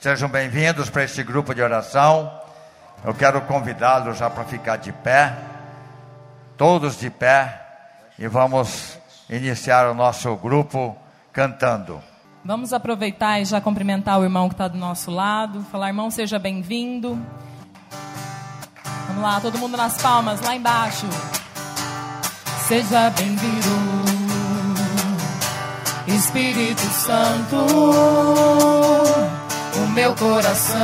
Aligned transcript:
Sejam 0.00 0.28
bem-vindos 0.28 0.88
para 0.88 1.02
este 1.02 1.24
grupo 1.24 1.52
de 1.52 1.60
oração. 1.60 2.30
Eu 3.04 3.12
quero 3.14 3.40
convidá-los 3.42 4.16
já 4.16 4.30
para 4.30 4.44
ficar 4.44 4.76
de 4.76 4.92
pé, 4.92 5.36
todos 6.56 7.00
de 7.00 7.10
pé, 7.10 7.60
e 8.16 8.28
vamos 8.28 8.96
iniciar 9.28 9.90
o 9.90 9.94
nosso 9.94 10.36
grupo 10.36 10.96
cantando. 11.32 12.00
Vamos 12.44 12.72
aproveitar 12.72 13.40
e 13.40 13.44
já 13.44 13.60
cumprimentar 13.60 14.20
o 14.20 14.22
irmão 14.22 14.48
que 14.48 14.54
está 14.54 14.68
do 14.68 14.78
nosso 14.78 15.10
lado. 15.10 15.64
Falar, 15.64 15.88
irmão, 15.88 16.12
seja 16.12 16.38
bem-vindo. 16.38 17.18
Vamos 19.08 19.22
lá, 19.22 19.40
todo 19.40 19.58
mundo 19.58 19.76
nas 19.76 20.00
palmas, 20.00 20.40
lá 20.42 20.54
embaixo. 20.54 21.06
Seja 22.68 23.10
bem-vindo, 23.10 23.68
Espírito 26.06 26.82
Santo. 26.82 27.66
Meu 29.98 30.14
coração 30.14 30.78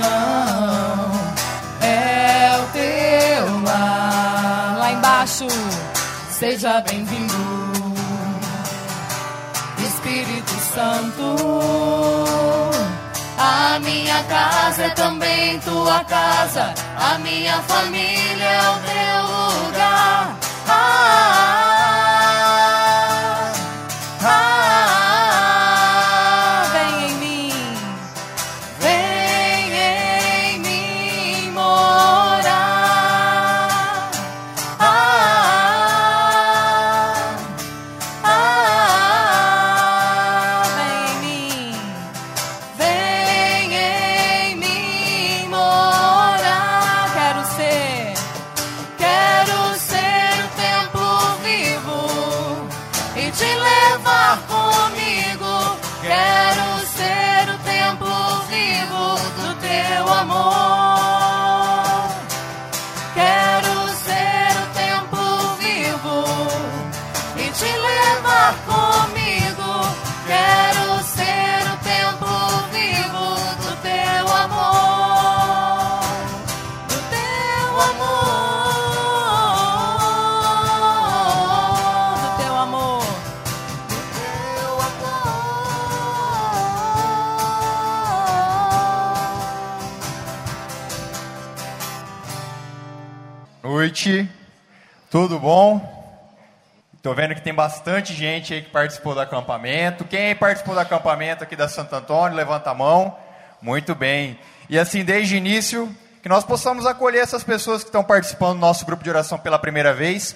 é 1.81 2.59
o 2.59 2.64
teu 2.72 3.63
lar. 3.63 4.77
Lá 4.77 4.91
embaixo, 4.91 5.46
seja 6.29 6.81
bem-vindo, 6.81 7.32
Espírito 9.79 10.55
Santo. 10.75 11.36
A 13.39 13.79
minha 13.79 14.21
casa 14.25 14.82
é 14.82 14.91
também 14.91 15.61
tua 15.61 16.03
casa, 16.07 16.75
a 16.96 17.17
minha 17.19 17.63
família 17.63 18.44
é 18.44 18.69
o 18.69 18.79
teu 18.81 19.22
lugar. 19.64 20.36
Ah, 20.67 20.72
ah, 20.72 21.64
tudo 95.14 95.38
bom? 95.38 95.80
Tô 97.00 97.14
vendo 97.14 97.36
que 97.36 97.41
tem 97.41 97.54
bastante 97.54 98.12
gente 98.12 98.52
aí 98.52 98.62
que 98.62 98.70
participou 98.70 99.14
do 99.14 99.20
acampamento. 99.20 100.04
Quem 100.04 100.34
participou 100.34 100.75
do 100.75 100.80
acampamento 100.80 101.44
aqui 101.44 101.54
da 101.54 101.69
Santo 101.69 101.94
Antônio, 101.94 102.36
levanta 102.36 102.70
a 102.70 102.75
mão. 102.75 103.16
Muito 103.62 103.94
bem. 103.94 104.36
E 104.69 104.76
assim, 104.76 105.04
desde 105.04 105.36
o 105.36 105.38
início, 105.38 105.88
que 106.20 106.28
nós 106.28 106.42
possamos 106.42 106.84
acolher 106.84 107.20
essas 107.20 107.44
pessoas 107.44 107.84
que 107.84 107.91
estão 107.91 108.03
participando 108.03 108.54
do 108.54 108.60
nosso 108.60 108.84
grupo 108.84 109.04
de 109.04 109.10
oração 109.10 109.38
pela 109.38 109.56
primeira 109.56 109.94
vez. 109.94 110.34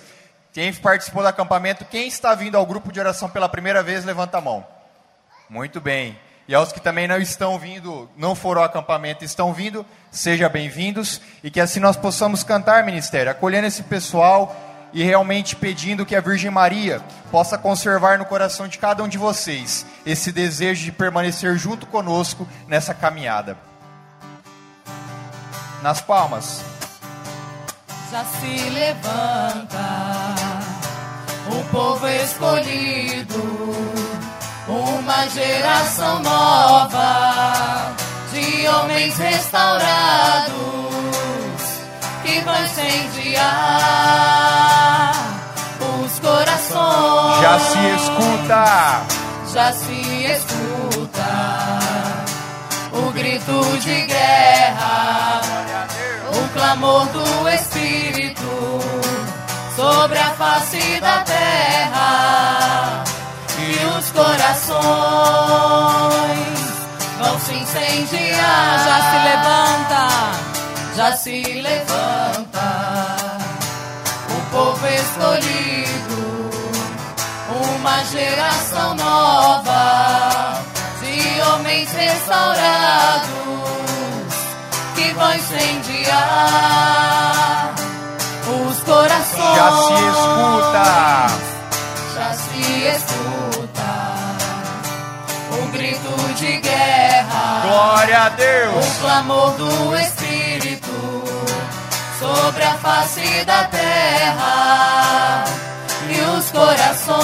Quem 0.53 0.73
participou 0.73 1.23
do 1.23 1.29
acampamento, 1.29 1.85
quem 1.85 2.07
está 2.07 2.33
vindo 2.37 2.57
ao 2.57 2.65
grupo 2.65 2.93
de 2.93 3.01
oração 3.01 3.29
pela 3.29 3.49
primeira 3.49 3.83
vez, 3.83 4.05
levanta 4.05 4.39
a 4.39 4.41
mão. 4.41 4.65
Muito 5.51 5.81
bem. 5.81 6.17
E 6.47 6.55
aos 6.55 6.71
que 6.71 6.81
também 6.81 7.09
não 7.09 7.19
estão 7.19 7.59
vindo, 7.59 8.09
não 8.17 8.37
foram 8.37 8.61
ao 8.61 8.67
acampamento, 8.69 9.25
estão 9.25 9.53
vindo, 9.53 9.85
sejam 10.09 10.49
bem-vindos. 10.49 11.21
E 11.43 11.51
que 11.51 11.61
assim 11.61 11.81
nós 11.81 11.97
possamos 11.97 12.45
cantar, 12.45 12.85
ministério, 12.85 13.33
acolhendo 13.33 13.67
esse 13.67 13.83
pessoal 13.83 14.68
e 14.93 15.03
realmente 15.03 15.57
pedindo 15.57 16.07
que 16.07 16.17
a 16.17 16.21
Virgem 16.21 16.51
Maria 16.51 17.03
possa 17.31 17.59
conservar 17.59 18.19
no 18.19 18.25
coração 18.25 18.67
de 18.67 18.79
cada 18.79 19.03
um 19.03 19.09
de 19.09 19.19
vocês 19.19 19.87
esse 20.05 20.33
desejo 20.33 20.85
de 20.85 20.93
permanecer 20.93 21.57
junto 21.57 21.87
conosco 21.87 22.49
nessa 22.67 22.95
caminhada. 22.95 23.57
Nas 25.83 26.01
palmas. 26.01 26.65
já 28.11 28.25
se 28.25 28.71
levanta 28.71 29.79
o 31.51 31.65
povo 31.71 32.09
escolhido, 32.09 33.43
uma 34.67 35.29
geração 35.29 36.21
nova 36.21 37.95
de 38.33 38.67
homens 38.69 39.17
restaurados 39.17 40.98
que 42.29 42.41
vai 42.41 42.63
incendiar 42.65 43.47
os 46.05 46.19
corações. 46.21 47.41
Já 47.41 47.59
se 47.59 47.79
escuta. 47.97 49.03
já 49.55 49.73
se 49.73 50.27
escuta 50.27 51.31
o 52.93 53.11
grito 53.13 53.79
de 53.79 54.03
guerra, 54.03 55.41
o 56.35 56.49
clamor 56.53 57.07
do 57.07 57.49
Espírito 57.49 58.79
sobre 59.75 60.19
a 60.19 60.31
face 60.35 61.01
da 61.01 61.23
terra 61.23 63.05
e 63.59 63.87
os 63.99 64.11
corações 64.11 64.79
vão 67.19 67.41
se 67.41 67.55
incendiar. 67.55 68.85
Já 68.85 69.01
se 69.11 69.17
levanta, 69.29 70.48
já 70.99 71.13
se 71.13 71.41
levanta 71.63 73.17
o 74.37 74.41
povo 74.51 74.85
escolhido 74.89 76.51
uma 77.71 78.05
geração 78.07 78.97
nova 78.97 80.61
de 81.01 81.41
homens 81.43 81.93
restaurados 81.93 83.29
que 84.97 85.13
vão 85.13 85.33
incendiar 85.37 86.17
os 88.67 88.81
corações. 88.81 89.57
Já 89.57 89.71
se 89.71 89.93
escuta. 90.11 90.83
Já 92.17 92.33
se 92.35 92.61
escuta 92.97 93.91
o 95.63 95.67
grito 95.69 96.11
de 96.35 96.57
guerra. 96.57 97.63
Glória 97.63 98.19
a 98.19 98.29
Deus. 98.31 98.85
O 98.85 99.01
clamor 99.01 99.53
do 99.53 99.97
Espírito 99.97 100.28
sobre 102.39 102.63
a 102.63 102.75
face 102.75 103.45
da 103.45 103.65
terra 103.65 105.45
e 106.09 106.21
os 106.37 106.51
corações 106.51 107.19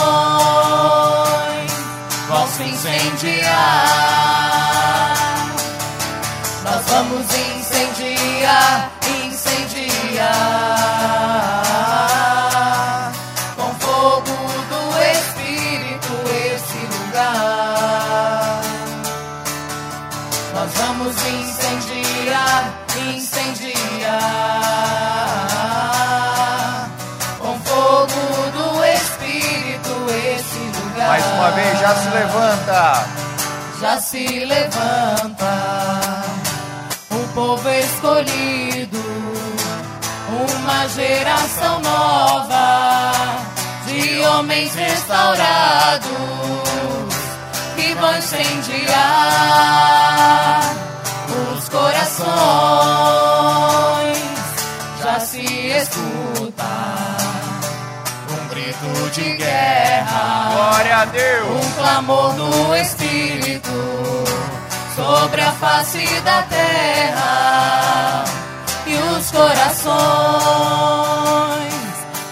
vão 2.29 2.47
se 2.49 2.63
incendiar. 2.65 3.55
Nós 6.65 6.85
vamos 6.87 7.27
incendiar, 7.27 8.34
Já 31.85 31.95
se 31.97 32.09
levanta. 32.09 33.05
Já 33.79 34.01
se 34.01 34.45
levanta. 34.47 35.53
O 37.11 37.29
povo 37.35 37.69
é 37.69 37.81
escolhido. 37.81 39.05
Uma 40.31 40.89
geração 40.89 41.81
nova. 41.81 43.13
De 43.87 44.19
homens 44.21 44.75
restaurados. 44.75 46.09
Que 47.77 47.95
vão 47.97 48.17
incendiar 48.17 48.91
os 51.53 51.69
corações. 51.69 52.25
Já 55.03 55.21
se 55.21 55.45
escuta 55.45 56.34
de 59.15 59.37
guerra. 59.37 60.51
Glória 60.53 60.97
a 60.97 61.05
Deus. 61.05 61.65
Um 61.65 61.73
clamor 61.73 62.33
do 62.35 62.75
Espírito 62.75 63.71
sobre 64.97 65.41
a 65.41 65.53
face 65.53 66.05
da 66.23 66.43
terra. 66.43 68.25
E 68.87 68.97
os 68.97 69.31
corações 69.31 69.95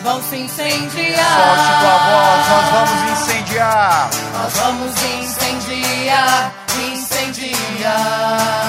vão 0.03 0.21
se 0.23 0.37
incendiar. 0.37 1.25
Solte 1.25 1.73
tua 1.81 1.99
voz, 2.09 2.49
nós 2.49 2.69
vamos 2.73 3.01
incendiar. 3.13 4.11
Nós 4.35 4.53
vamos 4.55 4.93
incendiar, 5.03 6.53
incendiar. 6.91 8.62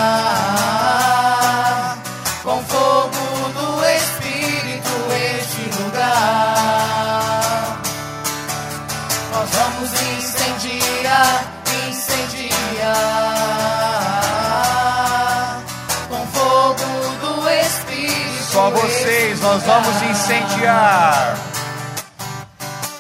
Nós 19.44 19.62
vamos 19.64 20.02
incendiar. 20.04 21.38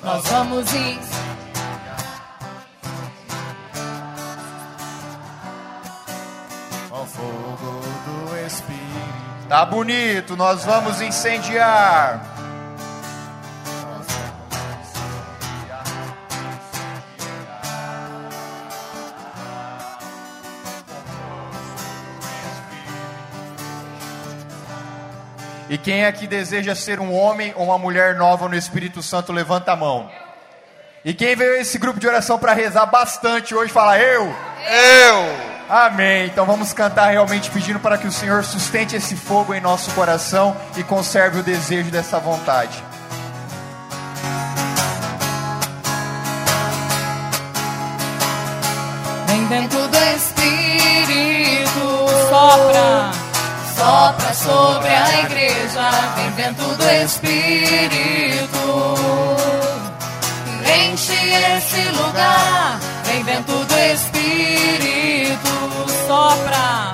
Nós 0.04 0.28
vamos 0.28 0.74
incendiar. 0.74 1.14
Com 6.90 7.06
fogo 7.06 7.82
do 8.06 8.46
Espírito. 8.46 9.48
Tá 9.48 9.66
bonito, 9.66 10.36
nós 10.36 10.66
vamos 10.66 11.00
incendiar. 11.00 12.33
E 25.74 25.78
quem 25.80 26.06
aqui 26.06 26.28
deseja 26.28 26.76
ser 26.76 27.00
um 27.00 27.12
homem 27.12 27.52
ou 27.56 27.66
uma 27.66 27.80
mulher 27.80 28.14
nova 28.14 28.48
no 28.48 28.56
Espírito 28.56 29.02
Santo, 29.02 29.34
levanta 29.34 29.72
a 29.72 29.76
mão. 29.76 30.08
E 31.04 31.16
quem 31.16 31.36
veio 31.36 31.56
a 31.56 31.58
esse 31.58 31.80
grupo 31.80 32.00
de 32.00 32.08
oração 32.08 32.38
para 32.38 32.54
rezar 32.54 32.86
bastante 32.86 33.56
hoje, 33.56 33.74
fala 33.74 33.98
eu. 33.98 34.24
Eu! 34.24 35.66
Amém. 35.68 36.28
Então 36.28 36.46
vamos 36.46 36.74
cantar 36.74 37.10
realmente 37.10 37.50
pedindo 37.50 37.80
para 37.80 37.98
que 37.98 38.06
o 38.06 38.12
Senhor 38.12 38.44
sustente 38.44 38.96
esse 38.96 39.16
fogo 39.16 39.52
em 39.52 39.60
nosso 39.60 39.90
coração 39.94 40.56
e 40.78 40.84
conserve 40.84 41.40
o 41.40 41.44
desejo 41.44 41.90
dessa 41.90 42.20
vontade. 42.20 42.84
Vem 49.26 49.48
dentro 49.48 49.80
Vento 49.80 49.88
do 49.88 49.98
Espírito 50.16 51.80
sopra. 52.30 53.23
Sopra 53.84 54.34
sobre 54.34 54.88
a 54.88 55.20
igreja. 55.26 55.92
Vem 56.16 56.32
vento 56.32 56.64
do 56.76 56.90
Espírito 57.04 58.64
enche 60.82 61.14
esse 61.58 61.82
lugar. 61.90 62.80
Vem 63.04 63.24
vento 63.24 63.52
do 63.52 63.80
Espírito 63.80 65.54
Sopra. 66.08 66.94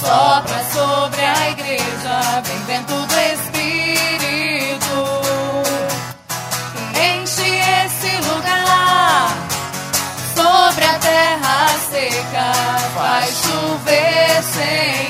sopra 0.00 0.64
sobre 0.72 1.24
a 1.24 1.50
igreja. 1.50 2.42
Vem 2.44 2.58
vento 2.66 2.94
do 2.94 3.18
Espírito 3.34 4.98
enche 6.94 7.48
esse 7.84 8.16
lugar 8.28 9.28
sobre 10.36 10.84
a 10.84 10.98
terra 10.98 11.68
seca. 11.90 12.52
Faz 12.94 13.30
chover, 13.42 14.42
Senhor. 14.42 15.07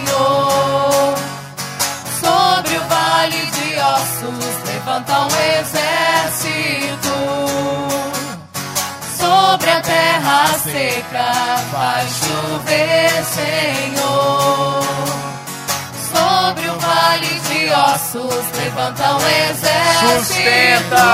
Levanta 4.89 5.21
um 5.21 5.27
exército. 5.61 7.13
Sobre 9.19 9.71
a 9.71 9.81
terra 9.83 10.47
seca 10.63 11.59
faz 11.71 12.11
chover, 12.11 13.25
Senhor. 13.25 14.83
Sobre 16.11 16.71
o 16.71 16.79
vale 16.79 17.41
de 17.41 17.71
ossos 17.71 18.45
levanta 18.57 19.15
um 19.15 19.29
exército. 19.51 20.25
Sustenta! 20.25 21.07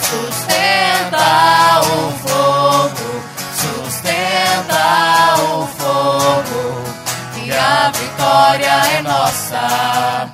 Sustenta 0.00 1.80
o 1.82 2.12
fogo, 2.26 3.08
sustenta 3.60 4.84
o 5.42 5.66
fogo, 5.66 6.62
que 7.34 7.52
a 7.52 7.90
vitória 7.90 8.74
é 8.96 9.02
nossa, 9.02 10.30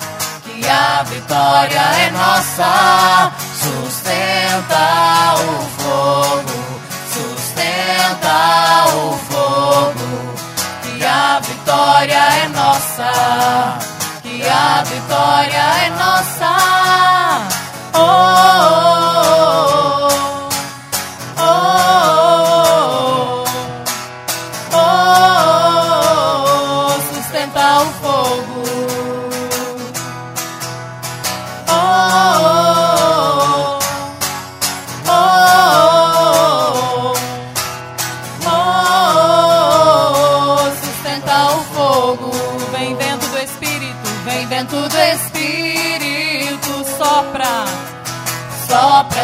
vitória 1.30 1.78
é 1.78 2.10
nossa. 2.10 3.32
Sustenta 3.54 5.34
o 5.36 5.62
fogo, 5.78 6.58
sustenta 7.14 8.36
o 8.88 9.16
fogo, 9.30 10.08
que 10.82 11.04
a 11.04 11.38
vitória 11.40 12.14
é 12.14 12.48
nossa, 12.48 13.78
que 14.22 14.48
a 14.48 14.82
vitória 14.82 15.84
é 15.84 15.90
nossa. 15.90 16.39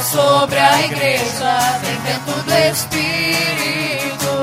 Sobre 0.07 0.59
a 0.59 0.83
igreja. 0.83 1.79
Vem 1.83 1.99
vento 1.99 2.33
do 2.43 2.55
Espírito, 2.71 4.35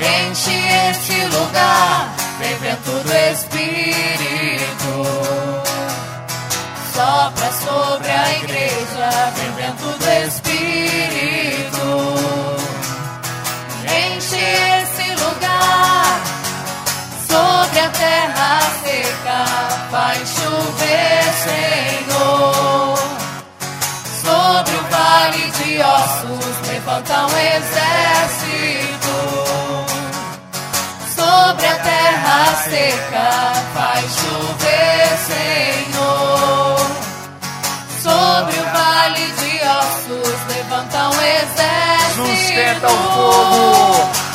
enche 0.00 0.56
este 0.90 1.24
lugar. 1.26 2.14
Vem 2.38 2.56
vento 2.56 2.90
do 2.90 3.14
Espírito, 3.32 4.92
sopra 6.92 7.52
sobre 7.52 8.10
a 8.10 8.32
igreja. 8.38 9.32
Vem 9.36 9.52
vento 9.52 9.98
do 9.98 10.08
Espírito, 10.26 11.88
enche 13.84 14.36
esse 14.36 15.10
lugar 15.14 16.20
sobre 17.28 17.80
a 17.80 17.88
terra 17.90 18.60
seca 18.82 19.78
vai 19.90 20.26
levanta 26.98 27.26
um 27.26 27.38
exército. 27.38 29.14
Sobre 31.14 31.66
a 31.66 31.74
terra 31.76 32.54
seca 32.64 33.52
vai 33.74 34.02
chover, 34.08 35.18
Senhor. 35.26 36.76
Sobre 38.02 38.58
o 38.58 38.64
vale 38.64 39.26
de 39.32 39.60
ossos 39.78 40.38
levanta 40.56 41.10
um 41.10 41.20
exército. 41.22 42.26
Sustenta 42.26 42.88
o 42.88 42.90
fogo. 42.90 44.27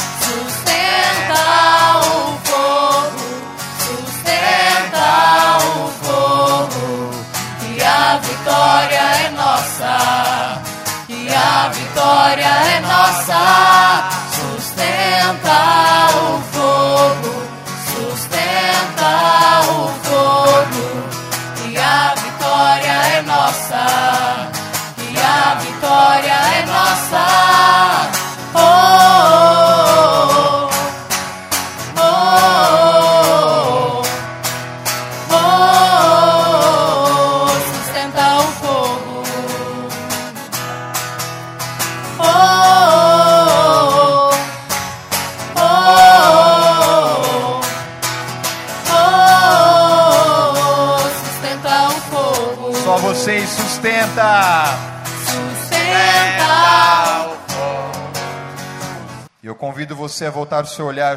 Eu 59.53 59.55
convido 59.55 59.95
você 59.95 60.25
a 60.25 60.31
voltar 60.31 60.63
o 60.63 60.67
seu 60.67 60.87
olhar 60.87 61.15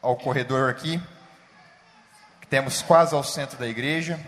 ao 0.00 0.14
corredor 0.14 0.70
aqui, 0.70 1.02
que 2.40 2.46
temos 2.46 2.80
quase 2.80 3.12
ao 3.12 3.24
centro 3.24 3.58
da 3.58 3.66
igreja, 3.66 4.20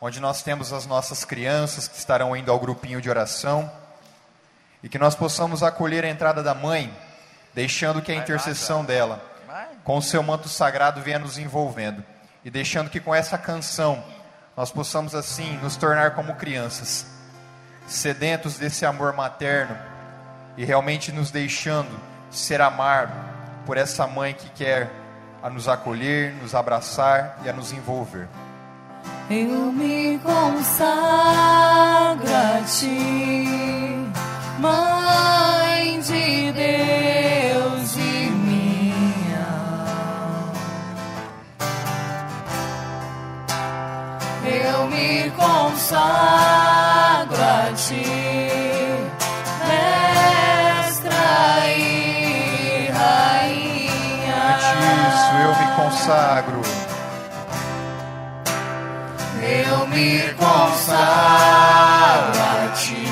onde 0.00 0.18
nós 0.18 0.42
temos 0.42 0.72
as 0.72 0.84
nossas 0.84 1.24
crianças 1.24 1.86
que 1.86 1.96
estarão 1.96 2.36
indo 2.36 2.50
ao 2.50 2.58
grupinho 2.58 3.00
de 3.00 3.08
oração, 3.08 3.70
e 4.82 4.88
que 4.88 4.98
nós 4.98 5.14
possamos 5.14 5.62
acolher 5.62 6.04
a 6.04 6.08
entrada 6.08 6.42
da 6.42 6.56
mãe, 6.56 6.92
deixando 7.54 8.02
que 8.02 8.10
a 8.10 8.16
intercessão 8.16 8.84
dela, 8.84 9.22
com 9.84 9.96
o 9.96 10.02
seu 10.02 10.20
manto 10.20 10.48
sagrado, 10.48 11.00
venha 11.00 11.20
nos 11.20 11.38
envolvendo, 11.38 12.02
e 12.44 12.50
deixando 12.50 12.90
que 12.90 12.98
com 12.98 13.14
essa 13.14 13.38
canção 13.38 14.04
nós 14.56 14.72
possamos 14.72 15.14
assim 15.14 15.56
nos 15.58 15.76
tornar 15.76 16.16
como 16.16 16.34
crianças, 16.34 17.06
sedentos 17.86 18.58
desse 18.58 18.84
amor 18.84 19.12
materno 19.12 19.78
e 20.56 20.64
realmente 20.64 21.12
nos 21.12 21.30
deixando 21.30 22.13
ser 22.36 22.60
amado 22.60 23.12
por 23.64 23.76
essa 23.76 24.06
mãe 24.06 24.34
que 24.34 24.48
quer 24.50 24.90
a 25.42 25.50
nos 25.50 25.68
acolher, 25.68 26.32
nos 26.40 26.54
abraçar 26.54 27.38
e 27.44 27.48
a 27.48 27.52
nos 27.52 27.72
envolver. 27.72 28.28
Eu 29.28 29.72
me 29.72 30.18
consagro 30.18 32.28
a 32.28 32.62
ti, 32.62 33.48
Mãe 34.58 36.00
de 36.00 36.52
Deus 36.52 37.96
e 37.96 38.30
minha. 38.30 39.46
Eu 44.44 44.86
me 44.86 45.30
consagro 45.30 47.42
a 47.42 47.72
ti, 47.74 48.04
consagro. 56.04 56.60
Eu 59.42 59.86
me 59.86 60.20
consagro 60.34 61.00
a 62.40 62.68
ti, 62.74 63.08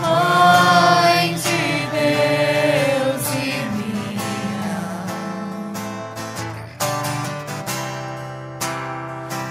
Mãe 0.00 1.34
de 1.34 1.86
Deus 1.92 3.24
e 3.34 3.46
minha. 3.76 4.78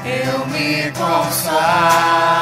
Eu 0.05 0.45
me 0.47 0.91
consagro 0.91 2.34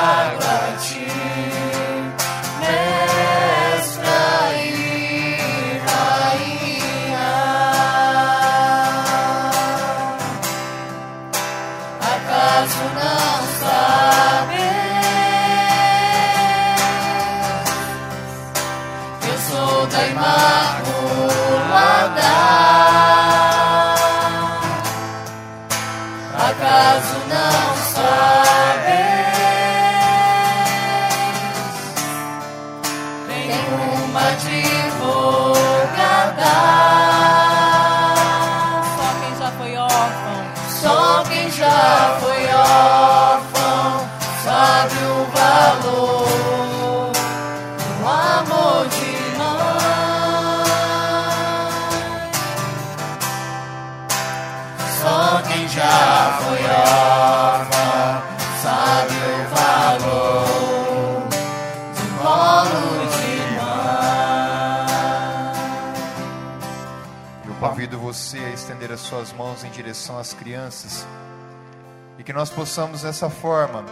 suas 69.14 69.32
mãos 69.32 69.64
em 69.64 69.70
direção 69.70 70.18
às 70.18 70.34
crianças 70.34 71.06
e 72.18 72.24
que 72.24 72.34
nós 72.34 72.50
possamos 72.50 73.04
dessa 73.04 73.30
forma, 73.30 73.86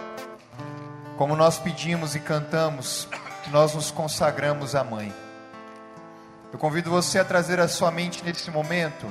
como 1.15 1.35
nós 1.35 1.59
pedimos 1.59 2.15
e 2.15 2.19
cantamos, 2.19 3.07
nós 3.51 3.75
nos 3.75 3.91
consagramos 3.91 4.73
à 4.73 4.83
mãe. 4.83 5.13
Eu 6.51 6.57
convido 6.57 6.89
você 6.89 7.19
a 7.19 7.23
trazer 7.23 7.59
à 7.59 7.67
sua 7.67 7.91
mente 7.91 8.23
nesse 8.25 8.49
momento 8.49 9.05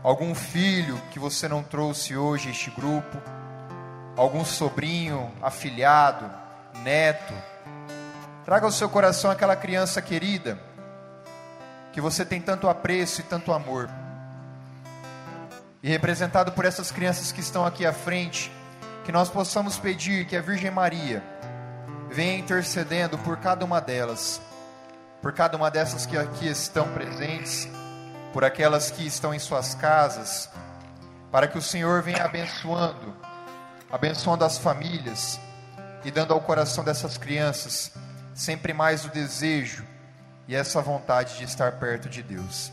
algum 0.00 0.32
filho 0.32 0.96
que 1.10 1.18
você 1.18 1.48
não 1.48 1.60
trouxe 1.60 2.16
hoje 2.16 2.46
a 2.46 2.52
este 2.52 2.70
grupo, 2.70 3.18
algum 4.16 4.44
sobrinho, 4.44 5.32
afilhado, 5.42 6.30
neto. 6.84 7.34
Traga 8.44 8.64
ao 8.64 8.70
seu 8.70 8.88
coração 8.88 9.28
aquela 9.28 9.56
criança 9.56 10.00
querida 10.00 10.56
que 11.92 12.00
você 12.00 12.24
tem 12.24 12.40
tanto 12.40 12.68
apreço 12.68 13.22
e 13.22 13.24
tanto 13.24 13.52
amor. 13.52 13.90
E 15.86 15.88
representado 15.88 16.50
por 16.50 16.64
essas 16.64 16.90
crianças 16.90 17.30
que 17.30 17.38
estão 17.38 17.64
aqui 17.64 17.86
à 17.86 17.92
frente, 17.92 18.50
que 19.04 19.12
nós 19.12 19.30
possamos 19.30 19.78
pedir 19.78 20.26
que 20.26 20.34
a 20.36 20.40
Virgem 20.40 20.68
Maria 20.68 21.22
venha 22.10 22.36
intercedendo 22.36 23.16
por 23.18 23.36
cada 23.36 23.64
uma 23.64 23.80
delas, 23.80 24.40
por 25.22 25.32
cada 25.32 25.56
uma 25.56 25.70
dessas 25.70 26.04
que 26.04 26.18
aqui 26.18 26.48
estão 26.48 26.92
presentes, 26.92 27.68
por 28.32 28.42
aquelas 28.42 28.90
que 28.90 29.06
estão 29.06 29.32
em 29.32 29.38
suas 29.38 29.76
casas, 29.76 30.50
para 31.30 31.46
que 31.46 31.56
o 31.56 31.62
Senhor 31.62 32.02
venha 32.02 32.24
abençoando, 32.24 33.14
abençoando 33.88 34.44
as 34.44 34.58
famílias 34.58 35.38
e 36.04 36.10
dando 36.10 36.34
ao 36.34 36.40
coração 36.40 36.82
dessas 36.82 37.16
crianças 37.16 37.92
sempre 38.34 38.72
mais 38.72 39.04
o 39.04 39.08
desejo 39.08 39.86
e 40.48 40.56
essa 40.56 40.82
vontade 40.82 41.38
de 41.38 41.44
estar 41.44 41.70
perto 41.78 42.08
de 42.08 42.24
Deus. 42.24 42.72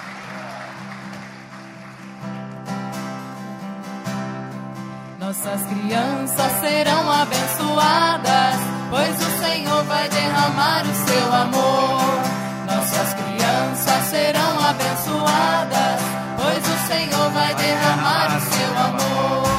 Nossas 5.31 5.61
crianças 5.61 6.51
serão 6.59 7.09
abençoadas, 7.09 8.55
pois 8.89 9.15
o 9.15 9.39
Senhor 9.39 9.83
vai 9.85 10.09
derramar 10.09 10.83
o 10.83 10.93
seu 10.93 11.33
amor. 11.33 12.21
Nossas 12.67 13.13
crianças 13.13 14.07
serão 14.09 14.59
abençoadas, 14.59 16.01
pois 16.35 16.57
o 16.57 16.85
Senhor 16.85 17.29
vai 17.31 17.55
derramar 17.55 18.37
o 18.37 18.41
seu 18.41 18.77
amor. 18.77 19.50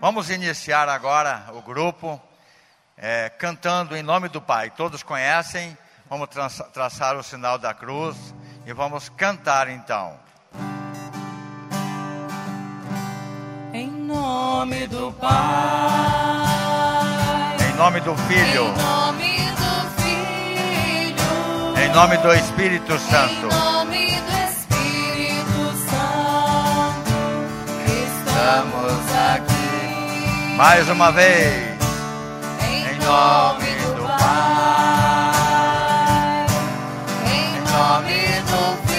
Vamos 0.00 0.30
iniciar 0.30 0.88
agora 0.88 1.44
o 1.52 1.60
grupo 1.60 2.18
é, 2.96 3.28
cantando 3.28 3.94
em 3.96 4.02
nome 4.02 4.28
do 4.28 4.40
Pai. 4.40 4.70
Todos 4.70 5.02
conhecem. 5.02 5.76
Vamos 6.08 6.28
traça- 6.28 6.64
traçar 6.64 7.16
o 7.16 7.22
sinal 7.22 7.58
da 7.58 7.72
cruz 7.74 8.16
e 8.66 8.72
vamos 8.72 9.08
cantar 9.10 9.68
então. 9.68 10.18
Em 13.72 13.88
nome 13.88 14.88
do 14.88 15.12
Pai, 15.12 15.30
Em 17.70 17.74
nome 17.76 18.00
do 18.00 18.16
Filho, 18.16 18.64
Em 18.64 18.72
nome 18.82 19.30
Em 21.84 21.88
nome 21.92 22.16
do 22.18 22.32
Espírito 22.34 22.98
Santo. 22.98 23.46
Em 23.46 23.48
nome 23.48 24.20
do 24.20 24.32
Espírito 24.48 25.76
Santo, 25.88 27.12
estamos 27.86 29.16
aqui. 29.34 29.49
Mais 30.60 30.86
uma 30.90 31.10
vez. 31.10 31.78
Em 32.68 32.98
nome 33.02 33.64
do 33.96 34.02
Pai, 34.18 35.34
em 37.24 37.56
nome 37.72 38.20
do 38.42 38.76
Filho, 38.86 38.89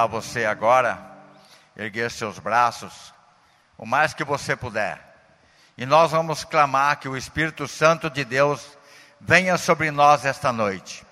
convidar 0.00 0.06
você 0.06 0.44
agora 0.44 0.98
a 1.76 1.82
erguer 1.82 2.10
seus 2.10 2.38
braços 2.38 3.12
o 3.76 3.86
mais 3.86 4.14
que 4.14 4.24
você 4.24 4.54
puder. 4.54 4.98
E 5.76 5.86
nós 5.86 6.10
vamos 6.10 6.44
clamar 6.44 6.98
que 6.98 7.08
o 7.08 7.16
Espírito 7.16 7.66
Santo 7.66 8.10
de 8.10 8.24
Deus 8.24 8.60
venha 9.20 9.56
sobre 9.56 9.90
nós 9.90 10.24
esta 10.24 10.52
noite. 10.52 11.04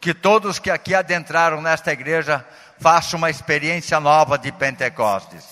Que 0.00 0.14
todos 0.14 0.58
que 0.58 0.70
aqui 0.70 0.94
adentraram 0.94 1.60
nesta 1.60 1.92
igreja 1.92 2.44
façam 2.78 3.18
uma 3.18 3.30
experiência 3.30 4.00
nova 4.00 4.38
de 4.38 4.50
Pentecostes. 4.52 5.44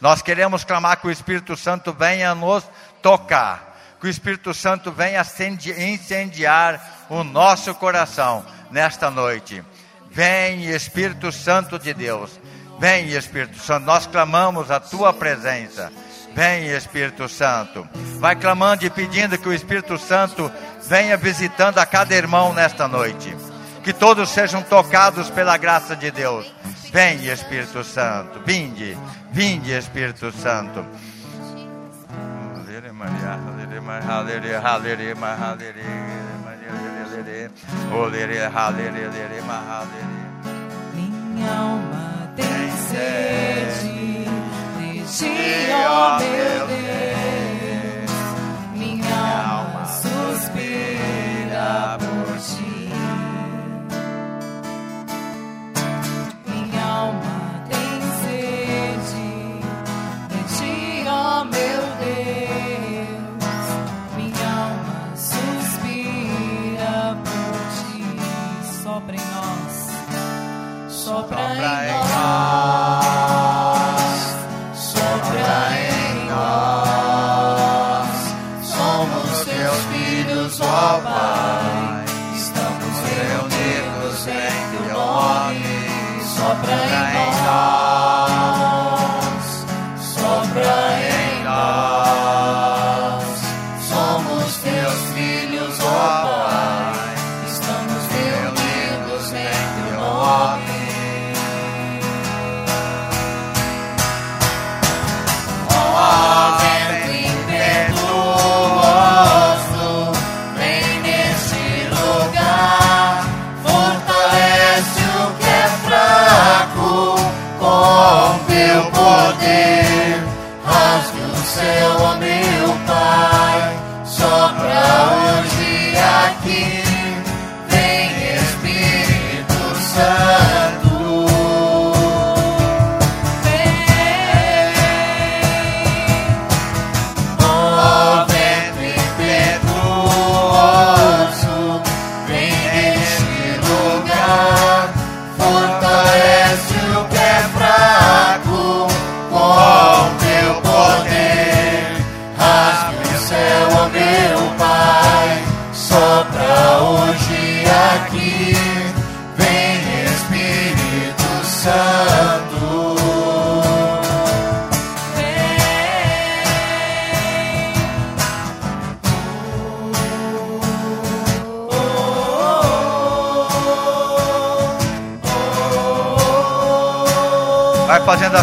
Nós 0.00 0.22
queremos 0.22 0.64
clamar 0.64 0.98
que 0.98 1.06
o 1.06 1.10
Espírito 1.10 1.56
Santo 1.56 1.92
venha 1.92 2.34
nos 2.34 2.64
tocar, 3.02 3.76
que 4.00 4.06
o 4.06 4.10
Espírito 4.10 4.52
Santo 4.54 4.92
venha 4.92 5.24
incendiar 5.78 7.06
o 7.08 7.24
nosso 7.24 7.74
coração 7.74 8.44
nesta 8.70 9.10
noite. 9.10 9.64
Vem, 10.14 10.66
Espírito 10.70 11.32
Santo 11.32 11.76
de 11.76 11.92
Deus. 11.92 12.40
Vem, 12.78 13.08
Espírito 13.08 13.58
Santo. 13.58 13.84
Nós 13.84 14.06
clamamos 14.06 14.70
a 14.70 14.78
tua 14.78 15.12
presença. 15.12 15.92
Vem, 16.34 16.68
Espírito 16.68 17.28
Santo. 17.28 17.86
Vai 18.20 18.36
clamando 18.36 18.84
e 18.84 18.90
pedindo 18.90 19.36
que 19.36 19.48
o 19.48 19.52
Espírito 19.52 19.98
Santo 19.98 20.50
venha 20.88 21.16
visitando 21.16 21.78
a 21.78 21.86
cada 21.86 22.14
irmão 22.14 22.52
nesta 22.52 22.86
noite. 22.86 23.36
Que 23.82 23.92
todos 23.92 24.30
sejam 24.30 24.62
tocados 24.62 25.28
pela 25.30 25.56
graça 25.56 25.96
de 25.96 26.10
Deus. 26.12 26.50
Vem, 26.92 27.26
Espírito 27.26 27.82
Santo. 27.82 28.40
Vinde, 28.46 28.96
vinde, 29.32 29.72
Espírito 29.72 30.30
Santo. 30.30 30.86
Minha 40.94 41.52
alma 41.52 42.32
tem 42.34 42.70
sede 42.88 44.24
de 44.78 45.02
ti, 45.16 45.34
ó 45.72 46.18
meu 46.18 46.66
Deus. 46.66 48.12
Minha 48.74 49.16
alma 49.48 49.84
suspira 49.86 51.70
por 52.00 52.36
ti. 52.38 52.83
Sopra, 71.14 71.38
em 71.38 71.94
nós, 72.10 73.06
sopra 74.74 75.54
em 75.78 76.26
nós. 76.28 78.10
Somos 78.64 79.44
teus 79.44 79.78
filhos, 79.92 80.60
ó 80.60 81.00
Pai. 81.04 82.04
Estamos 82.34 82.96
reunidos 83.14 84.26
em 84.26 84.58
teu 84.72 84.86
nome. 84.92 85.62
Sopra 86.34 86.74
em 86.74 87.30
nós, 87.44 87.83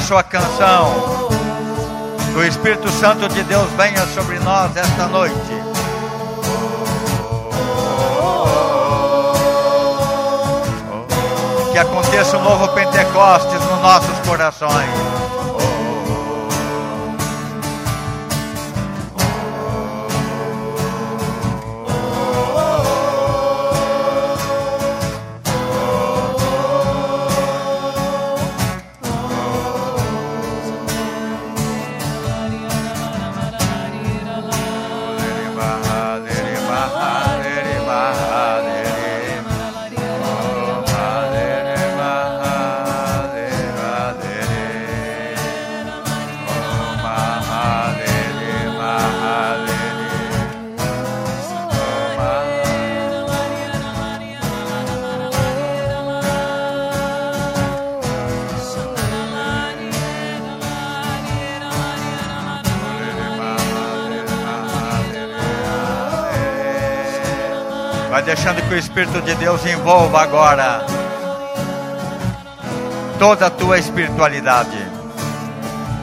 sua 0.01 0.23
canção. 0.23 1.29
Que 2.33 2.37
o 2.37 2.43
Espírito 2.43 2.89
Santo 2.89 3.27
de 3.29 3.43
Deus 3.43 3.69
venha 3.77 4.05
sobre 4.07 4.39
nós 4.39 4.75
esta 4.75 5.07
noite. 5.07 5.35
Que 11.71 11.77
aconteça 11.77 12.37
um 12.37 12.43
novo 12.43 12.67
Pentecostes 12.69 13.61
nos 13.61 13.81
nossos 13.81 14.19
corações. 14.27 15.20
Vai 68.21 68.35
deixando 68.35 68.61
que 68.61 68.75
o 68.75 68.77
Espírito 68.77 69.19
de 69.23 69.33
Deus 69.33 69.65
envolva 69.65 70.21
agora 70.21 70.85
toda 73.17 73.47
a 73.47 73.49
tua 73.49 73.79
espiritualidade. 73.79 74.77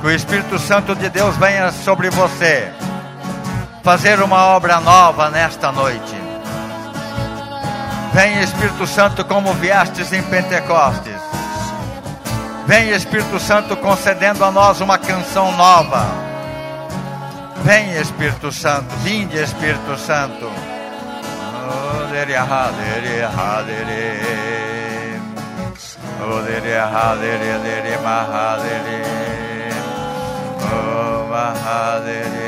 Que 0.00 0.06
o 0.08 0.10
Espírito 0.10 0.58
Santo 0.58 0.96
de 0.96 1.08
Deus 1.10 1.36
venha 1.36 1.70
sobre 1.70 2.10
você 2.10 2.72
fazer 3.84 4.20
uma 4.20 4.46
obra 4.46 4.80
nova 4.80 5.30
nesta 5.30 5.70
noite. 5.70 6.16
Vem 8.12 8.42
Espírito 8.42 8.84
Santo 8.84 9.24
como 9.24 9.54
viestes 9.54 10.12
em 10.12 10.22
Pentecostes. 10.22 11.20
Vem 12.66 12.90
Espírito 12.90 13.38
Santo 13.38 13.76
concedendo 13.76 14.44
a 14.44 14.50
nós 14.50 14.80
uma 14.80 14.98
canção 14.98 15.52
nova. 15.52 16.04
Vem 17.62 17.92
Espírito 17.92 18.50
Santo, 18.50 18.92
vinde 19.04 19.40
Espírito 19.40 19.96
Santo. 19.96 20.77
Hallelujah, 22.18 22.46
Hallelujah, 22.46 23.30
Hallelujah, 23.30 24.10
Hallelujah, 26.18 26.88
Hallelujah, 26.90 27.58
Dere, 27.62 27.94
Hallelujah, 28.02 29.06
Oh, 30.60 31.30
oh 31.30 32.47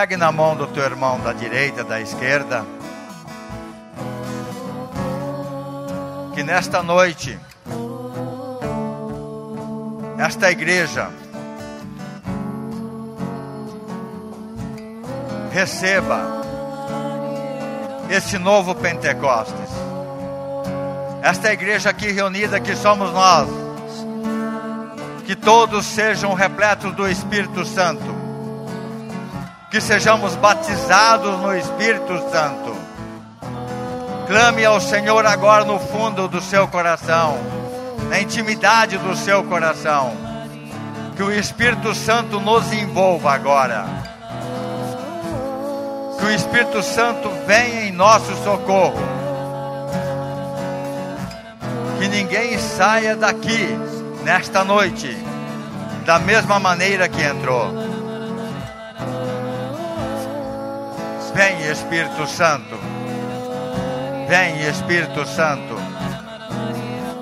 Pegue 0.00 0.16
na 0.16 0.32
mão 0.32 0.56
do 0.56 0.66
teu 0.66 0.82
irmão 0.82 1.20
da 1.20 1.30
direita, 1.30 1.84
da 1.84 2.00
esquerda. 2.00 2.64
Que 6.32 6.42
nesta 6.42 6.82
noite, 6.82 7.38
esta 10.16 10.50
igreja 10.50 11.10
receba 15.52 16.22
esse 18.08 18.38
novo 18.38 18.74
Pentecostes. 18.74 19.68
Esta 21.22 21.52
igreja 21.52 21.90
aqui 21.90 22.10
reunida, 22.10 22.58
que 22.58 22.74
somos 22.74 23.12
nós 23.12 23.50
que 25.26 25.36
todos 25.36 25.84
sejam 25.84 26.32
repletos 26.32 26.94
do 26.94 27.06
Espírito 27.06 27.66
Santo, 27.66 28.19
que 29.70 29.80
sejamos 29.80 30.34
batizados 30.34 31.38
no 31.38 31.56
Espírito 31.56 32.18
Santo. 32.30 32.74
Clame 34.26 34.64
ao 34.64 34.80
Senhor 34.80 35.24
agora 35.24 35.64
no 35.64 35.78
fundo 35.78 36.26
do 36.26 36.40
seu 36.40 36.66
coração, 36.66 37.38
na 38.08 38.20
intimidade 38.20 38.98
do 38.98 39.14
seu 39.16 39.44
coração, 39.44 40.12
que 41.16 41.22
o 41.22 41.32
Espírito 41.32 41.94
Santo 41.94 42.40
nos 42.40 42.72
envolva 42.72 43.32
agora. 43.32 43.86
Que 46.18 46.24
o 46.26 46.30
Espírito 46.30 46.82
Santo 46.82 47.30
venha 47.46 47.84
em 47.84 47.92
nosso 47.92 48.34
socorro. 48.42 49.00
Que 51.98 52.08
ninguém 52.08 52.58
saia 52.58 53.14
daqui 53.14 53.68
nesta 54.24 54.64
noite, 54.64 55.16
da 56.04 56.18
mesma 56.18 56.58
maneira 56.58 57.08
que 57.08 57.22
entrou. 57.22 57.89
Vem 61.40 61.70
Espírito 61.70 62.26
Santo, 62.26 62.78
vem 64.28 64.60
Espírito 64.68 65.26
Santo, 65.26 65.74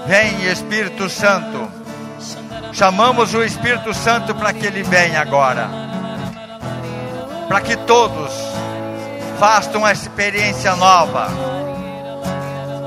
vem 0.09 0.44
Espírito 0.50 1.09
Santo. 1.09 1.70
Chamamos 2.72 3.33
o 3.33 3.44
Espírito 3.44 3.94
Santo 3.94 4.35
para 4.35 4.52
que 4.52 4.66
ele 4.66 4.83
venha 4.83 5.20
agora, 5.20 5.68
para 7.46 7.61
que 7.61 7.76
todos 7.76 8.33
façam 9.38 9.83
uma 9.83 9.92
experiência 9.92 10.74
nova, 10.74 11.28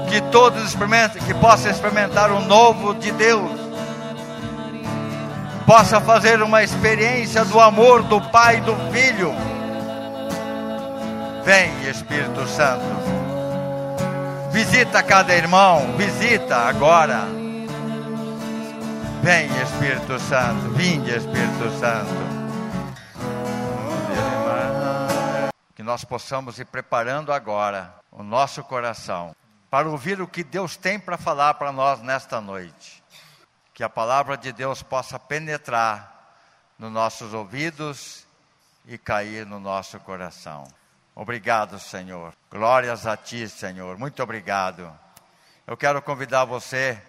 que 0.09 0.19
todos 0.33 0.61
experimentem, 0.65 1.21
que 1.21 1.33
possam 1.33 1.71
experimentar 1.71 2.29
o 2.29 2.41
novo 2.41 2.93
de 2.93 3.09
Deus. 3.09 3.57
Possa 5.65 6.01
fazer 6.01 6.41
uma 6.41 6.61
experiência 6.61 7.45
do 7.45 7.57
amor 7.57 8.03
do 8.03 8.19
Pai 8.19 8.57
e 8.57 8.61
do 8.61 8.75
Filho. 8.91 9.50
Vem, 11.43 11.89
Espírito 11.89 12.47
Santo. 12.47 12.85
Visita 14.51 15.01
cada 15.01 15.35
irmão, 15.35 15.95
visita 15.97 16.57
agora. 16.57 17.25
Vem, 19.21 19.47
Espírito 19.61 20.19
Santo, 20.19 20.69
vinde, 20.71 21.09
Espírito 21.11 21.69
Santo. 21.79 22.11
Que 25.75 25.83
nós 25.83 26.03
possamos 26.03 26.59
ir 26.59 26.65
preparando 26.65 27.31
agora 27.31 27.93
o 28.11 28.23
nosso 28.23 28.63
coração 28.63 29.35
para 29.69 29.89
ouvir 29.89 30.21
o 30.21 30.27
que 30.27 30.43
Deus 30.43 30.75
tem 30.75 30.99
para 30.99 31.17
falar 31.17 31.53
para 31.55 31.71
nós 31.71 32.01
nesta 32.01 32.41
noite 32.41 33.01
que 33.73 33.83
a 33.83 33.89
palavra 33.89 34.37
de 34.37 34.51
Deus 34.51 34.83
possa 34.83 35.17
penetrar 35.17 36.35
nos 36.77 36.91
nossos 36.91 37.33
ouvidos 37.33 38.27
e 38.85 38.97
cair 38.97 39.45
no 39.45 39.59
nosso 39.59 39.99
coração. 40.01 40.67
Obrigado, 41.13 41.77
Senhor. 41.77 42.33
Glórias 42.49 43.05
a 43.05 43.17
Ti, 43.17 43.47
Senhor. 43.49 43.97
Muito 43.97 44.23
obrigado. 44.23 44.97
Eu 45.67 45.75
quero 45.75 46.01
convidar 46.01 46.45
você 46.45 47.01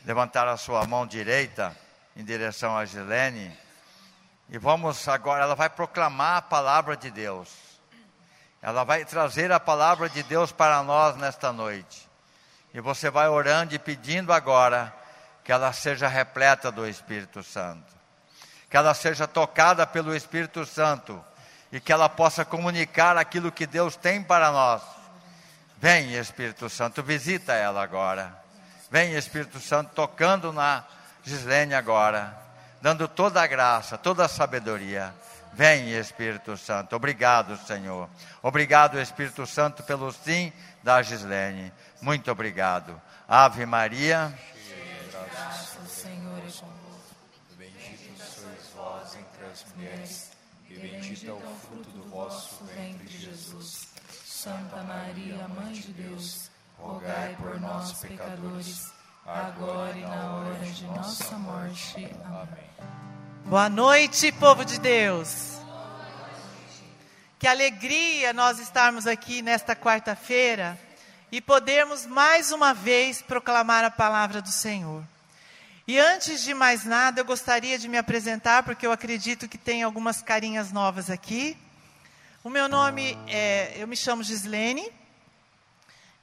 a 0.00 0.06
levantar 0.06 0.46
a 0.46 0.56
sua 0.56 0.86
mão 0.86 1.04
direita 1.04 1.76
em 2.14 2.24
direção 2.24 2.76
a 2.76 2.84
Gilene. 2.84 3.52
E 4.48 4.58
vamos 4.58 5.08
agora, 5.08 5.42
ela 5.42 5.56
vai 5.56 5.68
proclamar 5.68 6.36
a 6.36 6.42
palavra 6.42 6.96
de 6.96 7.10
Deus. 7.10 7.52
Ela 8.62 8.84
vai 8.84 9.04
trazer 9.04 9.50
a 9.50 9.58
palavra 9.58 10.08
de 10.08 10.22
Deus 10.22 10.52
para 10.52 10.80
nós 10.84 11.16
nesta 11.16 11.52
noite. 11.52 12.08
E 12.72 12.80
você 12.80 13.10
vai 13.10 13.28
orando 13.28 13.74
e 13.74 13.78
pedindo 13.78 14.32
agora 14.32 14.94
que 15.42 15.50
ela 15.50 15.72
seja 15.72 16.06
repleta 16.06 16.70
do 16.70 16.86
Espírito 16.86 17.42
Santo, 17.42 17.92
que 18.70 18.76
ela 18.76 18.94
seja 18.94 19.26
tocada 19.26 19.84
pelo 19.84 20.14
Espírito 20.14 20.64
Santo 20.64 21.22
e 21.74 21.80
que 21.80 21.92
ela 21.92 22.08
possa 22.08 22.44
comunicar 22.44 23.16
aquilo 23.16 23.50
que 23.50 23.66
Deus 23.66 23.96
tem 23.96 24.22
para 24.22 24.52
nós. 24.52 24.80
Vem, 25.78 26.14
Espírito 26.14 26.70
Santo, 26.70 27.02
visita 27.02 27.52
ela 27.52 27.82
agora. 27.82 28.32
Vem, 28.88 29.14
Espírito 29.16 29.58
Santo, 29.58 29.90
tocando 29.92 30.52
na 30.52 30.84
Gislene 31.24 31.74
agora, 31.74 32.32
dando 32.80 33.08
toda 33.08 33.42
a 33.42 33.46
graça, 33.48 33.98
toda 33.98 34.24
a 34.24 34.28
sabedoria. 34.28 35.12
Vem, 35.52 35.90
Espírito 35.98 36.56
Santo. 36.56 36.94
Obrigado, 36.94 37.56
Senhor. 37.66 38.08
Obrigado, 38.40 39.00
Espírito 39.00 39.44
Santo, 39.44 39.82
pelo 39.82 40.12
sim 40.12 40.52
da 40.80 41.02
Gislene. 41.02 41.72
Muito 42.00 42.30
obrigado. 42.30 43.02
Ave 43.26 43.66
Maria. 43.66 44.32
Graças, 45.10 45.76
o 45.84 45.88
Senhor 45.88 46.38
é 46.38 46.42
convosco. 46.42 47.16
Bendita 47.58 48.24
sois 48.24 48.70
vós 48.76 49.16
entre 49.16 49.46
as 49.46 49.64
mulheres, 49.74 50.33
e 50.74 50.78
bendito 50.78 51.28
é 51.28 51.32
o 51.32 51.40
fruto 51.56 51.88
do 51.90 52.02
vosso 52.10 52.64
ventre, 52.64 53.06
Jesus. 53.16 53.88
Santa 54.24 54.82
Maria, 54.82 55.46
Mãe 55.48 55.72
de 55.72 55.92
Deus, 55.92 56.50
rogai 56.76 57.36
por 57.36 57.60
nós, 57.60 57.92
pecadores, 58.00 58.92
agora 59.24 59.96
e 59.96 60.02
na 60.02 60.34
hora 60.34 60.58
de 60.58 60.84
nossa 60.84 61.36
morte. 61.38 62.08
Amém. 62.24 62.64
Boa 63.44 63.68
noite, 63.68 64.32
povo 64.32 64.64
de 64.64 64.78
Deus. 64.80 65.58
Que 67.38 67.46
alegria 67.46 68.32
nós 68.32 68.58
estarmos 68.58 69.06
aqui 69.06 69.42
nesta 69.42 69.76
quarta-feira 69.76 70.78
e 71.30 71.40
podermos 71.40 72.04
mais 72.04 72.50
uma 72.52 72.74
vez 72.74 73.22
proclamar 73.22 73.84
a 73.84 73.90
palavra 73.90 74.42
do 74.42 74.50
Senhor. 74.50 75.04
E 75.86 75.98
antes 75.98 76.42
de 76.42 76.54
mais 76.54 76.86
nada, 76.86 77.20
eu 77.20 77.26
gostaria 77.26 77.78
de 77.78 77.88
me 77.88 77.98
apresentar, 77.98 78.62
porque 78.62 78.86
eu 78.86 78.92
acredito 78.92 79.46
que 79.46 79.58
tem 79.58 79.82
algumas 79.82 80.22
carinhas 80.22 80.72
novas 80.72 81.10
aqui. 81.10 81.58
O 82.42 82.48
meu 82.48 82.70
nome 82.70 83.18
é, 83.28 83.74
eu 83.76 83.86
me 83.86 83.94
chamo 83.94 84.22
Gislene, 84.22 84.90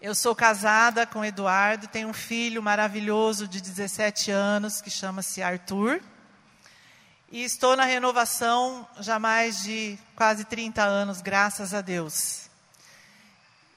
eu 0.01 0.15
sou 0.15 0.35
casada 0.35 1.05
com 1.05 1.23
Eduardo, 1.23 1.87
tenho 1.87 2.07
um 2.07 2.13
filho 2.13 2.59
maravilhoso 2.63 3.47
de 3.47 3.61
17 3.61 4.31
anos 4.31 4.81
que 4.81 4.89
chama-se 4.89 5.43
Arthur. 5.43 6.01
E 7.31 7.43
estou 7.43 7.75
na 7.77 7.85
renovação 7.85 8.87
já 8.99 9.19
mais 9.19 9.61
de 9.61 9.95
quase 10.15 10.43
30 10.43 10.81
anos, 10.81 11.21
graças 11.21 11.71
a 11.71 11.81
Deus. 11.81 12.49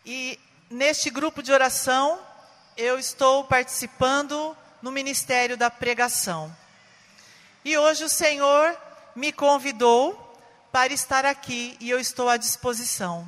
E 0.02 0.40
neste 0.70 1.10
grupo 1.10 1.42
de 1.42 1.52
oração, 1.52 2.18
eu 2.74 2.98
estou 2.98 3.44
participando 3.44 4.56
no 4.84 4.92
ministério 4.92 5.56
da 5.56 5.70
pregação. 5.70 6.54
E 7.64 7.78
hoje 7.78 8.04
o 8.04 8.08
Senhor 8.08 8.76
me 9.16 9.32
convidou 9.32 10.38
para 10.70 10.92
estar 10.92 11.24
aqui 11.24 11.74
e 11.80 11.88
eu 11.88 11.98
estou 11.98 12.28
à 12.28 12.36
disposição. 12.36 13.26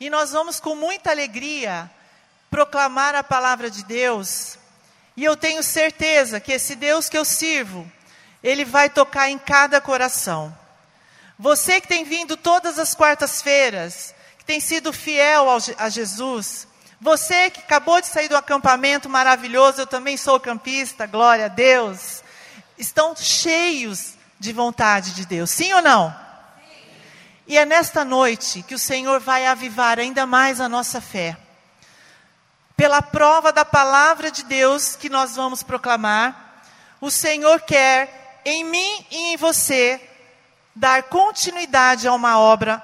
E 0.00 0.10
nós 0.10 0.32
vamos 0.32 0.58
com 0.58 0.74
muita 0.74 1.12
alegria 1.12 1.88
proclamar 2.50 3.14
a 3.14 3.22
palavra 3.22 3.70
de 3.70 3.84
Deus. 3.84 4.58
E 5.16 5.22
eu 5.22 5.36
tenho 5.36 5.62
certeza 5.62 6.40
que 6.40 6.50
esse 6.50 6.74
Deus 6.74 7.08
que 7.08 7.16
eu 7.16 7.24
sirvo, 7.24 7.88
ele 8.42 8.64
vai 8.64 8.90
tocar 8.90 9.30
em 9.30 9.38
cada 9.38 9.80
coração. 9.80 10.52
Você 11.38 11.80
que 11.80 11.86
tem 11.86 12.02
vindo 12.02 12.36
todas 12.36 12.76
as 12.76 12.92
quartas-feiras, 12.92 14.12
que 14.36 14.44
tem 14.44 14.58
sido 14.58 14.92
fiel 14.92 15.48
ao, 15.48 15.58
a 15.78 15.88
Jesus, 15.88 16.66
você 17.00 17.50
que 17.50 17.60
acabou 17.60 18.00
de 18.00 18.08
sair 18.08 18.28
do 18.28 18.36
acampamento 18.36 19.08
maravilhoso, 19.08 19.80
eu 19.80 19.86
também 19.86 20.16
sou 20.16 20.40
campista, 20.40 21.06
glória 21.06 21.44
a 21.44 21.48
Deus, 21.48 22.22
estão 22.76 23.14
cheios 23.14 24.14
de 24.38 24.52
vontade 24.52 25.14
de 25.14 25.24
Deus, 25.24 25.50
sim 25.50 25.72
ou 25.72 25.82
não? 25.82 26.10
Sim. 26.10 26.16
E 27.46 27.58
é 27.58 27.64
nesta 27.64 28.04
noite 28.04 28.62
que 28.62 28.74
o 28.74 28.78
Senhor 28.78 29.20
vai 29.20 29.46
avivar 29.46 29.98
ainda 29.98 30.26
mais 30.26 30.60
a 30.60 30.68
nossa 30.68 31.00
fé. 31.00 31.36
Pela 32.76 33.02
prova 33.02 33.52
da 33.52 33.64
palavra 33.64 34.30
de 34.30 34.44
Deus 34.44 34.96
que 34.96 35.08
nós 35.08 35.36
vamos 35.36 35.62
proclamar, 35.62 36.62
o 37.00 37.10
Senhor 37.10 37.60
quer 37.60 38.40
em 38.44 38.64
mim 38.64 39.06
e 39.10 39.32
em 39.32 39.36
você, 39.36 40.00
dar 40.74 41.04
continuidade 41.04 42.06
a 42.06 42.12
uma 42.12 42.38
obra 42.38 42.82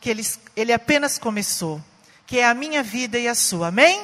que 0.00 0.10
ele, 0.10 0.26
ele 0.54 0.72
apenas 0.72 1.18
começou, 1.18 1.80
que 2.26 2.40
é 2.40 2.46
a 2.46 2.54
minha 2.54 2.82
vida 2.82 3.18
e 3.18 3.28
a 3.28 3.34
sua. 3.34 3.68
Amém? 3.68 4.02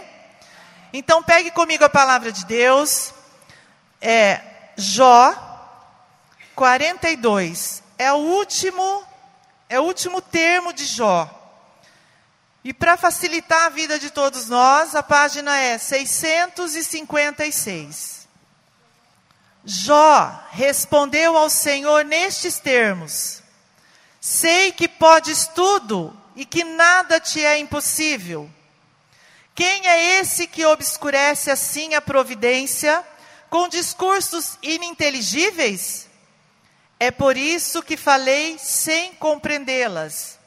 Então 0.93 1.23
pegue 1.23 1.51
comigo 1.51 1.83
a 1.85 1.89
palavra 1.89 2.31
de 2.31 2.45
Deus. 2.45 3.15
É 4.01 4.41
Jó 4.77 5.35
42. 6.55 7.83
É 7.99 8.13
o 8.13 8.17
último 8.17 9.05
é 9.69 9.81
o 9.81 9.85
último 9.85 10.21
termo 10.21 10.73
de 10.73 10.85
Jó. 10.85 11.29
E 12.65 12.73
para 12.73 12.97
facilitar 12.97 13.65
a 13.65 13.71
vida 13.71 13.99
de 13.99 14.09
todos 14.11 14.49
nós, 14.49 14.95
a 14.95 15.03
página 15.03 15.59
é 15.59 15.77
656. 15.79 18.29
Jó 19.65 20.45
respondeu 20.51 21.37
ao 21.37 21.51
Senhor 21.51 22.05
nestes 22.05 22.61
termos: 22.61 23.43
Sei 24.21 24.71
que 24.73 24.87
podes 24.87 25.49
tudo 25.49 26.17
e 26.35 26.45
que 26.45 26.65
nada 26.65 27.21
te 27.21 27.45
é 27.45 27.59
impossível. 27.59 28.51
Quem 29.55 29.87
é 29.87 30.21
esse 30.21 30.47
que 30.47 30.65
obscurece 30.65 31.51
assim 31.51 31.95
a 31.95 32.01
providência 32.01 33.05
com 33.51 33.69
discursos 33.69 34.59
ininteligíveis? 34.63 36.09
É 36.99 37.11
por 37.11 37.37
isso 37.37 37.83
que 37.83 37.97
falei 37.97 38.59
sem 38.59 39.15
compreendê-las. 39.15 40.39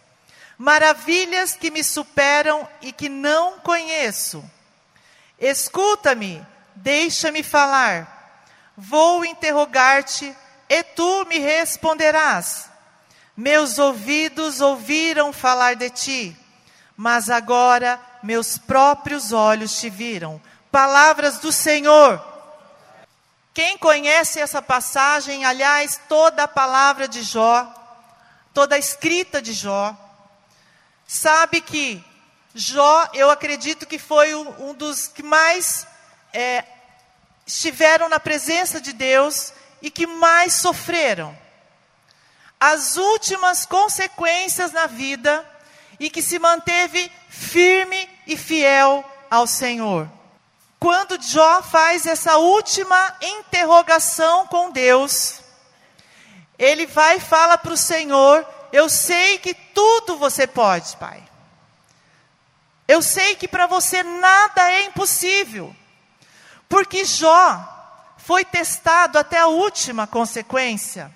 Maravilhas 0.57 1.53
que 1.53 1.69
me 1.69 1.83
superam 1.83 2.67
e 2.81 2.91
que 2.91 3.09
não 3.09 3.59
conheço. 3.59 4.43
Escuta-me, 5.37 6.45
deixa-me 6.75 7.43
falar 7.43 8.15
Vou 8.77 9.23
interrogar-te 9.23 10.35
e 10.67 10.83
tu 10.83 11.25
me 11.25 11.39
responderás. 11.39 12.69
Meus 13.35 13.77
ouvidos 13.77 14.61
ouviram 14.61 15.33
falar 15.33 15.75
de 15.75 15.89
ti, 15.89 16.37
mas 16.95 17.29
agora 17.29 17.99
meus 18.23 18.57
próprios 18.57 19.33
olhos 19.33 19.77
te 19.79 19.89
viram. 19.89 20.41
Palavras 20.71 21.39
do 21.39 21.51
Senhor. 21.51 22.23
Quem 23.53 23.77
conhece 23.77 24.39
essa 24.39 24.61
passagem, 24.61 25.45
aliás, 25.45 25.99
toda 26.09 26.43
a 26.43 26.47
palavra 26.47 27.07
de 27.07 27.23
Jó, 27.23 27.65
toda 28.53 28.75
a 28.75 28.79
escrita 28.79 29.41
de 29.41 29.53
Jó, 29.53 29.95
sabe 31.07 31.61
que 31.61 32.03
Jó, 32.53 33.09
eu 33.13 33.29
acredito 33.29 33.85
que 33.85 33.99
foi 33.99 34.33
um, 34.33 34.73
dos 34.73 35.07
que 35.07 35.21
mais 35.21 35.85
é, 36.33 36.63
estiveram 37.45 38.07
na 38.07 38.19
presença 38.19 38.79
de 38.79 38.93
Deus 38.93 39.51
e 39.81 39.91
que 39.91 40.07
mais 40.07 40.53
sofreram. 40.53 41.37
As 42.67 42.97
últimas 42.97 43.63
consequências 43.63 44.71
na 44.71 44.87
vida 44.87 45.45
e 45.99 46.09
que 46.09 46.19
se 46.19 46.39
manteve 46.39 47.11
firme 47.29 48.09
e 48.25 48.35
fiel 48.35 49.05
ao 49.29 49.45
Senhor. 49.45 50.09
Quando 50.79 51.21
Jó 51.21 51.61
faz 51.61 52.07
essa 52.07 52.37
última 52.37 53.17
interrogação 53.21 54.47
com 54.47 54.71
Deus, 54.71 55.41
ele 56.57 56.87
vai 56.87 57.17
e 57.17 57.19
fala 57.19 57.55
para 57.55 57.73
o 57.73 57.77
Senhor: 57.77 58.43
Eu 58.71 58.89
sei 58.89 59.37
que 59.37 59.53
tudo 59.53 60.17
você 60.17 60.47
pode, 60.47 60.97
Pai. 60.97 61.23
Eu 62.87 62.99
sei 63.03 63.35
que 63.35 63.47
para 63.47 63.67
você 63.67 64.01
nada 64.01 64.71
é 64.71 64.85
impossível. 64.85 65.75
Porque 66.67 67.05
Jó 67.05 68.15
foi 68.17 68.43
testado 68.43 69.19
até 69.19 69.37
a 69.37 69.45
última 69.45 70.07
consequência. 70.07 71.13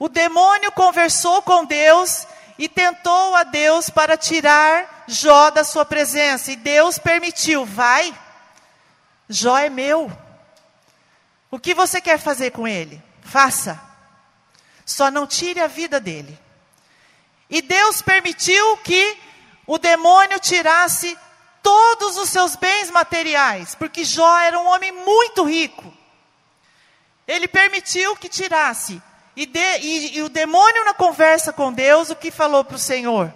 O 0.00 0.08
demônio 0.08 0.72
conversou 0.72 1.42
com 1.42 1.62
Deus 1.66 2.26
e 2.58 2.70
tentou 2.70 3.36
a 3.36 3.42
Deus 3.42 3.90
para 3.90 4.16
tirar 4.16 5.04
Jó 5.06 5.50
da 5.50 5.62
sua 5.62 5.84
presença. 5.84 6.50
E 6.50 6.56
Deus 6.56 6.98
permitiu, 6.98 7.66
vai, 7.66 8.18
Jó 9.28 9.58
é 9.58 9.68
meu. 9.68 10.10
O 11.50 11.58
que 11.58 11.74
você 11.74 12.00
quer 12.00 12.18
fazer 12.18 12.50
com 12.50 12.66
ele? 12.66 13.02
Faça. 13.20 13.78
Só 14.86 15.10
não 15.10 15.26
tire 15.26 15.60
a 15.60 15.66
vida 15.66 16.00
dele. 16.00 16.38
E 17.50 17.60
Deus 17.60 18.00
permitiu 18.00 18.78
que 18.78 19.18
o 19.66 19.76
demônio 19.76 20.40
tirasse 20.40 21.14
todos 21.62 22.16
os 22.16 22.30
seus 22.30 22.56
bens 22.56 22.90
materiais, 22.90 23.74
porque 23.74 24.02
Jó 24.02 24.38
era 24.38 24.58
um 24.58 24.66
homem 24.66 24.92
muito 24.92 25.44
rico. 25.44 25.92
Ele 27.28 27.46
permitiu 27.46 28.16
que 28.16 28.30
tirasse. 28.30 29.02
E, 29.36 29.46
de, 29.46 29.78
e, 29.78 30.16
e 30.18 30.22
o 30.22 30.28
demônio, 30.28 30.84
na 30.84 30.94
conversa 30.94 31.52
com 31.52 31.72
Deus, 31.72 32.10
o 32.10 32.16
que 32.16 32.30
falou 32.30 32.64
para 32.64 32.76
o 32.76 32.78
Senhor? 32.78 33.32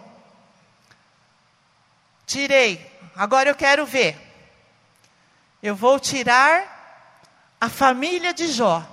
Tirei, 2.26 2.90
agora 3.14 3.48
eu 3.48 3.54
quero 3.54 3.87
ver. 3.87 4.18
Eu 5.62 5.74
vou 5.74 5.98
tirar 5.98 7.57
a 7.61 7.68
família 7.68 8.35
de 8.35 8.48
Jó. 8.48 8.87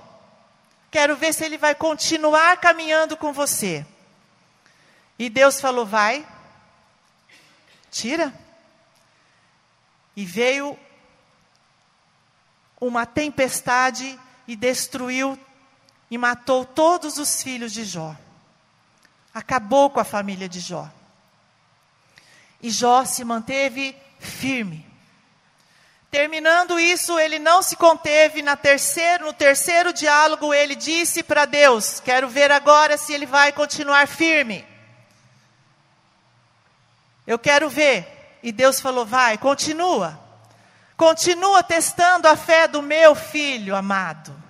Quero 0.89 1.15
ver 1.15 1.33
se 1.33 1.43
ele 1.43 1.57
vai 1.57 1.73
continuar 1.73 2.57
caminhando 2.57 3.15
com 3.17 3.33
você. 3.33 3.85
E 5.17 5.29
Deus 5.29 5.59
falou: 5.59 5.85
vai, 5.85 6.27
tira. 7.89 8.33
E 10.15 10.25
veio 10.25 10.77
uma 12.79 13.05
tempestade 13.05 14.19
e 14.47 14.55
destruiu 14.55 15.39
e 16.11 16.17
matou 16.17 16.65
todos 16.65 17.17
os 17.17 17.41
filhos 17.41 17.71
de 17.71 17.85
Jó. 17.85 18.13
Acabou 19.33 19.89
com 19.89 20.01
a 20.01 20.03
família 20.03 20.49
de 20.49 20.59
Jó. 20.59 20.89
E 22.61 22.69
Jó 22.69 23.05
se 23.05 23.23
manteve 23.23 23.95
firme. 24.19 24.85
Terminando 26.11 26.77
isso, 26.77 27.17
ele 27.17 27.39
não 27.39 27.61
se 27.61 27.77
conteve 27.77 28.43
terceiro, 28.57 29.27
no 29.27 29.33
terceiro 29.33 29.93
diálogo, 29.93 30.53
ele 30.53 30.75
disse 30.75 31.23
para 31.23 31.45
Deus: 31.45 32.01
"Quero 32.01 32.27
ver 32.27 32.51
agora 32.51 32.97
se 32.97 33.13
ele 33.13 33.25
vai 33.25 33.53
continuar 33.53 34.05
firme. 34.05 34.67
Eu 37.25 37.39
quero 37.39 37.69
ver". 37.69 38.37
E 38.43 38.51
Deus 38.51 38.81
falou: 38.81 39.05
"Vai, 39.05 39.37
continua. 39.37 40.19
Continua 40.97 41.63
testando 41.63 42.27
a 42.27 42.35
fé 42.35 42.67
do 42.67 42.81
meu 42.81 43.15
filho 43.15 43.73
amado". 43.73 44.40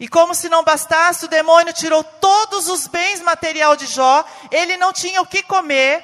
E 0.00 0.08
como 0.08 0.34
se 0.34 0.48
não 0.48 0.64
bastasse, 0.64 1.26
o 1.26 1.28
demônio 1.28 1.74
tirou 1.74 2.02
todos 2.02 2.68
os 2.68 2.86
bens 2.86 3.20
material 3.20 3.76
de 3.76 3.84
Jó, 3.84 4.24
ele 4.50 4.78
não 4.78 4.94
tinha 4.94 5.20
o 5.20 5.26
que 5.26 5.42
comer, 5.42 6.02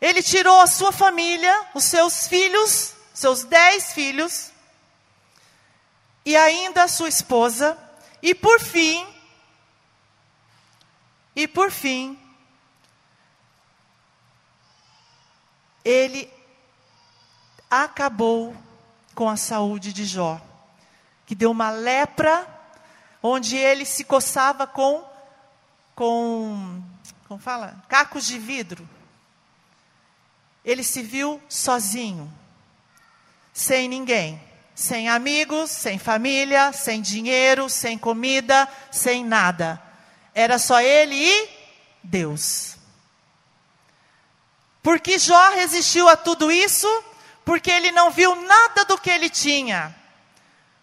ele 0.00 0.20
tirou 0.20 0.60
a 0.60 0.66
sua 0.66 0.90
família, 0.90 1.64
os 1.74 1.84
seus 1.84 2.26
filhos, 2.26 2.94
seus 3.14 3.44
dez 3.44 3.92
filhos, 3.92 4.50
e 6.24 6.36
ainda 6.36 6.82
a 6.82 6.88
sua 6.88 7.08
esposa, 7.08 7.78
e 8.20 8.34
por 8.34 8.58
fim, 8.58 9.06
e 11.36 11.46
por 11.46 11.70
fim, 11.70 12.18
ele 15.84 16.28
acabou 17.70 18.56
com 19.14 19.28
a 19.28 19.36
saúde 19.36 19.92
de 19.92 20.04
Jó, 20.04 20.40
que 21.24 21.36
deu 21.36 21.52
uma 21.52 21.70
lepra, 21.70 22.57
onde 23.28 23.56
ele 23.56 23.84
se 23.84 24.04
coçava 24.04 24.66
com, 24.66 25.04
com, 25.94 26.82
como 27.26 27.40
fala? 27.40 27.82
Cacos 27.88 28.26
de 28.26 28.38
vidro 28.38 28.88
ele 30.70 30.84
se 30.84 31.02
viu 31.02 31.40
sozinho, 31.48 32.30
sem 33.54 33.88
ninguém, 33.88 34.38
sem 34.74 35.08
amigos, 35.08 35.70
sem 35.70 35.98
família, 35.98 36.74
sem 36.74 37.00
dinheiro, 37.00 37.70
sem 37.70 37.96
comida, 37.96 38.68
sem 38.90 39.24
nada. 39.24 39.82
Era 40.34 40.58
só 40.58 40.78
ele 40.78 41.14
e 41.14 41.48
Deus. 42.02 42.76
Por 44.82 45.00
que 45.00 45.18
Jó 45.18 45.50
resistiu 45.52 46.06
a 46.06 46.18
tudo 46.18 46.52
isso? 46.52 46.86
Porque 47.46 47.70
ele 47.70 47.90
não 47.90 48.10
viu 48.10 48.36
nada 48.36 48.84
do 48.84 48.98
que 48.98 49.08
ele 49.08 49.30
tinha. 49.30 49.96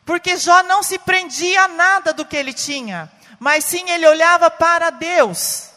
Porque 0.06 0.38
Jó 0.38 0.62
não 0.64 0.84
se 0.84 1.00
prendia 1.00 1.64
a 1.64 1.68
nada 1.68 2.14
do 2.14 2.24
que 2.24 2.38
ele 2.38 2.54
tinha, 2.54 3.12
mas 3.40 3.66
sim 3.66 3.90
ele 3.90 4.08
olhava 4.08 4.52
para 4.52 4.92
Deus. 4.92 5.72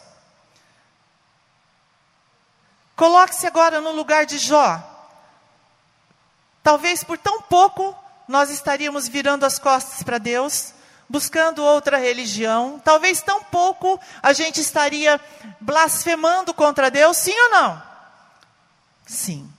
Coloque-se 2.95 3.47
agora 3.47 3.81
no 3.81 3.91
lugar 3.91 4.25
de 4.25 4.37
Jó. 4.37 4.85
Talvez 6.61 7.03
por 7.03 7.17
tão 7.17 7.41
pouco 7.41 7.97
nós 8.27 8.51
estaríamos 8.51 9.07
virando 9.07 9.45
as 9.45 9.57
costas 9.57 10.03
para 10.03 10.19
Deus, 10.19 10.73
buscando 11.09 11.63
outra 11.63 11.97
religião. 11.97 12.79
Talvez 12.85 13.21
tão 13.23 13.43
pouco 13.43 13.99
a 14.21 14.33
gente 14.33 14.61
estaria 14.61 15.19
blasfemando 15.59 16.53
contra 16.53 16.91
Deus, 16.91 17.17
sim 17.17 17.33
ou 17.33 17.49
não? 17.49 17.81
Sim. 19.07 19.51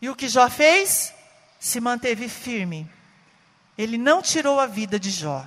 E 0.00 0.08
o 0.08 0.14
que 0.14 0.28
Jó 0.28 0.48
fez? 0.48 1.12
Se 1.58 1.80
manteve 1.80 2.28
firme. 2.28 2.88
Ele 3.76 3.98
não 3.98 4.22
tirou 4.22 4.58
a 4.60 4.66
vida 4.66 4.98
de 4.98 5.10
Jó. 5.10 5.46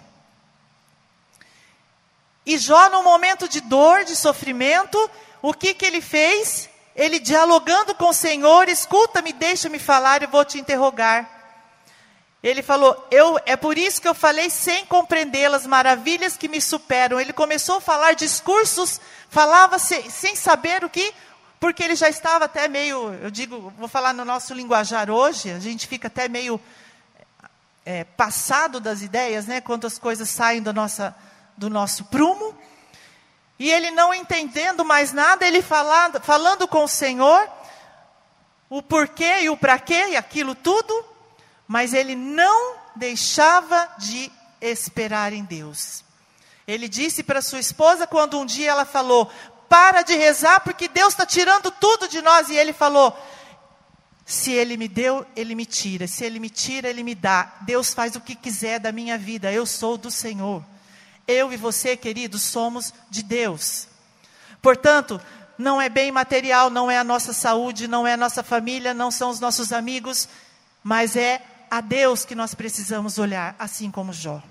E 2.46 2.58
Jó, 2.58 2.90
no 2.90 3.04
momento 3.04 3.48
de 3.48 3.62
dor, 3.62 4.04
de 4.04 4.16
sofrimento, 4.16 4.98
o 5.42 5.54
que, 5.54 5.74
que 5.74 5.86
ele 5.86 6.02
fez? 6.02 6.70
ele 7.00 7.18
dialogando 7.18 7.96
com 7.96 8.10
o 8.10 8.14
Senhor, 8.14 8.68
escuta-me, 8.68 9.32
deixa-me 9.32 9.80
falar, 9.80 10.22
eu 10.22 10.28
vou 10.28 10.44
te 10.44 10.60
interrogar. 10.60 11.38
Ele 12.44 12.62
falou, 12.62 13.08
eu, 13.10 13.40
é 13.46 13.56
por 13.56 13.78
isso 13.78 14.02
que 14.02 14.08
eu 14.08 14.14
falei 14.14 14.50
sem 14.50 14.86
compreendê-las, 14.86 15.66
maravilhas 15.66 16.36
que 16.36 16.50
me 16.50 16.60
superam. 16.60 17.20
Ele 17.20 17.32
começou 17.32 17.78
a 17.78 17.82
falar 17.82 18.16
discursos, 18.16 19.00
falava 19.30 19.80
sem, 19.80 20.10
sem 20.10 20.36
saber 20.36 20.84
o 20.84 20.90
que, 20.90 21.14
porque 21.58 21.84
ele 21.84 21.96
já 21.96 22.10
estava 22.10 22.46
até 22.46 22.68
meio, 22.68 23.14
eu 23.22 23.32
digo, 23.32 23.74
vou 23.78 23.88
falar 23.88 24.14
no 24.14 24.26
nosso 24.26 24.54
linguajar 24.54 25.10
hoje, 25.10 25.52
a 25.52 25.60
gente 25.60 25.88
fica 25.88 26.08
até 26.08 26.28
meio 26.28 26.60
é, 27.90 28.04
passado 28.04 28.80
das 28.80 29.02
ideias, 29.02 29.48
né, 29.48 29.60
quando 29.62 29.88
as 29.88 29.98
coisas 29.98 30.30
saem 30.30 30.62
do, 30.62 30.72
nossa, 30.72 31.16
do 31.58 31.72
nosso 31.72 32.06
prumo. 32.06 32.56
E 33.58 33.68
ele 33.68 33.90
não 33.90 34.14
entendendo 34.14 34.86
mais 34.86 35.12
nada, 35.12 35.48
ele 35.48 35.60
falando, 35.60 36.22
falando 36.22 36.68
com 36.68 36.84
o 36.84 36.88
Senhor, 36.88 37.50
o 38.70 38.84
porquê 38.84 39.40
e 39.42 39.50
o 39.50 39.58
para 39.58 39.80
quê 39.80 40.10
e 40.10 40.16
aquilo 40.16 40.54
tudo, 40.54 41.04
mas 41.68 41.92
ele 41.92 42.16
não 42.16 42.76
deixava 42.96 43.90
de 43.98 44.32
esperar 44.62 45.34
em 45.34 45.44
Deus. 45.44 46.04
Ele 46.68 46.88
disse 46.88 47.24
para 47.24 47.42
sua 47.42 47.60
esposa 47.60 48.06
quando 48.06 48.40
um 48.40 48.46
dia 48.46 48.70
ela 48.70 48.86
falou: 48.86 49.32
Para 49.68 50.04
de 50.04 50.16
rezar 50.16 50.60
porque 50.60 50.88
Deus 50.88 51.14
está 51.14 51.26
tirando 51.26 51.72
tudo 51.72 52.08
de 52.08 52.22
nós. 52.22 52.50
E 52.50 52.56
ele 52.56 52.72
falou: 52.72 53.18
Se 54.30 54.52
Ele 54.52 54.78
me 54.78 54.88
deu, 54.88 55.26
Ele 55.36 55.56
me 55.56 55.66
tira. 55.66 56.06
Se 56.06 56.24
Ele 56.24 56.40
me 56.40 56.52
tira, 56.52 56.88
Ele 56.88 57.02
me 57.02 57.16
dá. 57.16 57.52
Deus 57.62 57.96
faz 57.96 58.16
o 58.16 58.22
que 58.22 58.36
quiser 58.36 58.80
da 58.80 58.92
minha 58.92 59.18
vida. 59.18 59.52
Eu 59.52 59.66
sou 59.66 59.98
do 59.98 60.12
Senhor. 60.12 60.64
Eu 61.28 61.52
e 61.52 61.58
você, 61.58 61.98
queridos, 61.98 62.44
somos 62.44 62.94
de 63.10 63.24
Deus. 63.24 63.88
Portanto, 64.62 65.20
não 65.58 65.82
é 65.82 65.90
bem 65.90 66.12
material, 66.12 66.70
não 66.70 66.92
é 66.92 67.00
a 67.00 67.04
nossa 67.04 67.34
saúde, 67.34 67.88
não 67.88 68.06
é 68.06 68.14
a 68.14 68.18
nossa 68.18 68.44
família, 68.44 68.94
não 68.94 69.10
são 69.10 69.32
os 69.32 69.40
nossos 69.40 69.74
amigos, 69.74 70.30
mas 70.84 71.16
é 71.16 71.42
a 71.72 71.82
Deus 71.82 72.24
que 72.24 72.36
nós 72.36 72.54
precisamos 72.54 73.18
olhar, 73.18 73.56
assim 73.58 73.90
como 73.90 74.14
Jó. 74.14 74.44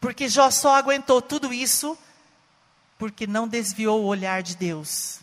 Porque 0.00 0.28
Jó 0.28 0.52
só 0.52 0.76
aguentou 0.76 1.20
tudo 1.20 1.52
isso 1.52 1.98
porque 2.96 3.26
não 3.26 3.48
desviou 3.48 4.04
o 4.04 4.06
olhar 4.06 4.40
de 4.40 4.54
Deus. 4.54 5.18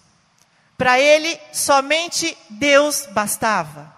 Para 0.81 0.99
ele, 0.99 1.39
somente 1.53 2.35
Deus 2.49 3.05
bastava. 3.11 3.93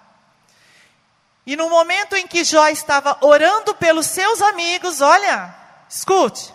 E 1.48 1.56
no 1.56 1.70
momento 1.70 2.14
em 2.14 2.28
que 2.28 2.44
Jó 2.44 2.68
estava 2.68 3.18
orando 3.22 3.74
pelos 3.76 4.06
seus 4.08 4.42
amigos, 4.42 5.00
olha, 5.00 5.56
Escute. 5.90 6.54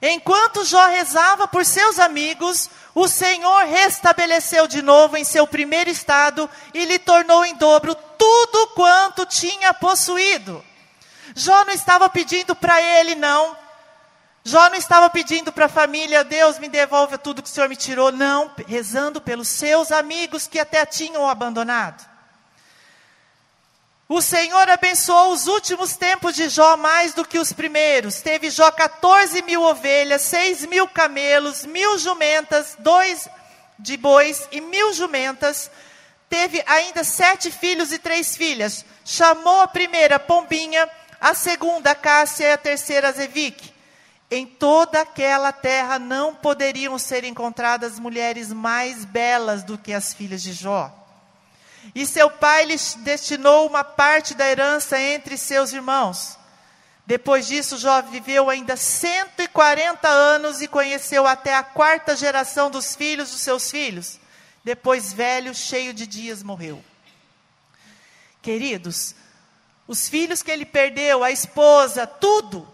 Enquanto 0.00 0.64
Jó 0.64 0.86
rezava 0.86 1.46
por 1.46 1.62
seus 1.66 1.98
amigos, 1.98 2.70
o 2.94 3.06
Senhor 3.06 3.66
restabeleceu 3.66 4.66
de 4.66 4.80
novo 4.80 5.14
em 5.14 5.24
seu 5.24 5.46
primeiro 5.46 5.90
estado 5.90 6.48
e 6.72 6.86
lhe 6.86 6.98
tornou 6.98 7.44
em 7.44 7.54
dobro 7.56 7.94
tudo 7.94 8.68
quanto 8.68 9.26
tinha 9.26 9.74
possuído. 9.74 10.64
Jó 11.36 11.66
não 11.66 11.74
estava 11.74 12.08
pedindo 12.08 12.56
para 12.56 12.80
ele, 12.80 13.14
não. 13.14 13.63
Jó 14.46 14.68
não 14.68 14.76
estava 14.76 15.08
pedindo 15.08 15.50
para 15.50 15.64
a 15.64 15.70
família, 15.70 16.22
Deus 16.22 16.58
me 16.58 16.68
devolva 16.68 17.16
tudo 17.16 17.42
que 17.42 17.48
o 17.48 17.50
Senhor 17.50 17.66
me 17.66 17.76
tirou. 17.76 18.12
Não, 18.12 18.52
rezando 18.68 19.18
pelos 19.18 19.48
seus 19.48 19.90
amigos 19.90 20.46
que 20.46 20.58
até 20.58 20.84
tinham 20.84 21.26
abandonado. 21.26 22.06
O 24.06 24.20
Senhor 24.20 24.68
abençoou 24.68 25.32
os 25.32 25.46
últimos 25.46 25.96
tempos 25.96 26.34
de 26.34 26.50
Jó 26.50 26.76
mais 26.76 27.14
do 27.14 27.24
que 27.24 27.38
os 27.38 27.54
primeiros. 27.54 28.20
Teve 28.20 28.50
Jó 28.50 28.70
14 28.70 29.40
mil 29.42 29.62
ovelhas, 29.62 30.20
6 30.20 30.66
mil 30.66 30.86
camelos, 30.86 31.64
mil 31.64 31.98
jumentas, 31.98 32.76
dois 32.78 33.26
de 33.78 33.96
bois 33.96 34.46
e 34.52 34.60
mil 34.60 34.92
jumentas. 34.92 35.70
Teve 36.28 36.62
ainda 36.66 37.02
sete 37.02 37.50
filhos 37.50 37.92
e 37.92 37.98
três 37.98 38.36
filhas. 38.36 38.84
Chamou 39.06 39.62
a 39.62 39.68
primeira 39.68 40.18
Pombinha, 40.18 40.86
a 41.18 41.32
segunda 41.32 41.94
Cássia 41.94 42.48
e 42.48 42.52
a 42.52 42.58
terceira 42.58 43.10
Zevique. 43.10 43.73
Em 44.34 44.44
toda 44.44 45.00
aquela 45.00 45.52
terra 45.52 45.96
não 45.96 46.34
poderiam 46.34 46.98
ser 46.98 47.22
encontradas 47.22 48.00
mulheres 48.00 48.52
mais 48.52 49.04
belas 49.04 49.62
do 49.62 49.78
que 49.78 49.92
as 49.92 50.12
filhas 50.12 50.42
de 50.42 50.52
Jó. 50.52 50.92
E 51.94 52.04
seu 52.04 52.28
pai 52.28 52.64
lhes 52.64 52.94
destinou 52.94 53.68
uma 53.68 53.84
parte 53.84 54.34
da 54.34 54.44
herança 54.44 55.00
entre 55.00 55.38
seus 55.38 55.72
irmãos. 55.72 56.36
Depois 57.06 57.46
disso, 57.46 57.78
Jó 57.78 58.02
viveu 58.02 58.50
ainda 58.50 58.76
140 58.76 60.08
anos 60.08 60.60
e 60.60 60.66
conheceu 60.66 61.28
até 61.28 61.54
a 61.54 61.62
quarta 61.62 62.16
geração 62.16 62.68
dos 62.68 62.96
filhos 62.96 63.30
dos 63.30 63.40
seus 63.40 63.70
filhos. 63.70 64.18
Depois, 64.64 65.12
velho, 65.12 65.54
cheio 65.54 65.94
de 65.94 66.08
dias, 66.08 66.42
morreu. 66.42 66.84
Queridos, 68.42 69.14
os 69.86 70.08
filhos 70.08 70.42
que 70.42 70.50
ele 70.50 70.66
perdeu, 70.66 71.22
a 71.22 71.30
esposa, 71.30 72.04
tudo, 72.04 72.73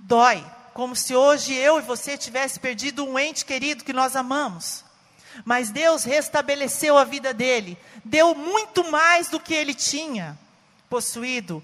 dói. 0.00 0.44
como 0.72 0.94
se 0.96 1.14
hoje 1.14 1.52
eu 1.52 1.78
e 1.78 1.82
você 1.82 2.16
tivesse 2.16 2.58
perdido 2.58 3.04
um 3.04 3.18
ente 3.18 3.44
querido 3.44 3.84
que 3.84 3.92
nós 3.92 4.16
amamos. 4.16 4.84
Mas 5.44 5.70
Deus 5.70 6.04
restabeleceu 6.04 6.96
a 6.96 7.04
vida 7.04 7.34
dele, 7.34 7.78
deu 8.04 8.34
muito 8.34 8.88
mais 8.90 9.28
do 9.28 9.38
que 9.38 9.54
ele 9.54 9.74
tinha 9.74 10.38
possuído. 10.88 11.62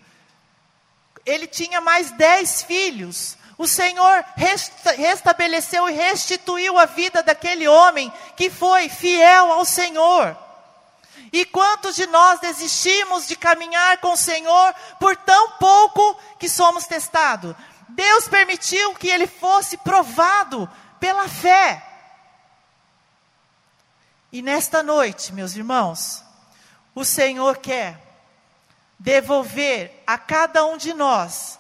Ele 1.24 1.47
tinha 1.47 1.80
mais 1.80 2.11
dez 2.12 2.62
filhos. 2.62 3.37
O 3.59 3.66
Senhor 3.66 4.24
resta 4.37 4.93
restabeleceu 4.93 5.89
e 5.89 5.93
restituiu 5.93 6.78
a 6.78 6.84
vida 6.84 7.22
daquele 7.22 7.66
homem 7.66 8.12
que 8.37 8.51
foi 8.51 8.89
fiel 8.89 9.51
ao 9.51 9.64
Senhor. 9.64 10.37
E 11.32 11.45
quantos 11.45 11.97
de 11.97 12.07
nós 12.07 12.39
desistimos 12.41 13.26
de 13.26 13.34
caminhar 13.34 13.99
com 13.99 14.12
o 14.12 14.16
Senhor 14.16 14.74
por 15.01 15.16
tão 15.16 15.53
pouco 15.53 16.16
que 16.39 16.49
somos 16.49 16.87
testados? 16.87 17.55
Deus 17.89 18.28
permitiu 18.28 18.95
que 18.95 19.09
ele 19.09 19.26
fosse 19.26 19.76
provado 19.78 20.68
pela 20.99 21.28
fé. 21.28 21.82
E 24.32 24.43
nesta 24.43 24.82
noite, 24.82 25.32
meus 25.32 25.55
irmãos, 25.55 26.24
o 26.95 27.05
Senhor 27.05 27.59
quer 27.59 28.01
devolver 28.99 30.03
a 30.07 30.18
cada 30.18 30.64
um 30.64 30.76
de 30.76 30.93
nós 30.93 31.59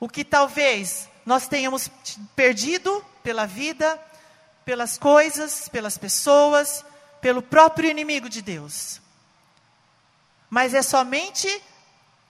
o 0.00 0.08
que 0.08 0.24
talvez 0.24 1.08
nós 1.24 1.46
tenhamos 1.46 1.88
perdido 2.34 3.04
pela 3.22 3.46
vida, 3.46 4.00
pelas 4.64 4.96
coisas, 4.96 5.68
pelas 5.68 5.98
pessoas, 5.98 6.84
pelo 7.20 7.42
próprio 7.42 7.90
inimigo 7.90 8.28
de 8.28 8.42
Deus. 8.42 9.00
Mas 10.48 10.72
é 10.72 10.82
somente 10.82 11.62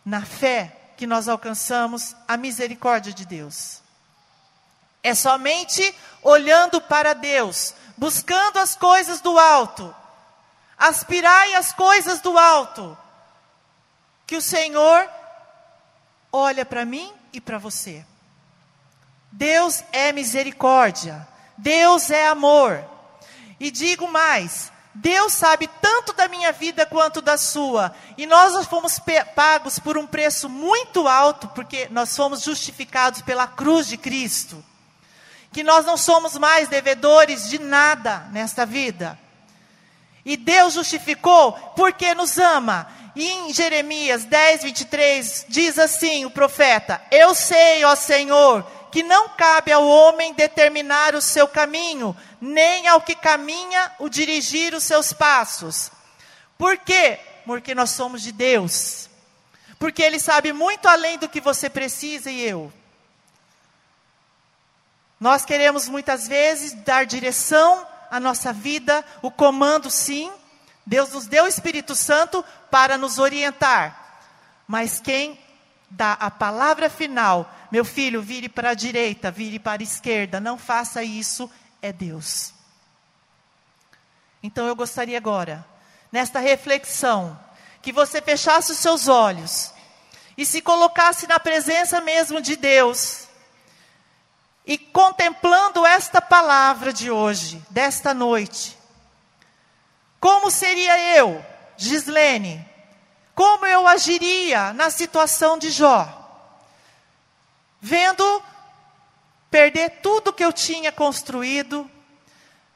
na 0.04 0.24
fé 0.24 0.76
que 0.98 1.06
nós 1.06 1.28
alcançamos 1.28 2.16
a 2.26 2.36
misericórdia 2.36 3.12
de 3.12 3.24
Deus. 3.24 3.80
É 5.00 5.14
somente 5.14 5.94
olhando 6.24 6.80
para 6.80 7.14
Deus, 7.14 7.72
buscando 7.96 8.58
as 8.58 8.74
coisas 8.74 9.20
do 9.20 9.38
alto, 9.38 9.94
aspirai 10.76 11.54
as 11.54 11.72
coisas 11.72 12.20
do 12.20 12.36
alto, 12.36 12.98
que 14.26 14.34
o 14.34 14.42
Senhor 14.42 15.08
olha 16.32 16.66
para 16.66 16.84
mim 16.84 17.14
e 17.32 17.40
para 17.40 17.58
você. 17.58 18.04
Deus 19.30 19.84
é 19.92 20.10
misericórdia, 20.10 21.26
Deus 21.56 22.10
é 22.10 22.26
amor. 22.26 22.84
E 23.60 23.70
digo 23.70 24.08
mais, 24.08 24.72
Deus 24.94 25.32
sabe 25.32 25.68
tanto 25.80 26.12
da 26.12 26.28
minha 26.28 26.50
vida 26.52 26.84
quanto 26.86 27.20
da 27.20 27.36
sua. 27.36 27.94
E 28.16 28.26
nós 28.26 28.66
fomos 28.66 29.00
pagos 29.34 29.78
por 29.78 29.96
um 29.96 30.06
preço 30.06 30.48
muito 30.48 31.06
alto, 31.06 31.48
porque 31.48 31.88
nós 31.90 32.16
fomos 32.16 32.42
justificados 32.42 33.22
pela 33.22 33.46
cruz 33.46 33.86
de 33.86 33.96
Cristo. 33.96 34.64
Que 35.52 35.62
nós 35.62 35.84
não 35.86 35.96
somos 35.96 36.36
mais 36.36 36.68
devedores 36.68 37.48
de 37.48 37.58
nada 37.58 38.28
nesta 38.32 38.66
vida. 38.66 39.18
E 40.24 40.36
Deus 40.36 40.74
justificou 40.74 41.52
porque 41.74 42.14
nos 42.14 42.36
ama. 42.36 42.86
E 43.18 43.26
em 43.26 43.52
Jeremias 43.52 44.24
10, 44.26 44.62
23, 44.62 45.46
diz 45.48 45.76
assim 45.76 46.24
o 46.24 46.30
profeta: 46.30 47.02
Eu 47.10 47.34
sei, 47.34 47.84
ó 47.84 47.96
Senhor, 47.96 48.62
que 48.92 49.02
não 49.02 49.30
cabe 49.30 49.72
ao 49.72 49.84
homem 49.84 50.32
determinar 50.34 51.16
o 51.16 51.20
seu 51.20 51.48
caminho, 51.48 52.16
nem 52.40 52.86
ao 52.86 53.00
que 53.00 53.16
caminha 53.16 53.90
o 53.98 54.08
dirigir 54.08 54.72
os 54.72 54.84
seus 54.84 55.12
passos. 55.12 55.90
Por 56.56 56.78
quê? 56.78 57.18
Porque 57.44 57.74
nós 57.74 57.90
somos 57.90 58.22
de 58.22 58.30
Deus. 58.30 59.10
Porque 59.80 60.00
Ele 60.00 60.20
sabe 60.20 60.52
muito 60.52 60.86
além 60.86 61.18
do 61.18 61.28
que 61.28 61.40
você 61.40 61.68
precisa 61.68 62.30
e 62.30 62.40
eu. 62.40 62.72
Nós 65.18 65.44
queremos 65.44 65.88
muitas 65.88 66.28
vezes 66.28 66.72
dar 66.84 67.04
direção 67.04 67.84
à 68.12 68.20
nossa 68.20 68.52
vida, 68.52 69.04
o 69.22 69.28
comando 69.28 69.90
sim. 69.90 70.30
Deus 70.86 71.10
nos 71.10 71.26
deu 71.26 71.44
o 71.44 71.48
Espírito 71.48 71.94
Santo 71.94 72.42
para 72.70 72.98
nos 72.98 73.18
orientar. 73.18 74.22
Mas 74.66 75.00
quem 75.00 75.38
dá 75.90 76.12
a 76.14 76.30
palavra 76.30 76.90
final, 76.90 77.50
meu 77.70 77.84
filho, 77.84 78.22
vire 78.22 78.48
para 78.48 78.70
a 78.70 78.74
direita, 78.74 79.30
vire 79.30 79.58
para 79.58 79.82
a 79.82 79.84
esquerda, 79.84 80.40
não 80.40 80.58
faça 80.58 81.02
isso, 81.02 81.50
é 81.80 81.92
Deus. 81.92 82.52
Então 84.42 84.66
eu 84.66 84.76
gostaria 84.76 85.16
agora, 85.16 85.64
nesta 86.12 86.38
reflexão, 86.38 87.38
que 87.82 87.92
você 87.92 88.20
fechasse 88.20 88.72
os 88.72 88.78
seus 88.78 89.08
olhos 89.08 89.72
e 90.36 90.44
se 90.46 90.60
colocasse 90.60 91.26
na 91.26 91.40
presença 91.40 92.00
mesmo 92.00 92.40
de 92.40 92.54
Deus. 92.56 93.26
E 94.64 94.76
contemplando 94.76 95.86
esta 95.86 96.20
palavra 96.20 96.92
de 96.92 97.10
hoje, 97.10 97.62
desta 97.70 98.12
noite, 98.12 98.76
como 100.20 100.50
seria 100.50 101.16
eu, 101.16 101.44
Gislene, 101.78 102.68
como 103.36 103.64
eu 103.64 103.86
agiria 103.86 104.72
na 104.72 104.90
situação 104.90 105.56
de 105.56 105.70
Jó? 105.70 106.12
Vendo 107.80 108.42
perder 109.48 110.00
tudo 110.02 110.32
que 110.32 110.44
eu 110.44 110.52
tinha 110.52 110.90
construído, 110.90 111.88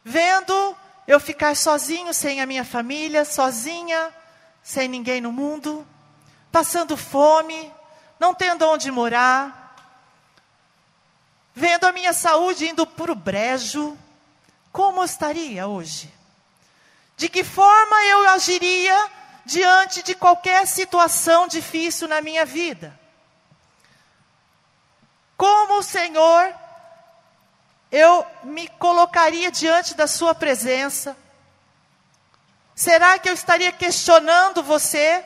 vendo 0.05 0.77
eu 1.05 1.19
ficar 1.19 1.57
sozinho, 1.57 2.15
sem 2.15 2.41
a 2.41 2.47
minha 2.47 2.65
família, 2.65 3.25
sozinha, 3.25 4.15
sem 4.63 4.87
ninguém 4.87 5.21
no 5.21 5.33
mundo, 5.33 5.85
passando 6.53 6.97
fome, 6.97 7.73
não 8.21 8.33
tendo 8.33 8.65
onde 8.69 8.89
morar, 8.93 9.77
vendo 11.53 11.87
a 11.87 11.93
minha 11.93 12.13
saúde 12.13 12.69
indo 12.69 12.87
para 12.87 13.11
o 13.11 13.17
brejo, 13.17 13.99
como 14.71 15.01
eu 15.01 15.05
estaria 15.05 15.67
hoje? 15.67 16.22
De 17.17 17.29
que 17.29 17.45
forma 17.45 18.05
eu 18.05 18.29
agiria 18.31 19.11
diante 19.45 20.03
de 20.03 20.15
qualquer 20.15 20.67
situação 20.67 21.47
difícil 21.47 22.09
na 22.09 22.21
minha 22.21 22.45
vida? 22.45 22.99
Como 25.37 25.79
o 25.79 25.83
Senhor, 25.83 26.55
eu 27.91 28.25
me 28.45 28.69
colocaria 28.69 29.51
diante 29.51 29.95
da 29.95 30.07
Sua 30.07 30.35
presença? 30.35 31.17
Será 32.75 33.19
que 33.19 33.29
eu 33.29 33.35
estaria 33.35 33.71
questionando 33.71 34.63
você 34.63 35.25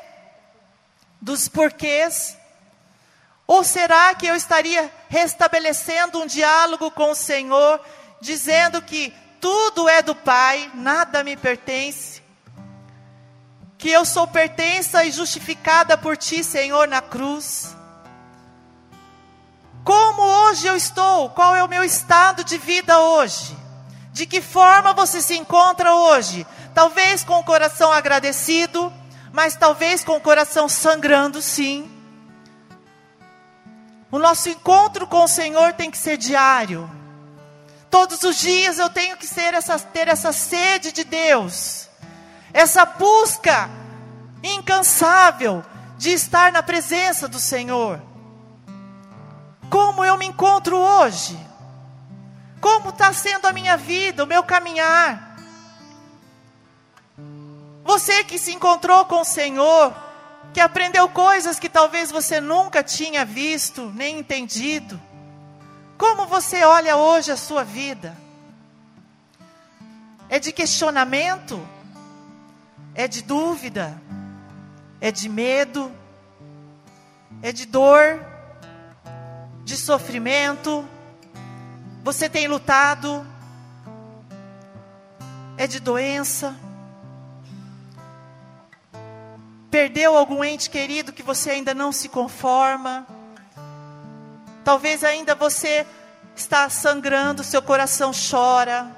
dos 1.21 1.49
porquês? 1.49 2.37
Ou 3.47 3.63
será 3.63 4.15
que 4.15 4.27
eu 4.27 4.35
estaria 4.35 4.93
restabelecendo 5.09 6.21
um 6.21 6.27
diálogo 6.27 6.91
com 6.91 7.13
o 7.13 7.15
Senhor, 7.15 7.81
dizendo 8.21 8.83
que 8.83 9.15
tudo 9.47 9.89
é 9.89 10.03
do 10.03 10.13
Pai, 10.13 10.69
nada 10.75 11.23
me 11.23 11.37
pertence? 11.37 12.21
Que 13.79 13.89
eu 13.91 14.05
sou 14.05 14.27
pertença 14.27 15.05
e 15.05 15.13
justificada 15.13 15.97
por 15.97 16.17
Ti, 16.17 16.43
Senhor, 16.43 16.89
na 16.89 17.01
cruz? 17.01 17.77
Como 19.85 20.21
hoje 20.21 20.67
eu 20.67 20.75
estou? 20.75 21.31
Qual 21.31 21.55
é 21.55 21.63
o 21.63 21.69
meu 21.69 21.85
estado 21.85 22.43
de 22.43 22.59
vida 22.59 22.99
hoje? 22.99 23.57
De 24.13 24.27
que 24.27 24.43
forma 24.43 24.93
você 24.93 25.23
se 25.23 25.37
encontra 25.37 25.95
hoje? 25.95 26.45
Talvez 26.75 27.23
com 27.23 27.39
o 27.39 27.45
coração 27.45 27.93
agradecido, 27.93 28.93
mas 29.33 29.55
talvez 29.55 30.03
com 30.03 30.17
o 30.17 30.21
coração 30.21 30.69
sangrando, 30.69 31.41
sim. 31.41 31.89
O 34.11 34.19
nosso 34.19 34.49
encontro 34.49 35.07
com 35.07 35.23
o 35.23 35.29
Senhor 35.29 35.73
tem 35.75 35.89
que 35.89 35.99
ser 35.99 36.17
diário. 36.17 36.96
Todos 37.91 38.23
os 38.23 38.37
dias 38.39 38.79
eu 38.79 38.91
tenho 38.91 39.17
que 39.17 39.27
essa, 39.55 39.79
ter 39.79 40.09
essa 40.09 40.33
sede 40.33 40.93
de 40.93 41.05
Deus, 41.05 41.89
essa 42.53 42.85
busca 42.85 43.71
incansável 44.43 45.65
de 45.97 46.11
estar 46.11 46.53
na 46.53 46.63
presença 46.63 47.27
do 47.27 47.39
Senhor. 47.39 48.01
Como 49.71 50.05
eu 50.05 50.17
me 50.17 50.27
encontro 50.27 50.77
hoje? 50.77 51.39
Como 52.61 52.91
está 52.91 53.13
sendo 53.13 53.47
a 53.47 53.53
minha 53.53 53.77
vida, 53.77 54.25
o 54.25 54.27
meu 54.27 54.43
caminhar? 54.43 55.37
Você 57.85 58.25
que 58.25 58.39
se 58.39 58.53
encontrou 58.53 59.05
com 59.05 59.21
o 59.21 59.25
Senhor, 59.25 59.95
que 60.53 60.61
aprendeu 60.61 61.09
coisas 61.09 61.59
que 61.59 61.69
talvez 61.69 62.11
você 62.11 62.41
nunca 62.41 62.83
tinha 62.83 63.25
visto, 63.25 63.93
nem 63.95 64.19
entendido. 64.19 65.01
Como 65.97 66.27
você 66.27 66.65
olha 66.65 66.97
hoje 66.97 67.33
a 67.33 67.37
sua 67.37 67.65
vida? 67.65 68.17
É 70.29 70.39
de 70.39 70.53
questionamento? 70.53 71.61
É 72.95 73.07
de 73.07 73.23
dúvida? 73.23 74.01
É 75.01 75.11
de 75.11 75.29
medo? 75.29 75.93
É 77.43 77.53
de 77.53 77.67
dor? 77.67 78.37
de 79.67 79.77
sofrimento, 79.77 80.89
você 82.05 82.29
tem 82.29 82.47
lutado, 82.47 83.27
é 85.59 85.67
de 85.67 85.81
doença, 85.81 86.57
perdeu 89.69 90.17
algum 90.17 90.45
ente 90.45 90.71
querido 90.71 91.13
que 91.13 91.21
você 91.21 91.51
ainda 91.51 91.75
não 91.75 91.91
se 91.91 92.09
conforma, 92.09 93.05
talvez 94.67 95.05
ainda 95.05 95.33
você 95.37 95.87
está 96.35 96.69
sangrando, 96.69 97.45
seu 97.45 97.63
coração 97.63 98.11
chora, 98.11 98.91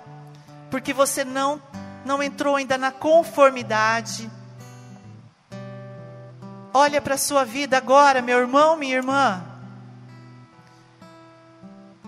porque 0.70 0.94
você 0.94 1.26
não 1.26 1.60
não 2.06 2.22
entrou 2.22 2.56
ainda 2.56 2.78
na 2.78 2.90
conformidade. 2.90 4.30
Olha 6.72 7.02
para 7.02 7.16
a 7.16 7.18
sua 7.18 7.44
vida 7.44 7.76
agora, 7.76 8.22
meu 8.22 8.38
irmão, 8.38 8.78
minha 8.78 8.96
irmã. 8.96 9.44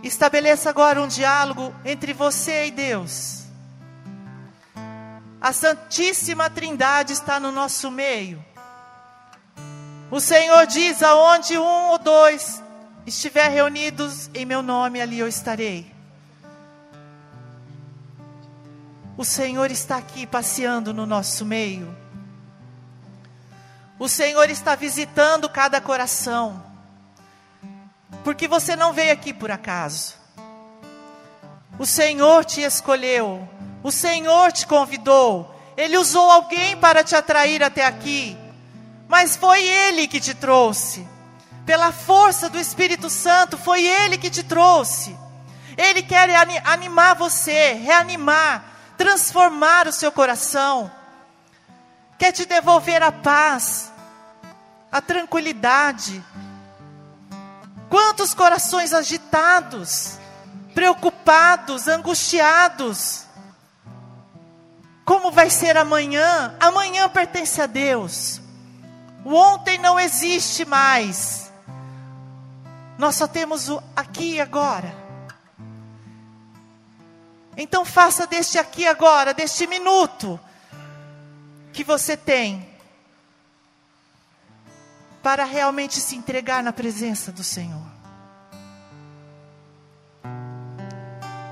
Estabeleça 0.02 0.70
agora 0.70 1.02
um 1.02 1.06
diálogo 1.06 1.74
entre 1.84 2.14
você 2.14 2.68
e 2.68 2.70
Deus. 2.70 3.42
A 5.38 5.52
Santíssima 5.52 6.48
Trindade 6.48 7.12
está 7.12 7.38
no 7.38 7.52
nosso 7.52 7.90
meio. 7.90 8.42
O 10.11 10.18
Senhor 10.18 10.66
diz: 10.66 11.02
aonde 11.02 11.58
um 11.58 11.90
ou 11.90 11.98
dois 11.98 12.62
estiver 13.11 13.48
reunidos 13.48 14.30
em 14.32 14.46
meu 14.46 14.62
nome, 14.62 15.00
ali 15.00 15.18
eu 15.18 15.26
estarei. 15.26 15.92
O 19.16 19.24
Senhor 19.24 19.70
está 19.70 19.96
aqui 19.96 20.26
passeando 20.26 20.94
no 20.94 21.04
nosso 21.04 21.44
meio. 21.44 21.94
O 23.98 24.08
Senhor 24.08 24.48
está 24.48 24.74
visitando 24.76 25.48
cada 25.48 25.80
coração. 25.80 26.62
Porque 28.24 28.48
você 28.48 28.76
não 28.76 28.92
veio 28.92 29.12
aqui 29.12 29.34
por 29.34 29.50
acaso. 29.50 30.14
O 31.78 31.84
Senhor 31.84 32.44
te 32.44 32.62
escolheu. 32.62 33.46
O 33.82 33.90
Senhor 33.90 34.52
te 34.52 34.66
convidou. 34.66 35.54
Ele 35.76 35.98
usou 35.98 36.30
alguém 36.30 36.76
para 36.76 37.02
te 37.02 37.16
atrair 37.16 37.62
até 37.62 37.84
aqui. 37.84 38.38
Mas 39.08 39.36
foi 39.36 39.62
Ele 39.62 40.06
que 40.06 40.20
te 40.20 40.32
trouxe. 40.32 41.06
Pela 41.70 41.92
força 41.92 42.48
do 42.48 42.58
Espírito 42.58 43.08
Santo, 43.08 43.56
foi 43.56 43.86
Ele 43.86 44.18
que 44.18 44.28
te 44.28 44.42
trouxe. 44.42 45.16
Ele 45.76 46.02
quer 46.02 46.28
animar 46.64 47.14
você, 47.14 47.74
reanimar, 47.74 48.64
transformar 48.98 49.86
o 49.86 49.92
seu 49.92 50.10
coração, 50.10 50.90
quer 52.18 52.32
te 52.32 52.44
devolver 52.44 53.04
a 53.04 53.12
paz, 53.12 53.92
a 54.90 55.00
tranquilidade. 55.00 56.20
Quantos 57.88 58.34
corações 58.34 58.92
agitados, 58.92 60.18
preocupados, 60.74 61.86
angustiados. 61.86 63.26
Como 65.04 65.30
vai 65.30 65.48
ser 65.48 65.76
amanhã? 65.76 66.52
Amanhã 66.58 67.08
pertence 67.08 67.62
a 67.62 67.66
Deus. 67.66 68.40
O 69.24 69.36
ontem 69.36 69.78
não 69.78 70.00
existe 70.00 70.64
mais. 70.64 71.48
Nós 73.01 73.16
só 73.16 73.26
temos 73.26 73.70
o 73.70 73.82
aqui 73.96 74.34
e 74.34 74.40
agora. 74.42 74.94
Então 77.57 77.82
faça 77.82 78.26
deste 78.26 78.59
aqui 78.59 78.86
agora, 78.86 79.32
deste 79.32 79.66
minuto 79.66 80.38
que 81.72 81.82
você 81.82 82.14
tem 82.14 82.68
para 85.22 85.44
realmente 85.44 85.98
se 85.98 86.14
entregar 86.14 86.62
na 86.62 86.74
presença 86.74 87.32
do 87.32 87.42
Senhor. 87.42 87.86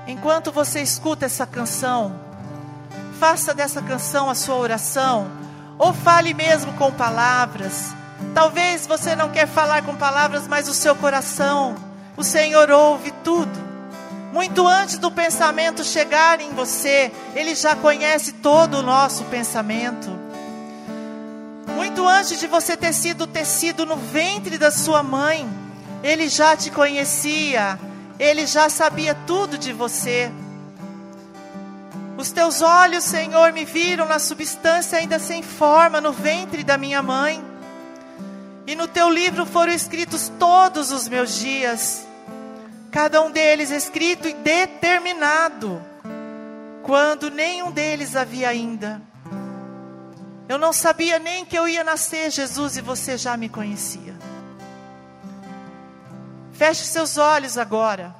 Enquanto 0.05 0.51
você 0.51 0.83
escuta 0.83 1.25
essa 1.25 1.47
canção, 1.47 2.13
faça 3.19 3.55
dessa 3.55 3.81
canção 3.81 4.29
a 4.29 4.35
sua 4.35 4.55
oração, 4.55 5.27
ou 5.79 5.95
fale 5.95 6.31
mesmo 6.31 6.71
com 6.73 6.91
palavras. 6.91 7.98
Talvez 8.33 8.85
você 8.85 9.15
não 9.15 9.29
quer 9.29 9.47
falar 9.47 9.83
com 9.83 9.95
palavras, 9.95 10.47
mas 10.47 10.67
o 10.67 10.73
seu 10.73 10.95
coração, 10.95 11.75
o 12.15 12.23
Senhor 12.23 12.69
ouve 12.69 13.11
tudo. 13.23 13.69
Muito 14.31 14.67
antes 14.67 14.97
do 14.97 15.09
pensamento 15.09 15.83
chegar 15.83 16.39
em 16.39 16.51
você, 16.51 17.11
Ele 17.35 17.55
já 17.55 17.75
conhece 17.75 18.33
todo 18.33 18.75
o 18.75 18.83
nosso 18.83 19.23
pensamento. 19.25 20.09
Muito 21.75 22.07
antes 22.07 22.39
de 22.39 22.45
você 22.45 22.77
ter 22.77 22.93
sido 22.93 23.25
tecido 23.25 23.85
no 23.85 23.95
ventre 23.95 24.57
da 24.57 24.69
sua 24.69 25.01
mãe, 25.01 25.49
Ele 26.03 26.29
já 26.29 26.55
te 26.55 26.69
conhecia, 26.69 27.79
Ele 28.19 28.45
já 28.45 28.69
sabia 28.69 29.15
tudo 29.25 29.57
de 29.57 29.73
você. 29.73 30.31
Os 32.17 32.31
teus 32.31 32.61
olhos, 32.61 33.05
Senhor, 33.05 33.51
me 33.53 33.65
viram 33.65 34.05
na 34.05 34.19
substância 34.19 34.99
ainda 34.99 35.17
sem 35.17 35.41
forma, 35.41 35.99
no 35.99 36.11
ventre 36.11 36.63
da 36.63 36.77
minha 36.77 37.01
mãe. 37.01 37.48
E 38.69 38.75
no 38.75 38.87
teu 38.87 39.09
livro 39.09 39.47
foram 39.47 39.73
escritos 39.73 40.31
todos 40.37 40.91
os 40.91 41.07
meus 41.07 41.39
dias 41.39 42.05
cada 42.91 43.19
um 43.19 43.31
deles 43.31 43.71
escrito 43.71 44.27
e 44.27 44.33
determinado, 44.33 45.81
quando 46.83 47.31
nenhum 47.31 47.71
deles 47.71 48.15
havia 48.15 48.47
ainda. 48.47 49.01
Eu 50.47 50.59
não 50.59 50.71
sabia 50.71 51.17
nem 51.17 51.45
que 51.45 51.57
eu 51.57 51.67
ia 51.67 51.83
nascer, 51.83 52.29
Jesus, 52.29 52.77
e 52.77 52.81
você 52.81 53.17
já 53.17 53.35
me 53.35 53.49
conhecia. 53.49 54.15
Feche 56.53 56.83
seus 56.83 57.17
olhos 57.17 57.57
agora 57.57 58.15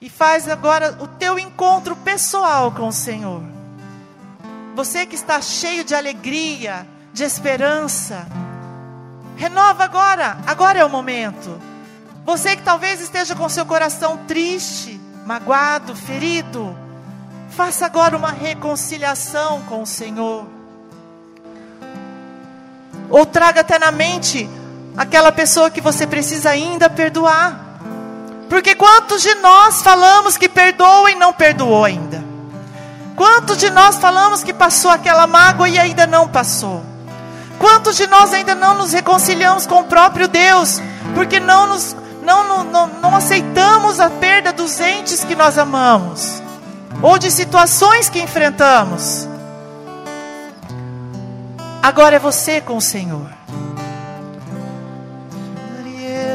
e 0.00 0.10
faz 0.10 0.48
agora 0.48 0.98
o 1.00 1.06
teu 1.06 1.38
encontro 1.38 1.94
pessoal 1.94 2.72
com 2.72 2.88
o 2.88 2.92
Senhor. 2.92 3.40
Você 4.74 5.06
que 5.06 5.14
está 5.14 5.40
cheio 5.40 5.84
de 5.84 5.94
alegria, 5.94 6.84
de 7.12 7.22
esperança, 7.22 8.26
renova 9.36 9.84
agora, 9.84 10.38
agora 10.46 10.78
é 10.78 10.84
o 10.84 10.90
momento. 10.90 11.60
Você 12.24 12.56
que 12.56 12.62
talvez 12.62 13.00
esteja 13.00 13.34
com 13.34 13.48
seu 13.48 13.66
coração 13.66 14.18
triste, 14.26 15.00
magoado, 15.26 15.94
ferido, 15.94 16.76
faça 17.50 17.86
agora 17.86 18.16
uma 18.16 18.30
reconciliação 18.30 19.62
com 19.62 19.82
o 19.82 19.86
Senhor. 19.86 20.46
Ou 23.10 23.26
traga 23.26 23.60
até 23.60 23.78
na 23.78 23.92
mente 23.92 24.48
aquela 24.96 25.30
pessoa 25.30 25.70
que 25.70 25.80
você 25.80 26.06
precisa 26.06 26.50
ainda 26.50 26.88
perdoar. 26.88 27.60
Porque 28.48 28.74
quantos 28.74 29.22
de 29.22 29.34
nós 29.36 29.82
falamos 29.82 30.36
que 30.36 30.48
perdoa 30.48 31.10
e 31.10 31.14
não 31.14 31.32
perdoou 31.32 31.84
ainda? 31.84 32.24
Quantos 33.16 33.58
de 33.58 33.70
nós 33.70 33.96
falamos 33.98 34.42
que 34.42 34.52
passou 34.52 34.90
aquela 34.90 35.26
mágoa 35.26 35.68
e 35.68 35.78
ainda 35.78 36.06
não 36.06 36.28
passou? 36.28 36.93
Quantos 37.58 37.96
de 37.96 38.06
nós 38.06 38.32
ainda 38.32 38.54
não 38.54 38.74
nos 38.76 38.92
reconciliamos 38.92 39.66
com 39.66 39.80
o 39.80 39.84
próprio 39.84 40.28
Deus, 40.28 40.80
porque 41.14 41.40
não 41.40 41.66
nos 41.66 41.96
não, 42.24 42.64
não, 42.64 42.86
não 42.86 43.14
aceitamos 43.14 44.00
a 44.00 44.08
perda 44.08 44.52
dos 44.52 44.80
entes 44.80 45.22
que 45.22 45.36
nós 45.36 45.58
amamos, 45.58 46.42
ou 47.02 47.18
de 47.18 47.30
situações 47.30 48.08
que 48.08 48.20
enfrentamos. 48.20 49.28
Agora 51.82 52.16
é 52.16 52.18
você 52.18 52.62
com 52.62 52.78
o 52.78 52.80
Senhor. 52.80 53.30
Podia 55.76 56.34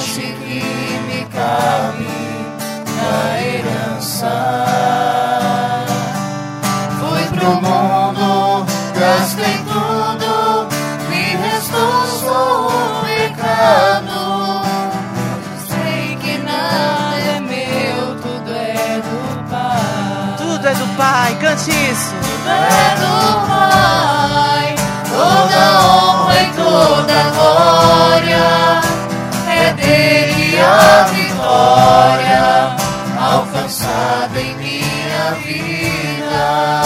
parte 0.00 0.20
que 0.20 0.62
me 1.08 1.24
cabe 1.26 2.08
na 2.96 3.42
herança. 3.42 4.32
Fui 6.98 7.24
pro 7.38 7.52
mundo, 7.56 8.66
gastei 8.98 9.58
tudo, 9.68 10.68
me 11.10 11.36
restou 11.36 12.06
só 12.18 12.68
o 12.68 13.04
pecado. 13.04 14.62
Sei 15.68 16.16
que 16.16 16.38
nada 16.38 17.16
é 17.16 17.40
meu, 17.40 18.16
tudo 18.22 18.50
é 18.54 19.02
do 19.04 19.50
Pai. 19.50 20.36
Tudo 20.38 20.66
é 20.66 20.74
do 20.74 20.96
Pai, 20.96 21.36
cante 21.40 21.70
isso. 21.70 22.14
é 22.46 22.96
do 23.00 23.46
Pai, 23.48 24.74
toda 25.10 25.60
honra 25.84 26.42
e 26.42 26.46
toda 26.54 27.30
glória 27.34 28.89
e 29.92 30.58
a 30.60 31.04
vitória 31.04 32.76
alcançada 33.18 34.40
em 34.40 34.54
minha 34.56 35.32
vida. 35.44 36.82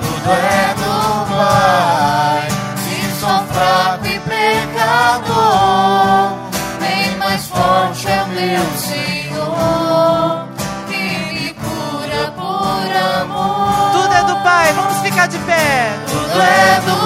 Tudo 0.00 0.30
é 0.32 0.74
do 0.74 1.26
Pai, 1.34 2.48
se 2.76 3.20
sou 3.20 3.40
fraco 3.52 4.06
e 4.06 4.18
pecador, 4.20 5.30
bem 6.80 7.16
mais 7.16 7.46
forte 7.46 8.08
é 8.08 8.22
o 8.22 8.28
meu 8.28 8.66
Senhor, 8.76 10.48
que 10.88 11.02
me 11.32 11.54
cura 11.54 12.32
por 12.36 12.90
amor. 13.20 13.92
Tudo 13.92 14.14
é 14.14 14.24
do 14.24 14.36
Pai, 14.42 14.72
vamos 14.72 14.98
ficar 14.98 15.26
de 15.28 15.38
pé. 15.38 15.96
Tudo 16.06 16.40
é 16.42 16.80
do 16.80 17.01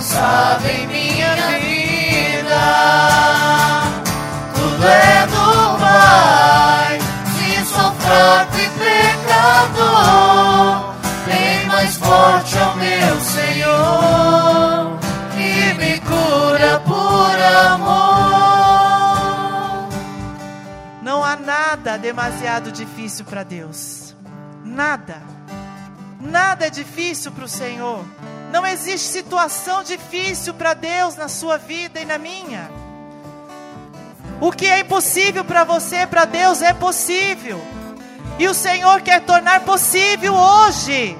abençoado 0.00 0.66
em 0.66 0.86
minha 0.86 1.36
vida. 1.58 2.62
Tudo 4.54 4.86
é 4.86 5.26
do 5.26 5.78
Pai, 5.78 6.98
se 7.34 7.66
sou 7.66 7.92
fraco 7.92 8.56
e 8.56 8.70
pecador, 8.80 10.94
bem 11.26 11.66
mais 11.66 11.96
forte 11.96 12.56
é 12.56 12.62
o 12.62 12.76
meu 12.76 13.20
Senhor, 13.20 14.98
que 15.34 15.74
me 15.74 16.00
cura 16.00 16.80
por 16.80 17.38
amor. 17.66 18.30
Não 21.02 21.22
há 21.22 21.36
nada 21.36 21.98
demasiado 21.98 22.72
difícil 22.72 23.26
para 23.26 23.42
Deus. 23.42 24.16
Nada. 24.64 25.20
Nada 26.18 26.66
é 26.66 26.70
difícil 26.70 27.30
para 27.32 27.44
o 27.44 27.48
Senhor. 27.48 28.02
Não 28.52 28.66
existe 28.66 29.06
situação 29.06 29.82
difícil 29.82 30.52
para 30.54 30.74
Deus 30.74 31.16
na 31.16 31.28
sua 31.28 31.56
vida 31.56 32.00
e 32.00 32.04
na 32.04 32.18
minha. 32.18 32.70
O 34.40 34.50
que 34.50 34.66
é 34.66 34.80
impossível 34.80 35.44
para 35.44 35.64
você, 35.64 36.06
para 36.06 36.24
Deus 36.24 36.60
é 36.62 36.72
possível. 36.72 37.60
E 38.38 38.48
o 38.48 38.54
Senhor 38.54 39.02
quer 39.02 39.20
tornar 39.20 39.60
possível 39.60 40.34
hoje, 40.34 41.16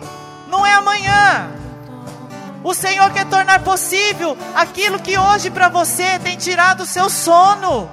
não 0.49 0.65
é 0.65 0.73
amanhã. 0.73 1.51
O 2.65 2.75
Senhor 2.75 3.11
quer 3.13 3.27
tornar 3.27 3.63
possível 3.63 4.37
aquilo 4.55 4.99
que 4.99 5.19
hoje 5.19 5.51
para 5.51 5.69
você 5.69 6.19
tem 6.19 6.37
tirado 6.37 6.83
o 6.83 6.87
seu 6.87 7.09
sono. 7.09 7.91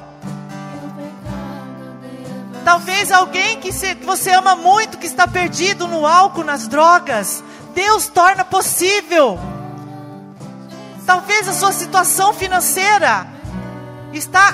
Talvez 2.65 3.11
alguém 3.11 3.59
que 3.61 3.71
você 4.03 4.31
ama 4.31 4.55
muito, 4.55 4.97
que 4.97 5.07
está 5.07 5.25
perdido 5.25 5.87
no 5.87 6.05
álcool, 6.05 6.43
nas 6.43 6.67
drogas, 6.67 7.41
Deus 7.77 8.07
torna 8.07 8.43
possível. 8.43 9.37
Talvez 11.05 11.47
a 11.47 11.53
sua 11.53 11.71
situação 11.71 12.33
financeira 12.33 13.27
está 14.11 14.51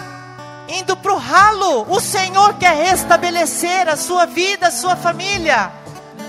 indo 0.67 0.97
para 0.97 1.13
o 1.13 1.17
ralo. 1.17 1.86
O 1.89 2.01
Senhor 2.01 2.55
quer 2.55 2.76
restabelecer 2.76 3.88
a 3.88 3.95
sua 3.95 4.26
vida, 4.26 4.67
a 4.67 4.71
sua 4.71 4.97
família, 4.97 5.71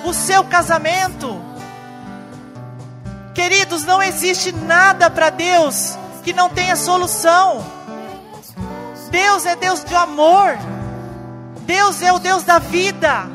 o 0.04 0.14
seu 0.14 0.44
casamento. 0.44 1.36
Queridos, 3.34 3.84
não 3.84 4.00
existe 4.00 4.52
nada 4.52 5.10
para 5.10 5.30
Deus 5.30 5.98
que 6.22 6.32
não 6.32 6.48
tenha 6.48 6.76
solução. 6.76 7.66
Deus 9.10 9.44
é 9.46 9.56
Deus 9.56 9.82
de 9.82 9.96
amor. 9.96 10.56
Deus 11.62 12.00
é 12.02 12.12
o 12.12 12.20
Deus 12.20 12.44
da 12.44 12.60
vida. 12.60 13.33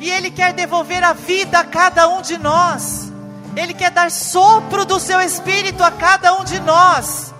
E 0.00 0.10
Ele 0.10 0.30
quer 0.30 0.52
devolver 0.52 1.02
a 1.02 1.12
vida 1.12 1.58
a 1.58 1.64
cada 1.64 2.08
um 2.08 2.20
de 2.22 2.38
nós. 2.38 3.12
Ele 3.56 3.72
quer 3.72 3.90
dar 3.90 4.10
sopro 4.10 4.84
do 4.84 5.00
seu 5.00 5.20
espírito 5.20 5.82
a 5.82 5.90
cada 5.90 6.34
um 6.34 6.44
de 6.44 6.60
nós. 6.60 7.34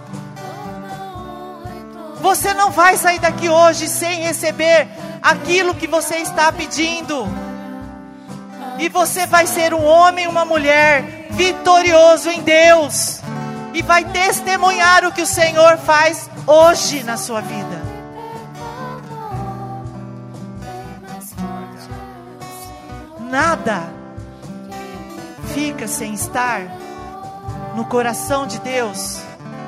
Você 2.21 2.55
não 2.55 2.71
vai 2.71 2.97
sair 2.97 3.19
daqui 3.19 3.49
hoje 3.49 3.89
sem 3.89 4.23
receber 4.23 4.89
aquilo 5.23 5.75
que 5.75 5.87
você 5.87 6.17
está 6.17 6.51
pedindo. 6.51 7.27
E 8.79 8.89
você 8.89 9.27
vai 9.27 9.47
ser 9.47 9.75
um 9.75 9.85
homem, 9.85 10.27
uma 10.27 10.45
mulher 10.45 11.27
vitorioso 11.31 12.31
em 12.31 12.41
Deus. 12.43 13.21
E 13.75 13.83
vai 13.83 14.05
testemunhar 14.05 15.05
o 15.05 15.13
que 15.13 15.23
o 15.23 15.27
Senhor 15.27 15.77
faz 15.79 16.31
hoje 16.47 17.03
na 17.03 17.17
sua 17.19 17.43
vida. 17.43 17.76
Nada 23.31 23.97
fica 25.57 25.89
sem 25.89 26.13
estar 26.13 26.61
no 27.75 27.85
coração 27.87 28.47
de 28.47 28.59
Deus 28.61 29.21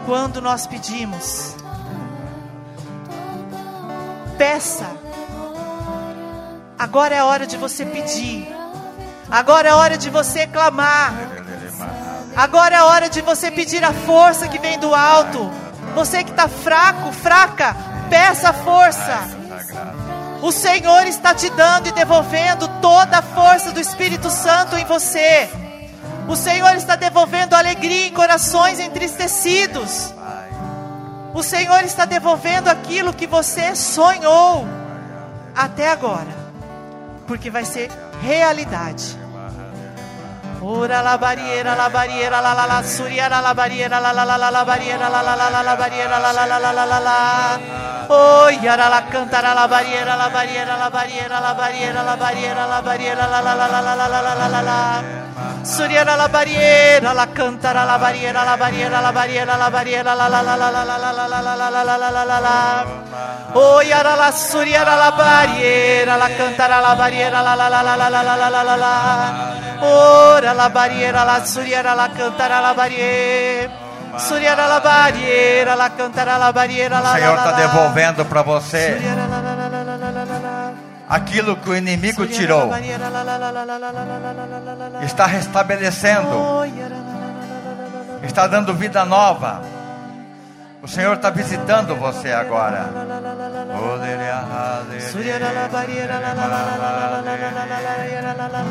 quando 0.04 0.40
nós 0.40 0.66
pedimos. 0.66 1.56
Peça. 4.36 4.86
Agora 6.78 7.14
é 7.14 7.22
hora 7.22 7.46
de 7.46 7.56
você 7.56 7.84
pedir. 7.84 8.46
Agora 9.30 9.68
é 9.68 9.74
hora 9.74 9.98
de 9.98 10.10
você 10.10 10.46
clamar. 10.46 11.12
Agora 12.36 12.76
é 12.76 12.82
hora 12.82 13.08
de 13.08 13.20
você 13.20 13.50
pedir 13.50 13.82
a 13.82 13.92
força 13.92 14.46
que 14.46 14.58
vem 14.58 14.78
do 14.78 14.94
alto. 14.94 15.50
Você 15.94 16.22
que 16.22 16.30
está 16.30 16.48
fraco, 16.48 17.12
fraca, 17.12 17.74
peça 18.10 18.52
força. 18.52 19.37
O 20.40 20.52
Senhor 20.52 21.06
está 21.06 21.34
te 21.34 21.50
dando 21.50 21.88
e 21.88 21.92
devolvendo 21.92 22.68
toda 22.80 23.18
a 23.18 23.22
força 23.22 23.72
do 23.72 23.80
Espírito 23.80 24.30
Santo 24.30 24.76
em 24.76 24.84
você. 24.84 25.48
O 26.28 26.36
Senhor 26.36 26.74
está 26.76 26.94
devolvendo 26.94 27.54
alegria 27.54 28.06
em 28.06 28.12
corações 28.12 28.78
entristecidos. 28.78 30.14
O 31.34 31.42
Senhor 31.42 31.82
está 31.84 32.04
devolvendo 32.04 32.68
aquilo 32.68 33.12
que 33.12 33.26
você 33.26 33.74
sonhou 33.74 34.66
até 35.54 35.90
agora, 35.90 36.34
porque 37.26 37.50
vai 37.50 37.64
ser 37.64 37.90
realidade. 38.20 39.18
Ora 40.60 41.02
la 41.02 41.16
barriera, 41.16 41.76
la 41.76 41.88
barriera, 41.88 42.40
la 42.40 42.52
la 42.52 42.66
la 42.66 42.82
suriera, 42.82 43.40
la 43.40 43.54
barriera, 43.54 44.00
la 44.00 44.12
la 44.12 44.24
la 44.24 44.36
la 44.36 44.50
la 44.50 44.64
barriera, 44.64 45.08
la 45.08 45.22
la 45.22 45.36
la 45.36 45.50
la 45.50 45.62
la 45.62 45.76
barriera, 45.76 46.18
la 46.18 46.32
la 46.32 46.46
la 46.46 46.58
la 46.58 46.72
la 46.72 46.84
la 46.84 47.00
la. 47.00 48.06
Oh, 48.08 48.50
yara 48.50 48.88
la 48.88 49.06
cantara 49.06 49.54
la 49.54 49.68
barriera, 49.68 50.16
la 50.16 50.28
barriera, 50.28 50.76
la 50.76 50.90
barriera, 50.90 51.40
la 51.40 51.54
barriera, 51.54 52.02
la 52.02 52.16
barriera, 52.16 52.66
la 52.66 52.80
barriera, 52.80 53.26
la 53.28 53.40
la 53.40 53.54
la 53.54 53.68
la 53.68 53.80
la 53.82 53.94
la 53.94 54.20
la 54.20 54.34
la 54.34 54.48
la 54.48 54.62
la. 54.62 55.27
Suriera 55.62 56.16
la 56.16 56.28
barriera, 56.28 57.12
la 57.12 57.26
cantara 57.26 57.84
la 57.84 57.98
barriera, 57.98 58.44
la 58.44 58.56
barriera, 58.56 59.00
la 59.00 59.12
barriera, 59.12 59.56
la 59.56 59.68
barriera, 59.68 60.14
la 60.14 60.28
la 60.28 60.42
la 60.42 60.56
la 60.56 60.70
la 60.70 60.84
la 60.84 60.96
la 60.96 61.12
la 61.12 61.26
la 61.26 61.56
la 61.56 61.70
la 61.70 61.84
la 61.84 61.96
la 61.98 62.10
la 62.10 62.24
la 62.24 62.40
la. 62.40 62.86
Oh, 63.54 63.82
yara 63.82 64.16
la 64.16 64.32
suriera 64.32 64.96
la 64.96 65.10
barriera, 65.10 66.16
la 66.16 66.28
cantara 66.36 66.80
la 66.80 66.94
barriera, 66.94 67.42
la 67.42 67.54
la 67.54 67.68
la 67.68 67.82
la 67.82 67.96
la 67.96 68.08
la 68.08 68.22
la 68.22 68.50
la 68.50 68.62
la 68.62 68.76
la. 68.76 69.78
Ora 69.80 70.54
la 70.54 70.68
barriera, 70.68 71.24
la 71.24 71.44
suriera, 71.44 71.94
la 71.94 72.08
cantara 72.08 72.60
la 72.60 72.72
barriera. 72.72 73.86
Suriera 74.16 74.66
la 74.66 74.80
barriera, 74.80 75.76
la 75.76 75.90
cantara 75.90 76.38
la 76.38 76.50
barriera, 76.50 77.00
la 77.00 77.12
O 77.12 77.14
Senhor 77.14 77.36
está 77.36 77.52
devolvendo 77.52 78.24
para 78.24 78.42
você 78.42 78.98
aquilo 81.08 81.56
que 81.56 81.70
o 81.70 81.76
inimigo 81.76 82.26
tirou. 82.26 82.70
Está 85.02 85.26
restabelecendo. 85.26 86.64
Está 88.22 88.46
dando 88.46 88.74
vida 88.74 89.04
nova. 89.04 89.62
O 90.80 90.86
Senhor 90.86 91.16
está 91.16 91.30
visitando 91.30 91.96
você 91.96 92.32
agora. 92.32 92.88
Suriera 95.10 95.52
la 95.52 95.68
la 95.68 96.08
la 96.08 96.08
la 96.08 96.18
la 96.18 96.80
la 96.98 97.20
la 97.20 97.22
la 97.22 97.66
la 97.66 97.94
la 98.22 98.34
la 98.34 98.48
la 98.48 98.62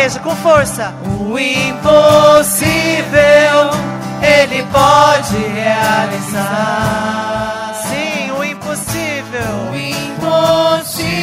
igreja, 0.00 0.18
com 0.20 0.34
força. 0.36 0.94
O 1.04 1.38
impossível 1.38 2.70
ele 4.22 4.62
pode 4.72 5.36
realizar. 5.54 6.94
Sim, 7.82 8.30
o 8.32 8.42
impossível. 8.42 9.70
O 9.70 9.76
impossível 9.76 11.20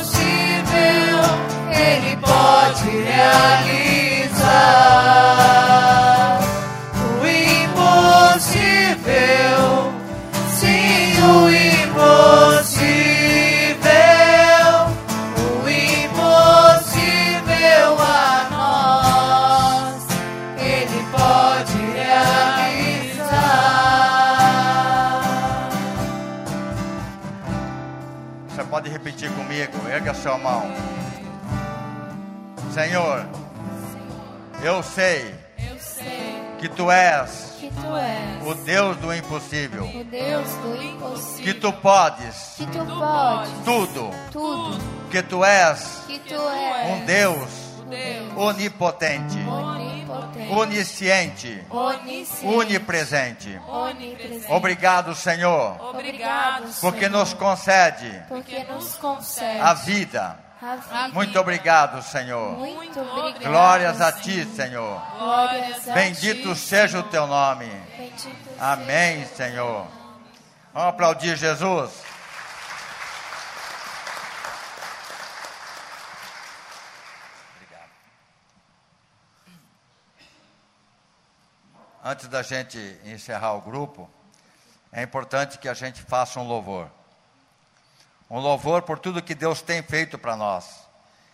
impossível, 0.00 1.20
Ele 1.72 2.12
pode 2.16 2.88
realizar. 3.04 3.79
Comigo, 29.68 29.88
erga 29.88 30.10
a 30.12 30.14
sua 30.14 30.38
mão. 30.38 30.62
Senhor, 32.72 33.26
eu 34.62 34.82
sei 34.82 35.34
Eu 35.58 35.78
sei 35.78 36.40
que 36.58 36.68
tu 36.68 36.90
és 36.90 37.50
que 37.60 37.70
tu 37.70 37.96
és 37.96 38.46
o 38.46 38.54
Deus 38.54 38.96
do 38.98 39.14
impossível, 39.14 39.84
o 39.84 40.04
Deus 40.04 40.48
do 40.48 40.82
impossível. 40.82 41.44
que 41.44 41.54
tu 41.54 41.72
podes 41.74 42.54
que 42.56 42.66
tu 42.66 42.84
podes 42.86 43.50
tudo, 43.64 44.10
tudo. 44.30 44.78
que 45.10 45.22
tu 45.22 45.44
és 45.44 46.02
Que 46.06 46.18
tu 46.20 46.34
és 46.34 46.90
um 46.90 47.04
Deus 47.06 47.50
Deus 47.88 48.32
onipotente, 48.36 49.36
onipotente, 49.38 49.89
onisciente, 50.50 51.64
onisciente, 51.70 52.46
onipresente. 52.46 53.60
onipresente. 53.68 54.52
Obrigado, 54.52 55.14
Senhor, 55.14 55.80
Obrigado, 55.80 56.72
porque 56.80 57.06
Senhor, 57.06 57.10
nos 57.10 57.34
concede 57.34 58.22
porque 58.28 58.64
nos 58.64 58.96
concede 58.96 59.60
a 59.60 59.74
vida. 59.74 60.50
Muito 61.14 61.40
obrigado, 61.40 62.02
Senhor. 62.02 62.52
Muito 62.58 63.00
obrigado. 63.00 63.44
Glórias 63.44 64.00
a 64.00 64.12
Senhor. 64.12 64.44
ti, 64.44 64.44
Senhor. 64.54 65.02
A 65.18 65.94
Bendito 65.94 66.52
ti, 66.52 66.60
seja 66.60 66.98
o 66.98 67.02
teu 67.04 67.26
nome. 67.26 67.66
Amém, 68.58 69.24
Senhor. 69.34 69.86
Vamos 70.74 70.88
aplaudir 70.90 71.36
Jesus. 71.36 72.09
Antes 82.02 82.28
da 82.28 82.42
gente 82.42 82.78
encerrar 83.04 83.52
o 83.54 83.60
grupo, 83.60 84.08
é 84.90 85.02
importante 85.02 85.58
que 85.58 85.68
a 85.68 85.74
gente 85.74 86.00
faça 86.02 86.40
um 86.40 86.46
louvor. 86.46 86.90
Um 88.30 88.38
louvor 88.38 88.82
por 88.82 88.98
tudo 88.98 89.22
que 89.22 89.34
Deus 89.34 89.60
tem 89.60 89.82
feito 89.82 90.16
para 90.16 90.34
nós. 90.34 90.88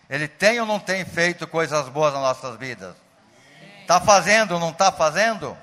Ele 0.09 0.27
tem 0.27 0.59
ou 0.59 0.65
não 0.65 0.79
tem 0.79 1.05
feito 1.05 1.47
coisas 1.47 1.87
boas 1.87 2.13
nas 2.13 2.21
nossas 2.21 2.57
vidas? 2.57 2.95
Está 3.81 4.01
fazendo 4.01 4.55
ou 4.55 4.59
não 4.59 4.71
está 4.71 4.91
fazendo? 4.91 5.57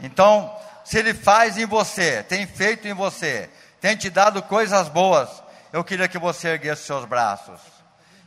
Então, 0.00 0.58
se 0.84 0.98
Ele 0.98 1.12
faz 1.12 1.58
em 1.58 1.66
você, 1.66 2.22
tem 2.22 2.46
feito 2.46 2.88
em 2.88 2.94
você, 2.94 3.50
tem 3.80 3.96
te 3.96 4.08
dado 4.08 4.42
coisas 4.42 4.88
boas, 4.88 5.28
eu 5.72 5.84
queria 5.84 6.08
que 6.08 6.18
você 6.18 6.48
erguesse 6.48 6.84
seus 6.84 7.04
braços. 7.04 7.60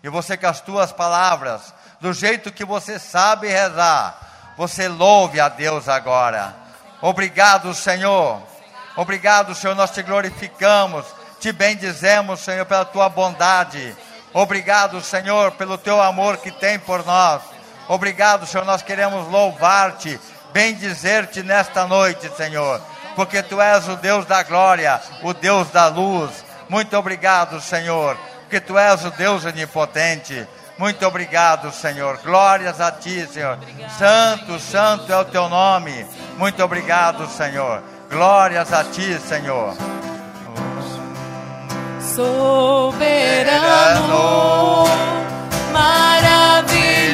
E 0.03 0.09
você 0.09 0.37
com 0.37 0.47
as 0.47 0.61
tuas 0.61 0.91
palavras, 0.91 1.73
do 1.99 2.13
jeito 2.13 2.51
que 2.51 2.63
você 2.63 2.99
sabe 2.99 3.47
rezar, 3.47 4.34
você 4.57 4.87
louve 4.87 5.39
a 5.39 5.49
Deus 5.49 5.89
agora. 5.89 6.55
Obrigado, 7.01 7.73
Senhor. 7.73 8.41
Obrigado, 8.95 9.53
Senhor, 9.53 9.75
nós 9.75 9.91
te 9.91 10.01
glorificamos, 10.01 11.05
te 11.39 11.51
bendizemos, 11.51 12.39
Senhor, 12.39 12.65
pela 12.65 12.85
tua 12.85 13.09
bondade. 13.09 13.95
Obrigado, 14.33 15.01
Senhor, 15.01 15.51
pelo 15.51 15.77
teu 15.77 16.01
amor 16.01 16.37
que 16.37 16.49
tem 16.49 16.79
por 16.79 17.05
nós. 17.05 17.41
Obrigado, 17.89 18.45
Senhor, 18.45 18.65
nós 18.65 18.81
queremos 18.81 19.27
louvar-te, 19.27 20.19
bendizer-te 20.53 21.43
nesta 21.43 21.85
noite, 21.85 22.29
Senhor, 22.37 22.81
porque 23.15 23.43
tu 23.43 23.59
és 23.59 23.87
o 23.89 23.97
Deus 23.97 24.25
da 24.25 24.43
glória, 24.43 25.01
o 25.21 25.33
Deus 25.33 25.69
da 25.71 25.87
luz. 25.87 26.45
Muito 26.69 26.97
obrigado, 26.97 27.59
Senhor, 27.59 28.17
porque 28.41 28.61
tu 28.61 28.77
és 28.77 29.03
o 29.03 29.11
Deus 29.11 29.43
onipotente. 29.43 30.47
Muito 30.77 31.05
obrigado, 31.05 31.71
Senhor. 31.71 32.17
Glórias 32.23 32.81
a 32.81 32.91
ti, 32.91 33.25
Senhor. 33.27 33.57
Santo, 33.97 34.59
santo 34.59 35.11
é 35.11 35.17
o 35.17 35.25
teu 35.25 35.47
nome. 35.47 36.05
Muito 36.37 36.63
obrigado, 36.63 37.27
Senhor. 37.27 37.81
Glórias 38.09 38.73
a 38.73 38.83
ti, 38.83 39.17
Senhor. 39.19 39.75
soberano, 42.15 42.95
maravilhoso, 45.73 47.13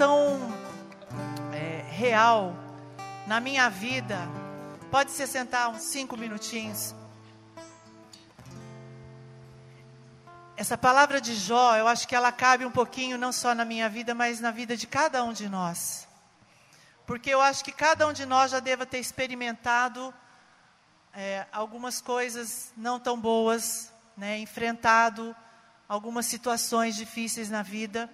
tão 0.00 0.40
é, 1.52 1.84
real 1.90 2.56
na 3.26 3.38
minha 3.38 3.68
vida. 3.68 4.16
Pode 4.90 5.10
se 5.10 5.26
sentar 5.26 5.68
uns 5.68 5.82
cinco 5.82 6.16
minutinhos. 6.16 6.94
Essa 10.56 10.78
palavra 10.78 11.20
de 11.20 11.34
Jó, 11.34 11.76
eu 11.76 11.86
acho 11.86 12.08
que 12.08 12.14
ela 12.14 12.32
cabe 12.32 12.64
um 12.64 12.70
pouquinho 12.70 13.18
não 13.18 13.30
só 13.30 13.54
na 13.54 13.62
minha 13.62 13.90
vida, 13.90 14.14
mas 14.14 14.40
na 14.40 14.50
vida 14.50 14.74
de 14.74 14.86
cada 14.86 15.22
um 15.22 15.34
de 15.34 15.50
nós. 15.50 16.08
Porque 17.04 17.28
eu 17.28 17.42
acho 17.42 17.62
que 17.62 17.70
cada 17.70 18.06
um 18.06 18.14
de 18.14 18.24
nós 18.24 18.52
já 18.52 18.58
deva 18.58 18.86
ter 18.86 19.00
experimentado 19.00 20.14
é, 21.12 21.46
algumas 21.52 22.00
coisas 22.00 22.72
não 22.74 22.98
tão 22.98 23.20
boas, 23.20 23.92
né, 24.16 24.38
enfrentado 24.38 25.36
algumas 25.86 26.24
situações 26.24 26.96
difíceis 26.96 27.50
na 27.50 27.60
vida 27.60 28.08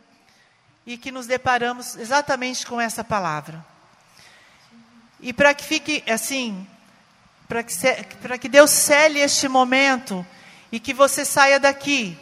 e 0.87 0.97
que 0.97 1.11
nos 1.11 1.27
deparamos 1.27 1.97
exatamente 1.97 2.65
com 2.65 2.81
essa 2.81 3.03
palavra. 3.03 3.65
E 5.21 5.33
para 5.33 5.53
que 5.53 5.65
fique 5.65 6.05
assim, 6.09 6.67
para 7.49 7.63
que, 7.63 7.75
para 8.23 8.39
que 8.39 8.49
Deus 8.49 8.71
cele 8.71 9.19
este 9.19 9.49
momento 9.49 10.25
e 10.71 10.79
que 10.79 10.95
você 10.95 11.25
saia 11.25 11.59
daqui 11.59 12.17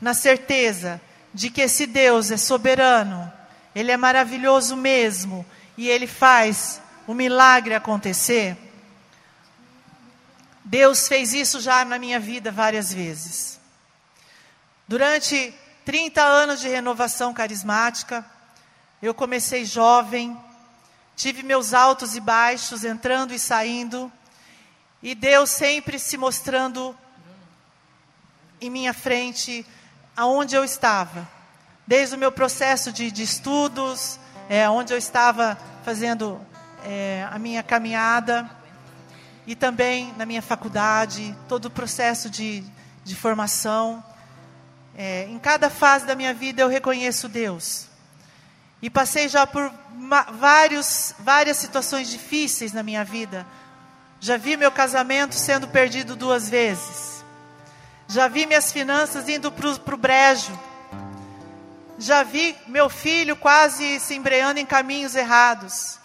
na 0.00 0.14
certeza 0.14 1.00
de 1.34 1.50
que 1.50 1.60
esse 1.60 1.86
Deus 1.86 2.30
é 2.30 2.36
soberano, 2.36 3.30
Ele 3.74 3.92
é 3.92 3.96
maravilhoso 3.96 4.76
mesmo 4.76 5.44
e 5.76 5.88
Ele 5.88 6.06
faz 6.06 6.80
o 7.06 7.14
milagre 7.14 7.74
acontecer. 7.74 8.56
Deus 10.64 11.08
fez 11.08 11.34
isso 11.34 11.60
já 11.60 11.84
na 11.84 11.98
minha 11.98 12.20
vida 12.20 12.50
várias 12.50 12.92
vezes. 12.92 13.60
Durante 14.86 15.54
30 15.84 16.22
anos 16.22 16.60
de 16.60 16.68
renovação 16.68 17.34
carismática, 17.34 18.24
eu 19.02 19.12
comecei 19.12 19.64
jovem, 19.64 20.38
tive 21.16 21.42
meus 21.42 21.74
altos 21.74 22.14
e 22.14 22.20
baixos, 22.20 22.84
entrando 22.84 23.34
e 23.34 23.38
saindo, 23.38 24.10
e 25.02 25.14
Deus 25.14 25.50
sempre 25.50 25.98
se 25.98 26.16
mostrando 26.16 26.96
em 28.60 28.70
minha 28.70 28.94
frente, 28.94 29.66
aonde 30.16 30.54
eu 30.54 30.62
estava. 30.62 31.28
Desde 31.84 32.14
o 32.14 32.18
meu 32.18 32.30
processo 32.30 32.92
de, 32.92 33.10
de 33.10 33.24
estudos, 33.24 34.20
é, 34.48 34.68
onde 34.70 34.92
eu 34.92 34.98
estava 34.98 35.58
fazendo 35.84 36.40
é, 36.84 37.26
a 37.28 37.38
minha 37.40 37.62
caminhada, 37.62 38.48
e 39.46 39.56
também 39.56 40.14
na 40.16 40.24
minha 40.24 40.42
faculdade, 40.42 41.36
todo 41.48 41.66
o 41.66 41.70
processo 41.70 42.30
de, 42.30 42.62
de 43.04 43.16
formação. 43.16 44.02
É, 44.96 45.24
em 45.24 45.38
cada 45.38 45.70
fase 45.70 46.06
da 46.06 46.14
minha 46.14 46.34
vida 46.34 46.62
eu 46.62 46.68
reconheço 46.68 47.28
Deus. 47.28 47.86
E 48.80 48.90
passei 48.90 49.28
já 49.28 49.46
por 49.46 49.72
vários, 50.32 51.14
várias 51.20 51.56
situações 51.56 52.08
difíceis 52.08 52.72
na 52.72 52.82
minha 52.82 53.04
vida. 53.04 53.46
Já 54.20 54.36
vi 54.36 54.56
meu 54.56 54.70
casamento 54.70 55.34
sendo 55.34 55.68
perdido 55.68 56.16
duas 56.16 56.48
vezes. 56.48 57.24
Já 58.08 58.28
vi 58.28 58.44
minhas 58.44 58.72
finanças 58.72 59.28
indo 59.28 59.50
para 59.50 59.94
o 59.94 59.96
brejo. 59.96 60.58
Já 61.98 62.22
vi 62.22 62.56
meu 62.66 62.90
filho 62.90 63.36
quase 63.36 64.00
se 64.00 64.14
embreando 64.14 64.58
em 64.60 64.66
caminhos 64.66 65.14
errados. 65.14 65.98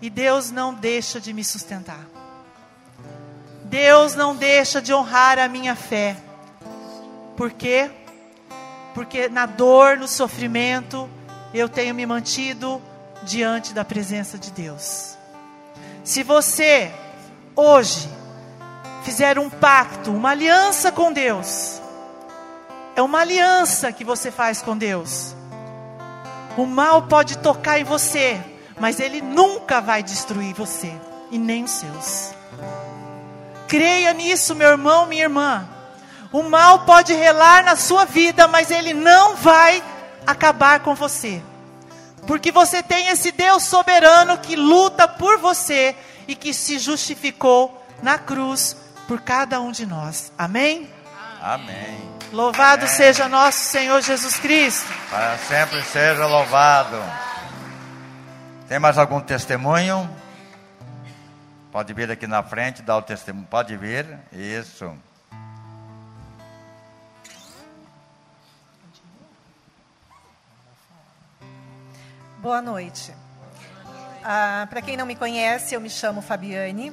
E 0.00 0.10
Deus 0.10 0.50
não 0.50 0.74
deixa 0.74 1.20
de 1.20 1.32
me 1.32 1.44
sustentar. 1.44 2.00
Deus 3.64 4.14
não 4.14 4.36
deixa 4.36 4.82
de 4.82 4.92
honrar 4.92 5.38
a 5.38 5.48
minha 5.48 5.74
fé. 5.74 6.16
Por 7.36 7.52
quê? 7.52 7.90
Porque 8.94 9.28
na 9.28 9.46
dor, 9.46 9.96
no 9.96 10.06
sofrimento, 10.06 11.08
eu 11.54 11.68
tenho 11.68 11.94
me 11.94 12.04
mantido 12.04 12.80
diante 13.22 13.72
da 13.72 13.84
presença 13.84 14.38
de 14.38 14.50
Deus. 14.50 15.16
Se 16.04 16.22
você 16.22 16.92
hoje 17.54 18.08
fizer 19.04 19.38
um 19.38 19.48
pacto, 19.48 20.10
uma 20.10 20.30
aliança 20.30 20.90
com 20.92 21.12
Deus, 21.12 21.80
é 22.94 23.02
uma 23.02 23.20
aliança 23.20 23.92
que 23.92 24.04
você 24.04 24.30
faz 24.30 24.60
com 24.60 24.76
Deus. 24.76 25.34
O 26.56 26.66
mal 26.66 27.02
pode 27.02 27.38
tocar 27.38 27.78
em 27.78 27.84
você, 27.84 28.38
mas 28.78 29.00
ele 29.00 29.22
nunca 29.22 29.80
vai 29.80 30.02
destruir 30.02 30.54
você 30.54 30.92
e 31.30 31.38
nem 31.38 31.64
os 31.64 31.70
seus. 31.70 32.34
Creia 33.66 34.12
nisso, 34.12 34.54
meu 34.54 34.68
irmão, 34.68 35.06
minha 35.06 35.22
irmã. 35.22 35.66
O 36.32 36.42
mal 36.42 36.80
pode 36.80 37.12
relar 37.12 37.62
na 37.62 37.76
sua 37.76 38.06
vida, 38.06 38.48
mas 38.48 38.70
ele 38.70 38.94
não 38.94 39.36
vai 39.36 39.82
acabar 40.26 40.80
com 40.80 40.94
você. 40.94 41.42
Porque 42.26 42.50
você 42.50 42.82
tem 42.82 43.08
esse 43.08 43.32
Deus 43.32 43.64
soberano 43.64 44.38
que 44.38 44.56
luta 44.56 45.06
por 45.06 45.38
você 45.38 45.94
e 46.26 46.34
que 46.34 46.54
se 46.54 46.78
justificou 46.78 47.84
na 48.02 48.18
cruz 48.18 48.76
por 49.06 49.20
cada 49.20 49.60
um 49.60 49.70
de 49.72 49.84
nós. 49.84 50.32
Amém? 50.38 50.88
Amém. 51.42 52.10
Louvado 52.32 52.84
Amém. 52.84 52.94
seja 52.96 53.28
nosso 53.28 53.58
Senhor 53.58 54.00
Jesus 54.00 54.36
Cristo. 54.36 54.90
Para 55.10 55.36
sempre 55.38 55.82
seja 55.82 56.24
louvado. 56.26 56.96
Tem 58.68 58.78
mais 58.78 58.96
algum 58.96 59.20
testemunho? 59.20 60.08
Pode 61.70 61.92
vir 61.92 62.10
aqui 62.10 62.26
na 62.26 62.42
frente, 62.42 62.80
dar 62.80 62.96
o 62.96 63.02
testemunho. 63.02 63.46
Pode 63.50 63.76
vir. 63.76 64.06
Isso. 64.32 64.96
Boa 72.42 72.60
noite. 72.60 73.14
Ah, 74.24 74.66
Para 74.68 74.82
quem 74.82 74.96
não 74.96 75.06
me 75.06 75.14
conhece, 75.14 75.76
eu 75.76 75.80
me 75.80 75.88
chamo 75.88 76.20
Fabiane. 76.20 76.92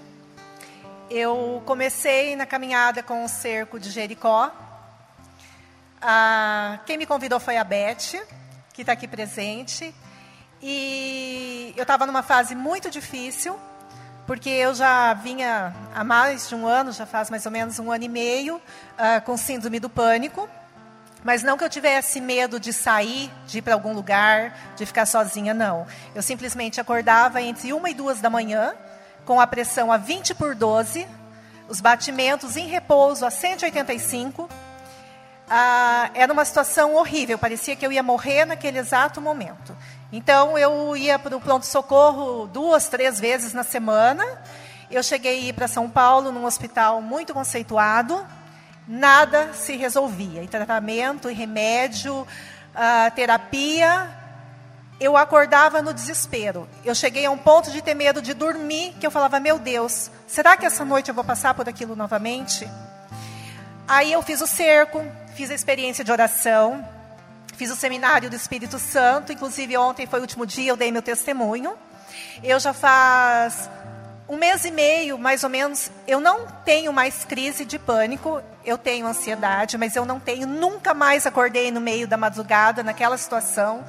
Eu 1.09 1.63
comecei 1.65 2.35
na 2.35 2.45
caminhada 2.45 3.01
com 3.01 3.25
o 3.25 3.27
cerco 3.27 3.79
de 3.79 3.89
Jericó. 3.89 4.51
Ah, 5.99 6.77
quem 6.85 6.99
me 6.99 7.07
convidou 7.07 7.39
foi 7.39 7.57
a 7.57 7.63
Beth, 7.63 8.23
que 8.71 8.81
está 8.81 8.93
aqui 8.93 9.07
presente. 9.07 9.91
E 10.61 11.73
eu 11.75 11.81
estava 11.81 12.05
numa 12.05 12.21
fase 12.21 12.53
muito 12.53 12.91
difícil, 12.91 13.59
porque 14.27 14.51
eu 14.51 14.75
já 14.75 15.15
vinha 15.15 15.73
há 15.95 16.03
mais 16.03 16.47
de 16.47 16.53
um 16.53 16.67
ano, 16.67 16.91
já 16.91 17.07
faz 17.07 17.31
mais 17.31 17.43
ou 17.47 17.51
menos 17.51 17.79
um 17.79 17.91
ano 17.91 18.03
e 18.03 18.07
meio, 18.07 18.57
uh, 18.57 19.19
com 19.25 19.35
síndrome 19.35 19.79
do 19.79 19.89
pânico. 19.89 20.47
Mas 21.23 21.43
não 21.43 21.57
que 21.57 21.63
eu 21.63 21.69
tivesse 21.69 22.21
medo 22.21 22.59
de 22.59 22.71
sair, 22.71 23.31
de 23.45 23.57
ir 23.57 23.61
para 23.61 23.73
algum 23.73 23.93
lugar, 23.93 24.57
de 24.75 24.85
ficar 24.85 25.05
sozinha, 25.05 25.53
não. 25.53 25.85
Eu 26.15 26.21
simplesmente 26.21 26.79
acordava 26.79 27.41
entre 27.41 27.73
uma 27.73 27.89
e 27.89 27.93
duas 27.93 28.21
da 28.21 28.29
manhã, 28.29 28.73
com 29.25 29.39
a 29.39 29.45
pressão 29.45 29.91
a 29.91 29.97
20 29.97 30.33
por 30.33 30.55
12, 30.55 31.07
os 31.67 31.81
batimentos 31.81 32.55
em 32.55 32.67
repouso 32.67 33.25
a 33.25 33.29
185. 33.29 34.49
Ah, 35.49 36.09
era 36.13 36.31
uma 36.31 36.45
situação 36.45 36.95
horrível, 36.95 37.37
parecia 37.37 37.75
que 37.75 37.85
eu 37.85 37.91
ia 37.91 38.03
morrer 38.03 38.45
naquele 38.45 38.79
exato 38.79 39.19
momento. 39.19 39.75
Então 40.11 40.57
eu 40.57 40.95
ia 40.95 41.19
para 41.19 41.35
o 41.35 41.41
pronto-socorro 41.41 42.47
duas, 42.47 42.87
três 42.87 43.19
vezes 43.19 43.53
na 43.53 43.63
semana. 43.63 44.23
Eu 44.89 45.03
cheguei 45.03 45.37
a 45.37 45.41
ir 45.49 45.53
para 45.53 45.67
São 45.67 45.89
Paulo, 45.89 46.31
num 46.31 46.45
hospital 46.45 47.01
muito 47.01 47.33
conceituado. 47.33 48.25
Nada 48.89 49.53
se 49.53 49.77
resolvia. 49.77 50.43
Em 50.43 50.47
tratamento, 50.47 51.29
em 51.29 51.33
remédio, 51.35 52.21
uh, 52.21 53.15
terapia. 53.15 54.09
Eu 54.99 55.15
acordava 55.15 55.81
no 55.81 55.93
desespero. 55.93 56.67
Eu 56.83 56.95
cheguei 56.95 57.25
a 57.25 57.31
um 57.31 57.37
ponto 57.37 57.71
de 57.71 57.81
ter 57.81 57.93
medo 57.93 58.21
de 58.21 58.33
dormir, 58.33 58.95
que 58.99 59.05
eu 59.05 59.11
falava, 59.11 59.39
meu 59.39 59.59
Deus, 59.59 60.09
será 60.27 60.57
que 60.57 60.65
essa 60.65 60.83
noite 60.83 61.09
eu 61.09 61.15
vou 61.15 61.23
passar 61.23 61.53
por 61.53 61.69
aquilo 61.69 61.95
novamente? 61.95 62.67
Aí 63.87 64.11
eu 64.11 64.21
fiz 64.23 64.41
o 64.41 64.47
cerco, 64.47 65.05
fiz 65.35 65.51
a 65.51 65.53
experiência 65.53 66.03
de 66.03 66.11
oração, 66.11 66.83
Fiz 67.59 67.69
o 67.69 67.75
seminário 67.75 68.29
do 68.29 68.37
Espírito 68.37 68.79
Santo, 68.79 69.33
inclusive 69.33 69.75
ontem 69.75 70.07
foi 70.07 70.19
o 70.19 70.21
último 70.21 70.45
dia, 70.45 70.71
eu 70.71 70.77
dei 70.77 70.93
meu 70.93 71.01
testemunho. 71.01 71.73
Eu 72.41 72.57
já 72.57 72.71
faz 72.71 73.69
um 74.29 74.37
mês 74.37 74.63
e 74.63 74.69
meio, 74.69 75.17
mais 75.17 75.43
ou 75.43 75.49
menos, 75.49 75.91
eu 76.07 76.19
não 76.19 76.45
tenho 76.63 76.93
mais 76.93 77.25
crise 77.25 77.65
de 77.65 77.79
pânico, 77.79 78.43
eu 78.63 78.77
tenho 78.77 79.07
ansiedade, 79.07 79.75
mas 79.75 79.95
eu 79.95 80.05
não 80.05 80.19
tenho, 80.19 80.45
nunca 80.45 80.93
mais 80.93 81.25
acordei 81.25 81.71
no 81.71 81.81
meio 81.81 82.07
da 82.07 82.15
madrugada, 82.15 82.83
naquela 82.83 83.17
situação, 83.17 83.83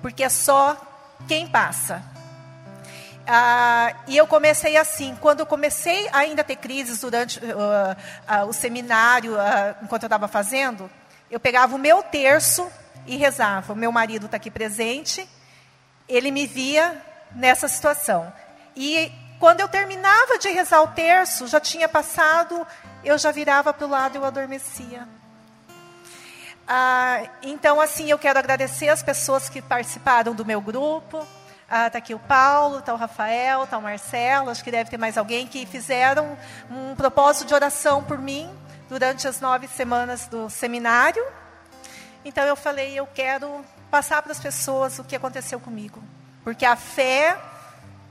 porque 0.00 0.24
é 0.24 0.30
só 0.30 0.74
quem 1.28 1.46
passa. 1.46 2.02
Ah, 3.26 3.94
e 4.06 4.16
eu 4.16 4.26
comecei 4.26 4.76
assim, 4.78 5.16
quando 5.20 5.40
eu 5.40 5.46
comecei 5.46 6.08
ainda 6.12 6.40
a 6.40 6.44
ter 6.44 6.56
crises 6.56 7.00
durante 7.00 7.38
uh, 7.38 7.42
uh, 7.42 8.48
o 8.48 8.52
seminário, 8.54 9.34
uh, 9.34 9.76
enquanto 9.82 10.04
eu 10.04 10.06
estava 10.06 10.28
fazendo, 10.28 10.90
eu 11.30 11.38
pegava 11.38 11.76
o 11.76 11.78
meu 11.78 12.02
terço 12.02 12.70
e 13.06 13.16
rezava. 13.16 13.74
O 13.74 13.76
meu 13.76 13.92
marido 13.92 14.26
está 14.26 14.38
aqui 14.38 14.50
presente, 14.50 15.28
ele 16.08 16.30
me 16.30 16.46
via 16.46 17.00
nessa 17.34 17.68
situação. 17.68 18.30
E 18.76 19.10
quando 19.44 19.60
eu 19.60 19.68
terminava 19.68 20.38
de 20.38 20.48
rezar 20.48 20.80
o 20.80 20.86
terço, 20.86 21.46
já 21.46 21.60
tinha 21.60 21.86
passado, 21.86 22.66
eu 23.04 23.18
já 23.18 23.30
virava 23.30 23.74
para 23.74 23.86
o 23.86 23.90
lado 23.90 24.14
e 24.14 24.18
eu 24.18 24.24
adormecia. 24.24 25.06
Ah, 26.66 27.20
então, 27.42 27.78
assim, 27.78 28.10
eu 28.10 28.18
quero 28.18 28.38
agradecer 28.38 28.88
as 28.88 29.02
pessoas 29.02 29.50
que 29.50 29.60
participaram 29.60 30.34
do 30.34 30.46
meu 30.46 30.62
grupo. 30.62 31.18
Está 31.18 31.84
ah, 31.84 31.90
tá 31.90 31.98
aqui 31.98 32.14
o 32.14 32.18
Paulo, 32.18 32.78
está 32.78 32.94
o 32.94 32.96
Rafael, 32.96 33.64
está 33.64 33.76
o 33.76 33.82
Marcelo, 33.82 34.48
acho 34.48 34.64
que 34.64 34.70
deve 34.70 34.88
ter 34.88 34.96
mais 34.96 35.18
alguém 35.18 35.46
que 35.46 35.66
fizeram 35.66 36.38
um 36.70 36.94
propósito 36.94 37.46
de 37.46 37.52
oração 37.52 38.02
por 38.02 38.16
mim 38.16 38.50
durante 38.88 39.28
as 39.28 39.42
nove 39.42 39.68
semanas 39.68 40.26
do 40.26 40.48
seminário. 40.48 41.22
Então 42.24 42.44
eu 42.44 42.56
falei, 42.56 42.98
eu 42.98 43.06
quero 43.06 43.62
passar 43.90 44.22
para 44.22 44.32
as 44.32 44.40
pessoas 44.40 44.98
o 44.98 45.04
que 45.04 45.14
aconteceu 45.14 45.60
comigo. 45.60 46.02
Porque 46.42 46.64
a 46.64 46.76
fé, 46.76 47.38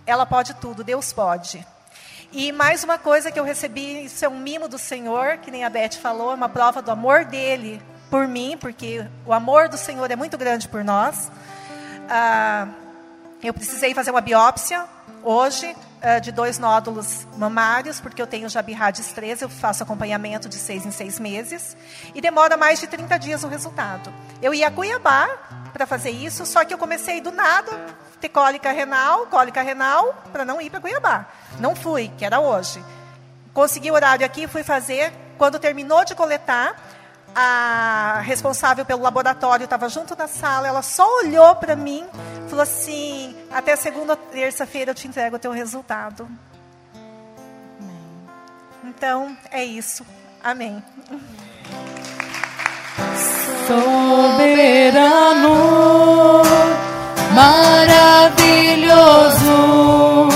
ela 0.05 0.25
pode 0.25 0.53
tudo, 0.55 0.83
Deus 0.83 1.11
pode. 1.13 1.65
E 2.31 2.51
mais 2.51 2.83
uma 2.83 2.97
coisa 2.97 3.31
que 3.31 3.39
eu 3.39 3.43
recebi, 3.43 4.05
isso 4.05 4.25
é 4.25 4.29
um 4.29 4.39
mimo 4.39 4.67
do 4.67 4.77
Senhor, 4.77 5.37
que 5.37 5.51
nem 5.51 5.63
a 5.63 5.69
Beth 5.69 5.93
falou, 6.01 6.31
é 6.31 6.35
uma 6.35 6.49
prova 6.49 6.81
do 6.81 6.89
amor 6.89 7.25
dele 7.25 7.81
por 8.09 8.27
mim, 8.27 8.57
porque 8.59 9.05
o 9.25 9.33
amor 9.33 9.69
do 9.69 9.77
Senhor 9.77 10.09
é 10.09 10.15
muito 10.15 10.37
grande 10.37 10.67
por 10.67 10.83
nós. 10.83 11.31
Ah, 12.09 12.67
eu 13.43 13.53
precisei 13.53 13.93
fazer 13.93 14.11
uma 14.11 14.21
biópsia 14.21 14.85
hoje, 15.23 15.75
uh, 16.03 16.21
de 16.21 16.31
dois 16.31 16.59
nódulos 16.59 17.25
mamários, 17.37 17.99
porque 17.99 18.21
eu 18.21 18.27
tenho 18.27 18.49
Jabirades 18.49 19.07
13, 19.13 19.43
eu 19.43 19.49
faço 19.49 19.83
acompanhamento 19.83 20.49
de 20.49 20.55
seis 20.55 20.85
em 20.85 20.91
seis 20.91 21.19
meses, 21.19 21.75
e 22.13 22.21
demora 22.21 22.57
mais 22.57 22.79
de 22.79 22.87
30 22.87 23.17
dias 23.17 23.43
o 23.43 23.47
resultado. 23.47 24.13
Eu 24.41 24.53
ia 24.53 24.67
a 24.67 24.71
Cuiabá 24.71 25.29
para 25.71 25.85
fazer 25.85 26.11
isso, 26.11 26.45
só 26.45 26.63
que 26.65 26.73
eu 26.73 26.77
comecei 26.77 27.21
do 27.21 27.31
nada, 27.31 27.71
ter 28.23 28.29
cólica 28.29 28.71
renal, 28.71 29.27
cólica 29.27 29.61
renal, 29.61 30.15
para 30.31 30.45
não 30.45 30.61
ir 30.61 30.69
para 30.69 30.79
Cuiabá. 30.79 31.25
Não 31.59 31.75
fui, 31.75 32.09
que 32.17 32.23
era 32.23 32.39
hoje. 32.39 32.81
Consegui 33.53 33.91
o 33.91 33.93
horário 33.93 34.25
aqui, 34.25 34.47
fui 34.47 34.63
fazer. 34.63 35.11
Quando 35.37 35.59
terminou 35.59 36.05
de 36.05 36.15
coletar, 36.15 36.73
a 37.35 38.21
responsável 38.23 38.85
pelo 38.85 39.01
laboratório 39.01 39.65
estava 39.65 39.89
junto 39.89 40.15
na 40.15 40.29
sala, 40.29 40.69
ela 40.69 40.81
só 40.81 41.05
olhou 41.17 41.53
para 41.57 41.75
mim, 41.75 42.05
falou 42.47 42.63
assim: 42.63 43.35
até 43.51 43.75
segunda 43.75 44.15
terça-feira 44.15 44.91
eu 44.91 44.95
te 44.95 45.05
entrego 45.05 45.35
o 45.35 45.39
teu 45.39 45.51
resultado. 45.51 46.25
Então, 48.85 49.37
é 49.51 49.65
isso. 49.65 50.05
Amém. 50.41 50.81
soberano, 53.67 55.53
maravilhoso, 58.63 60.29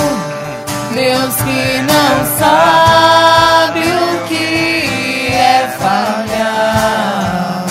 Deus 0.94 1.36
que 1.36 1.82
não 1.82 2.26
sabe 2.38 3.80
o 3.80 4.28
que 4.28 5.28
é 5.34 5.68
falhar, 5.80 7.66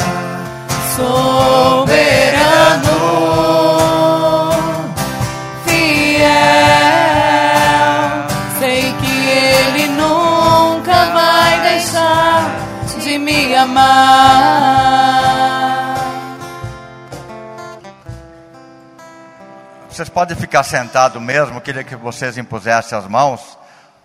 soberano, 0.97 2.17
fiel, 5.67 6.27
sei 8.59 8.83
que 9.01 9.17
Ele 9.29 9.85
nunca 9.89 10.97
vai 11.13 11.61
deixar 11.61 12.41
de 13.03 13.19
me 13.19 13.55
amar. 13.55 14.66
Vocês 19.97 20.11
podem 20.11 20.37
ficar 20.37 20.63
sentados 20.63 21.23
mesmo, 21.23 21.59
queria 21.59 21.83
que 21.83 21.97
vocês 21.97 22.37
impusessem 22.37 22.99
as 22.99 23.07
mãos 23.07 23.57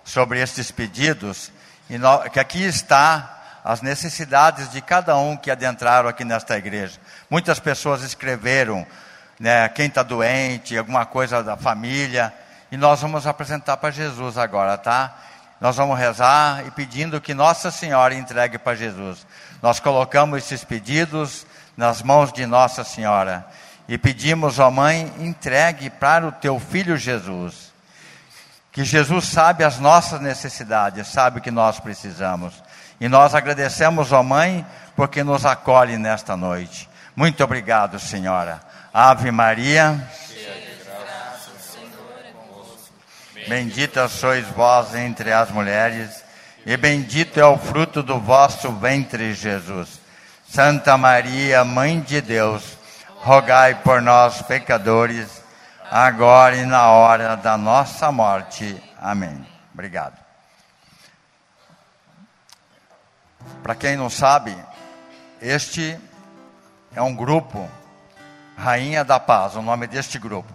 sobre 0.06 0.40
estes 0.40 0.72
pedidos, 0.72 1.52
e 1.90 1.98
nó- 1.98 2.20
que 2.30 2.40
aqui 2.40 2.64
está 2.64 3.60
as 3.62 3.82
necessidades 3.82 4.72
de 4.72 4.80
cada 4.80 5.18
um 5.18 5.36
que 5.36 5.52
adentraram 5.52 6.08
aqui 6.08 6.24
nesta 6.24 6.58
igreja. 6.58 6.98
Muitas 7.30 7.60
pessoas 7.60 8.04
escreveram, 8.04 8.88
né, 9.38 9.68
quem 9.68 9.88
está 9.88 10.02
doente, 10.02 10.78
alguma 10.78 11.06
coisa 11.06 11.44
da 11.44 11.58
família, 11.58 12.34
e 12.72 12.78
nós 12.78 13.02
vamos 13.02 13.28
apresentar 13.28 13.76
para 13.76 13.92
Jesus 13.92 14.38
agora, 14.38 14.78
tá? 14.78 15.14
Nós 15.60 15.76
vamos 15.76 16.00
rezar 16.00 16.66
e 16.66 16.72
pedindo 16.72 17.20
que 17.20 17.34
Nossa 17.34 17.70
Senhora 17.70 18.16
entregue 18.16 18.58
para 18.58 18.78
Jesus. 18.78 19.28
Nós 19.62 19.82
colocamos 19.82 20.38
esses 20.38 20.64
pedidos 20.64 21.46
nas 21.76 22.02
mãos 22.02 22.32
de 22.32 22.46
Nossa 22.46 22.82
Senhora 22.86 23.46
e 23.92 23.98
pedimos, 23.98 24.58
ó 24.58 24.72
Mãe, 24.72 25.14
entregue 25.20 25.90
para 25.90 26.26
o 26.26 26.32
teu 26.32 26.58
filho 26.62 26.96
Jesus. 26.96 27.74
Que 28.72 28.86
Jesus 28.86 29.26
sabe 29.26 29.66
as 29.66 29.80
nossas 29.80 30.22
necessidades, 30.22 31.10
sabe 31.10 31.40
o 31.40 31.42
que 31.42 31.52
nós 31.52 31.78
precisamos. 31.78 32.54
E 33.02 33.10
nós 33.10 33.36
agradecemos, 33.36 34.14
ó 34.14 34.24
Mãe, 34.24 34.66
porque 34.96 35.26
nos 35.26 35.46
acolhe 35.46 35.98
nesta 35.98 36.38
noite. 36.38 36.90
Muito 37.18 37.44
obrigado, 37.44 38.00
Senhora. 38.00 38.62
Ave 38.94 39.30
Maria. 39.30 40.02
Bendita 43.46 44.08
sois 44.08 44.48
vós 44.48 44.96
entre 44.96 45.34
as 45.34 45.52
mulheres, 45.52 46.24
e 46.66 46.78
bendito 46.78 47.42
é 47.42 47.46
o 47.46 47.58
fruto 47.58 48.02
do 48.02 48.22
vosso 48.22 48.72
ventre, 48.72 49.34
Jesus. 49.34 50.00
Santa 50.48 50.98
Maria, 50.98 51.66
Mãe 51.66 52.00
de 52.00 52.22
Deus, 52.22 52.80
rogai 53.22 53.76
por 53.76 54.02
nós, 54.02 54.42
pecadores, 54.42 55.44
agora 55.92 56.56
e 56.56 56.66
na 56.66 56.90
hora 56.90 57.38
da 57.38 57.56
nossa 57.56 58.12
morte. 58.12 58.82
Amém. 59.00 59.46
Obrigado. 59.72 60.18
Para 63.62 63.76
quem 63.76 63.96
não 63.96 64.10
sabe, 64.10 64.56
este 65.40 66.00
é 66.96 67.02
um 67.02 67.16
grupo, 67.16 67.70
Rainha 68.58 69.04
da 69.04 69.20
Paz, 69.20 69.56
o 69.56 69.62
nome 69.62 69.86
deste 69.86 70.18
grupo, 70.18 70.52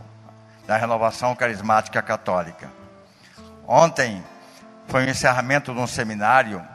da 0.67 0.77
Renovação 0.77 1.37
Carismática 1.37 2.03
Católica. 2.03 2.69
Ontem 3.67 4.25
foi 4.89 5.07
o 5.07 5.11
encerramento 5.11 5.73
de 5.73 5.79
um 5.79 5.87
seminário, 5.87 6.67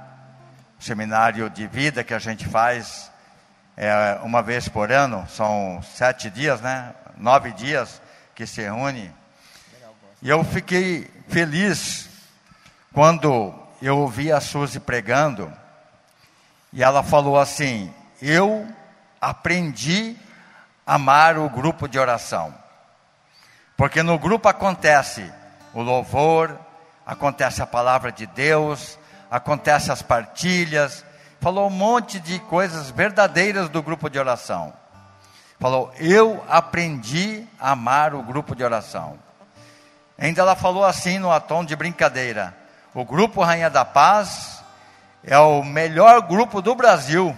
seminário 0.80 1.50
de 1.50 1.68
vida 1.68 2.02
que 2.02 2.14
a 2.14 2.20
gente 2.20 2.48
faz 2.48 3.11
é, 3.78 4.20
uma 4.24 4.42
vez 4.42 4.68
por 4.68 4.92
ano, 4.92 5.28
são 5.30 5.82
sete 5.84 6.30
dias, 6.30 6.62
né? 6.62 6.94
Nove 7.18 7.52
dias 7.52 8.02
que 8.36 8.46
se 8.46 8.62
reúne. 8.62 9.14
E 10.22 10.30
eu 10.30 10.44
fiquei 10.44 11.10
feliz 11.28 12.10
quando 12.94 13.54
eu 13.82 13.98
ouvi 13.98 14.32
a 14.32 14.40
Suzy 14.40 14.80
pregando 14.80 15.52
e 16.74 16.84
ela 16.84 17.04
falou 17.04 17.40
assim: 17.40 17.94
Eu 18.22 18.68
aprendi 19.20 20.16
a 20.86 20.96
amar 20.96 21.38
o 21.38 21.50
grupo 21.50 21.88
de 21.88 22.00
oração. 22.00 22.54
Porque 23.76 24.04
no 24.04 24.18
grupo 24.20 24.48
acontece 24.48 25.32
o 25.74 25.82
louvor, 25.82 26.58
acontece 27.06 27.62
a 27.62 27.68
palavra 27.68 28.12
de 28.12 28.26
Deus, 28.28 28.98
acontece 29.30 29.92
as 29.92 30.02
partilhas. 30.02 31.04
Falou 31.42 31.68
um 31.68 31.72
monte 31.72 32.20
de 32.20 32.38
coisas 32.38 32.92
verdadeiras 32.92 33.68
do 33.68 33.82
grupo 33.82 34.12
de 34.12 34.20
oração. 34.20 34.72
Falou, 35.60 35.92
eu 35.98 36.44
aprendi 36.48 37.48
a 37.60 37.72
amar 37.72 38.14
o 38.14 38.22
grupo 38.22 38.56
de 38.56 38.64
oração. 38.64 39.18
Ainda 40.20 40.44
ela 40.44 40.56
falou 40.56 40.86
assim 40.86 41.18
no 41.18 41.38
tom 41.42 41.66
de 41.66 41.76
brincadeira: 41.76 42.56
o 42.94 43.04
grupo 43.04 43.42
Rainha 43.42 43.72
da 43.72 43.84
Paz 43.84 44.64
é 45.24 45.38
o 45.40 45.64
melhor 45.64 46.22
grupo 46.22 46.62
do 46.62 46.76
Brasil. 46.76 47.36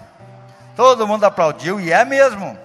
Todo 0.76 1.08
mundo 1.08 1.24
aplaudiu 1.24 1.80
e 1.80 1.94
é 1.94 2.04
mesmo. 2.04 2.58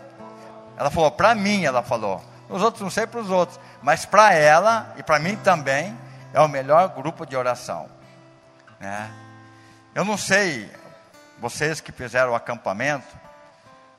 Ela 0.77 0.91
falou, 0.91 1.13
para 1.13 1.37
mim, 1.37 1.65
ela 1.65 1.85
falou. 1.85 2.21
Os 2.49 2.63
outros 2.63 2.83
não 2.83 2.91
sei 2.91 3.07
para 3.07 3.21
os 3.21 3.31
outros, 3.31 3.61
mas 3.81 4.05
para 4.05 4.33
ela 4.33 4.93
e 4.97 5.05
para 5.05 5.21
mim 5.21 5.37
também 5.37 5.97
é 6.35 6.41
o 6.41 6.49
melhor 6.49 6.89
grupo 6.89 7.25
de 7.25 7.37
oração. 7.37 7.89
Né? 8.81 9.09
Eu 9.95 10.05
não 10.05 10.17
sei, 10.17 10.69
vocês 11.41 11.81
que 11.81 11.93
fizeram 11.93 12.33
o 12.33 12.35
acampamento, 12.35 13.07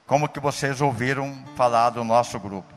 como 0.05 0.27
que 0.27 0.39
vocês 0.39 0.81
ouviram 0.81 1.37
falar 1.55 1.91
do 1.91 2.03
nosso 2.03 2.39
grupo. 2.39 2.73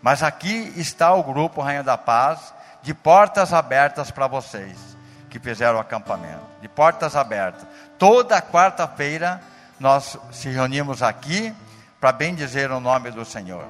Mas 0.00 0.22
aqui 0.22 0.72
está 0.76 1.12
o 1.12 1.22
grupo 1.22 1.60
Rainha 1.60 1.82
da 1.82 1.98
Paz, 1.98 2.52
de 2.82 2.92
portas 2.92 3.52
abertas 3.52 4.10
para 4.10 4.26
vocês 4.26 4.76
que 5.30 5.38
fizeram 5.38 5.78
o 5.78 5.80
acampamento. 5.80 6.42
De 6.60 6.68
portas 6.68 7.16
abertas. 7.16 7.66
Toda 7.98 8.42
quarta-feira 8.42 9.40
nós 9.78 10.18
se 10.30 10.48
reunimos 10.48 11.02
aqui 11.02 11.54
para 12.00 12.12
bendizer 12.12 12.70
o 12.70 12.80
nome 12.80 13.10
do 13.10 13.24
Senhor, 13.24 13.64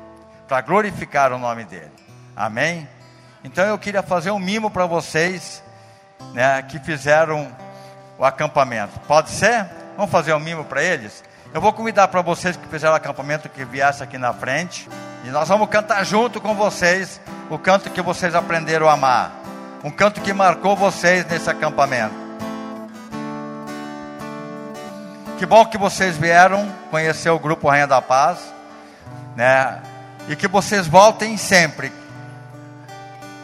para 0.49 0.61
glorificar 0.61 1.33
o 1.33 1.39
nome 1.39 1.65
dele. 1.65 1.93
Amém? 2.35 2.89
Então 3.45 3.65
eu 3.65 3.79
queria 3.79 4.03
fazer 4.03 4.31
um 4.31 4.39
mimo 4.39 4.71
para 4.71 4.87
vocês, 4.87 5.63
né, 6.33 6.63
que 6.63 6.79
fizeram 6.79 7.55
o 8.19 8.25
acampamento. 8.25 8.99
Pode 9.01 9.31
ser? 9.31 9.82
Vamos 9.97 10.11
fazer 10.11 10.33
um 10.35 10.41
mimo 10.41 10.65
para 10.65 10.83
eles? 10.83 11.23
Eu 11.53 11.61
vou 11.61 11.73
convidar 11.73 12.09
para 12.09 12.23
vocês 12.23 12.57
que 12.57 12.67
fizeram 12.69 12.95
acampamento 12.95 13.49
que 13.49 13.65
viessem 13.65 14.05
aqui 14.05 14.17
na 14.17 14.33
frente. 14.33 14.89
E 15.25 15.29
nós 15.29 15.49
vamos 15.49 15.69
cantar 15.69 16.05
junto 16.05 16.41
com 16.41 16.55
vocês 16.55 17.21
o 17.51 17.59
canto 17.59 17.91
que 17.91 18.01
vocês 18.01 18.35
aprenderam 18.35 18.89
a 18.89 18.93
amar. 18.93 19.33
Um 19.85 19.91
canto 19.91 20.21
que 20.21 20.33
marcou 20.33 20.75
vocês 20.75 21.27
nesse 21.27 21.51
acampamento. 21.51 22.15
Que 25.39 25.45
bom 25.45 25.67
que 25.67 25.77
vocês 25.77 26.17
vieram 26.17 26.73
conhecer 26.91 27.29
o 27.31 27.39
grupo 27.39 27.69
Rainha 27.69 27.87
da 27.87 28.01
Paz, 28.01 28.39
né? 29.37 29.83
E 30.29 30.37
que 30.37 30.47
vocês 30.47 30.87
voltem 30.87 31.37
sempre 31.37 31.93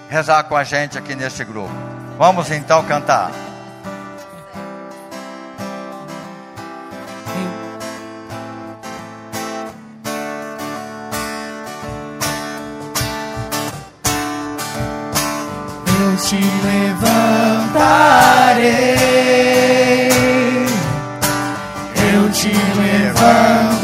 rezar 0.09 0.45
com 0.45 0.57
a 0.57 0.65
gente 0.65 0.97
aqui 0.97 1.15
nesse 1.15 1.45
grupo. 1.45 1.75
Vamos 2.17 2.51
então 2.51 2.85
cantar. 2.85 3.48
Te 16.19 16.37
levantarei, 16.37 17.79
eu 22.13 22.29
te 22.31 22.53
levantarei, 22.81 23.79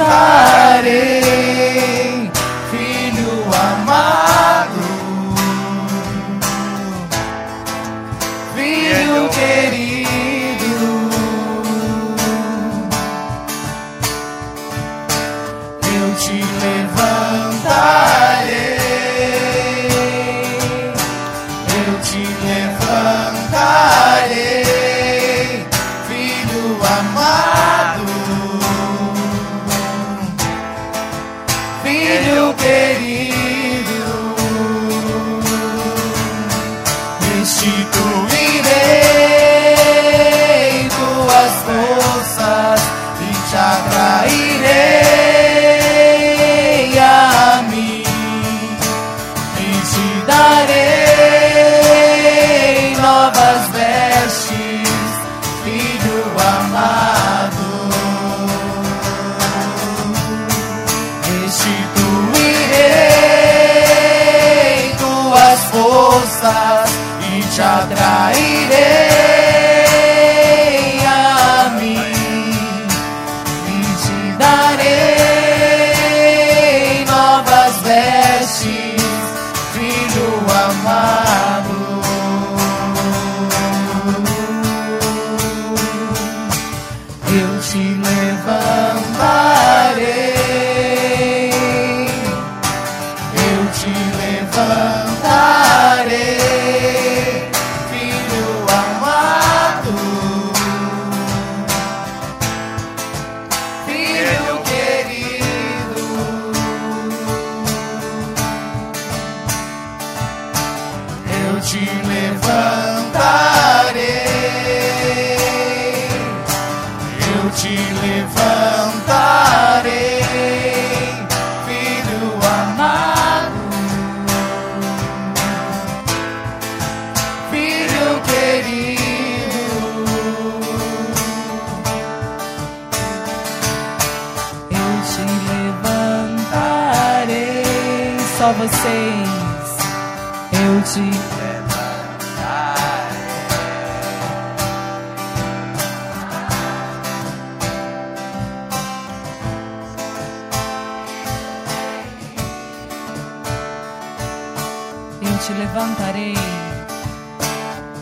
te 155.47 155.53
levantarei. 155.53 156.35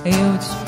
Eu 0.04 0.38
te 0.38 0.62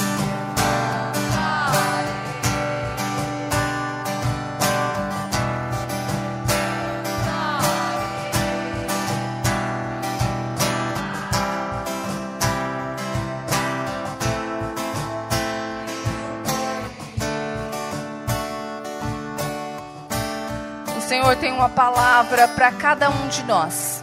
O 20.97 21.01
Senhor 21.07 21.37
tem 21.37 21.53
uma 21.53 21.69
palavra 21.69 22.49
para 22.49 22.73
cada 22.73 23.11
um 23.11 23.29
de 23.29 23.45
nós. 23.45 23.94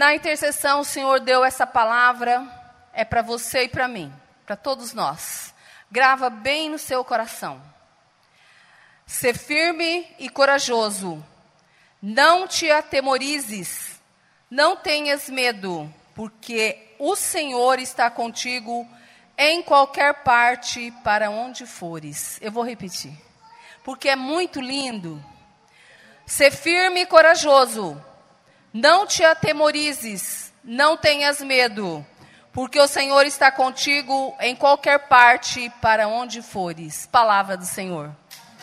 Na 0.00 0.14
intercessão, 0.14 0.80
o 0.80 0.84
Senhor 0.84 1.20
deu 1.20 1.44
essa 1.44 1.66
palavra, 1.66 2.42
é 2.90 3.04
para 3.04 3.20
você 3.20 3.64
e 3.64 3.68
para 3.68 3.86
mim, 3.86 4.10
para 4.46 4.56
todos 4.56 4.94
nós. 4.94 5.54
Grava 5.90 6.30
bem 6.30 6.70
no 6.70 6.78
seu 6.78 7.04
coração. 7.04 7.60
Ser 9.04 9.36
firme 9.36 10.10
e 10.18 10.30
corajoso. 10.30 11.22
Não 12.00 12.48
te 12.48 12.70
atemorizes. 12.70 14.00
Não 14.50 14.74
tenhas 14.74 15.28
medo, 15.28 15.92
porque 16.14 16.94
o 16.98 17.14
Senhor 17.14 17.78
está 17.78 18.08
contigo 18.08 18.88
em 19.36 19.62
qualquer 19.62 20.22
parte 20.22 20.90
para 21.04 21.28
onde 21.28 21.66
fores. 21.66 22.38
Eu 22.40 22.50
vou 22.50 22.64
repetir. 22.64 23.12
Porque 23.84 24.08
é 24.08 24.16
muito 24.16 24.62
lindo. 24.62 25.22
Ser 26.24 26.52
firme 26.52 27.02
e 27.02 27.06
corajoso. 27.06 28.02
Não 28.72 29.04
te 29.06 29.24
atemorizes, 29.24 30.52
não 30.62 30.96
tenhas 30.96 31.40
medo, 31.40 32.06
porque 32.52 32.78
o 32.80 32.86
Senhor 32.86 33.26
está 33.26 33.50
contigo 33.50 34.34
em 34.38 34.54
qualquer 34.54 35.08
parte 35.08 35.68
para 35.80 36.06
onde 36.06 36.40
fores. 36.40 37.08
Palavra 37.10 37.56
do 37.56 37.66
Senhor. 37.66 38.14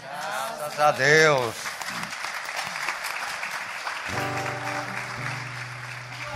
Graças 0.01 0.79
a 0.79 0.91
Deus. 0.91 1.55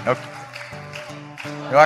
Eu, 0.06 0.18
eu 1.72 1.80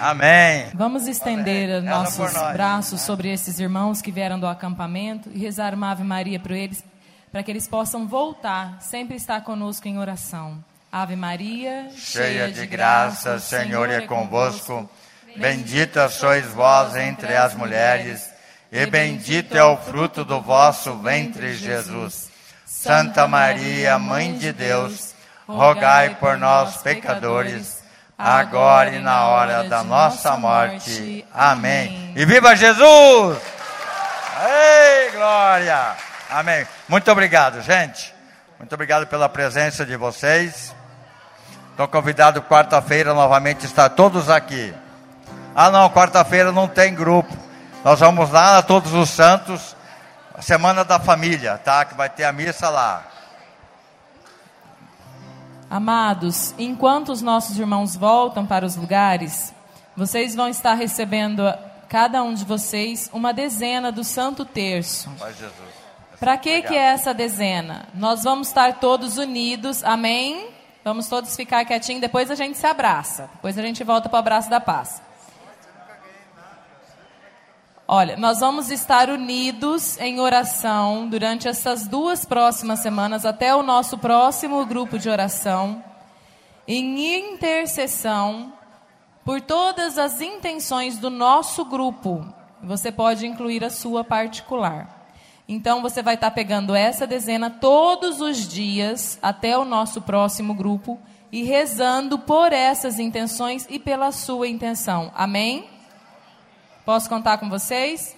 Amém. 0.00 0.70
Vamos 0.72 1.06
estender 1.06 1.70
Amém. 1.70 1.90
Nossos 1.90 2.32
braços 2.54 3.02
sobre 3.02 3.30
esses 3.30 3.60
irmãos 3.60 4.00
que 4.00 4.10
vieram 4.10 4.40
do 4.40 4.46
acampamento 4.46 5.28
e 5.34 5.38
rezar 5.38 5.74
uma 5.74 5.90
Ave 5.90 6.02
Maria 6.02 6.40
para 6.40 6.56
eles, 6.56 6.82
para 7.30 7.42
que 7.42 7.50
eles 7.50 7.68
possam 7.68 8.08
voltar, 8.08 8.80
sempre 8.80 9.16
estar 9.16 9.42
conosco 9.42 9.86
em 9.86 9.98
oração. 9.98 10.64
Ave 10.90 11.16
Maria, 11.16 11.90
Cheia 11.94 12.50
de 12.50 12.66
graça, 12.66 13.34
o 13.34 13.40
Senhor 13.40 13.90
é 13.90 14.00
convosco. 14.00 14.88
Bendita 15.36 16.08
sois 16.08 16.46
vós 16.46 16.96
entre 16.96 17.36
as 17.36 17.54
mulheres, 17.54 18.28
e 18.72 18.86
bendito 18.86 19.56
é 19.56 19.62
o 19.62 19.76
fruto 19.76 20.24
do 20.24 20.40
vosso 20.40 20.96
ventre, 20.96 21.54
Jesus. 21.54 22.30
Santa 22.64 23.28
Maria, 23.28 23.98
Mãe 23.98 24.36
de 24.36 24.52
Deus, 24.52 25.14
rogai 25.46 26.16
por 26.16 26.38
nós, 26.38 26.78
pecadores, 26.78 27.79
agora 28.20 28.90
e 28.90 28.98
na 28.98 29.26
hora 29.28 29.64
da 29.64 29.82
nossa 29.82 30.36
morte. 30.36 31.24
Amém. 31.32 32.12
E 32.14 32.24
viva 32.26 32.54
Jesus! 32.54 33.38
Ei, 34.44 35.10
glória! 35.12 35.96
Amém. 36.30 36.66
Muito 36.86 37.10
obrigado, 37.10 37.62
gente. 37.62 38.14
Muito 38.58 38.74
obrigado 38.74 39.06
pela 39.06 39.28
presença 39.28 39.86
de 39.86 39.96
vocês. 39.96 40.74
Estou 41.70 41.88
convidado 41.88 42.42
quarta-feira 42.42 43.14
novamente 43.14 43.64
estar 43.64 43.88
todos 43.88 44.28
aqui. 44.28 44.74
Ah, 45.54 45.70
não, 45.70 45.88
quarta-feira 45.88 46.52
não 46.52 46.68
tem 46.68 46.94
grupo. 46.94 47.34
Nós 47.82 48.00
vamos 48.00 48.30
lá 48.30 48.56
na 48.56 48.62
Todos 48.62 48.92
os 48.92 49.08
Santos, 49.08 49.74
a 50.34 50.42
Semana 50.42 50.84
da 50.84 51.00
Família, 51.00 51.56
tá? 51.56 51.86
Que 51.86 51.94
vai 51.94 52.10
ter 52.10 52.24
a 52.24 52.32
missa 52.32 52.68
lá. 52.68 53.02
Amados, 55.70 56.52
enquanto 56.58 57.12
os 57.12 57.22
nossos 57.22 57.56
irmãos 57.56 57.94
voltam 57.94 58.44
para 58.44 58.66
os 58.66 58.74
lugares, 58.74 59.54
vocês 59.96 60.34
vão 60.34 60.48
estar 60.48 60.74
recebendo, 60.74 61.42
cada 61.88 62.24
um 62.24 62.34
de 62.34 62.44
vocês, 62.44 63.08
uma 63.12 63.32
dezena 63.32 63.92
do 63.92 64.02
Santo 64.02 64.44
Terço. 64.44 65.08
Para 66.18 66.36
que, 66.36 66.62
que 66.62 66.74
é 66.74 66.92
essa 66.92 67.14
dezena? 67.14 67.88
Nós 67.94 68.24
vamos 68.24 68.48
estar 68.48 68.80
todos 68.80 69.16
unidos, 69.16 69.84
amém? 69.84 70.48
Vamos 70.82 71.06
todos 71.06 71.36
ficar 71.36 71.64
quietinhos, 71.64 72.00
depois 72.00 72.32
a 72.32 72.34
gente 72.34 72.58
se 72.58 72.66
abraça. 72.66 73.30
Depois 73.34 73.56
a 73.56 73.62
gente 73.62 73.84
volta 73.84 74.08
para 74.08 74.16
o 74.16 74.18
abraço 74.18 74.50
da 74.50 74.60
paz. 74.60 75.00
Olha, 77.92 78.16
nós 78.16 78.38
vamos 78.38 78.70
estar 78.70 79.10
unidos 79.10 79.98
em 79.98 80.20
oração 80.20 81.08
durante 81.08 81.48
essas 81.48 81.88
duas 81.88 82.24
próximas 82.24 82.78
semanas, 82.78 83.26
até 83.26 83.52
o 83.52 83.64
nosso 83.64 83.98
próximo 83.98 84.64
grupo 84.64 84.96
de 84.96 85.10
oração, 85.10 85.82
em 86.68 87.18
intercessão 87.18 88.52
por 89.24 89.40
todas 89.40 89.98
as 89.98 90.20
intenções 90.20 90.98
do 90.98 91.10
nosso 91.10 91.64
grupo. 91.64 92.24
Você 92.62 92.92
pode 92.92 93.26
incluir 93.26 93.64
a 93.64 93.70
sua 93.70 94.04
particular. 94.04 95.10
Então 95.48 95.82
você 95.82 96.00
vai 96.00 96.14
estar 96.14 96.30
pegando 96.30 96.76
essa 96.76 97.08
dezena 97.08 97.50
todos 97.50 98.20
os 98.20 98.46
dias 98.46 99.18
até 99.20 99.58
o 99.58 99.64
nosso 99.64 100.00
próximo 100.00 100.54
grupo 100.54 100.96
e 101.32 101.42
rezando 101.42 102.20
por 102.20 102.52
essas 102.52 103.00
intenções 103.00 103.66
e 103.68 103.80
pela 103.80 104.12
sua 104.12 104.46
intenção. 104.46 105.10
Amém? 105.12 105.79
Posso 106.84 107.08
contar 107.08 107.38
com 107.38 107.48
vocês? 107.48 108.16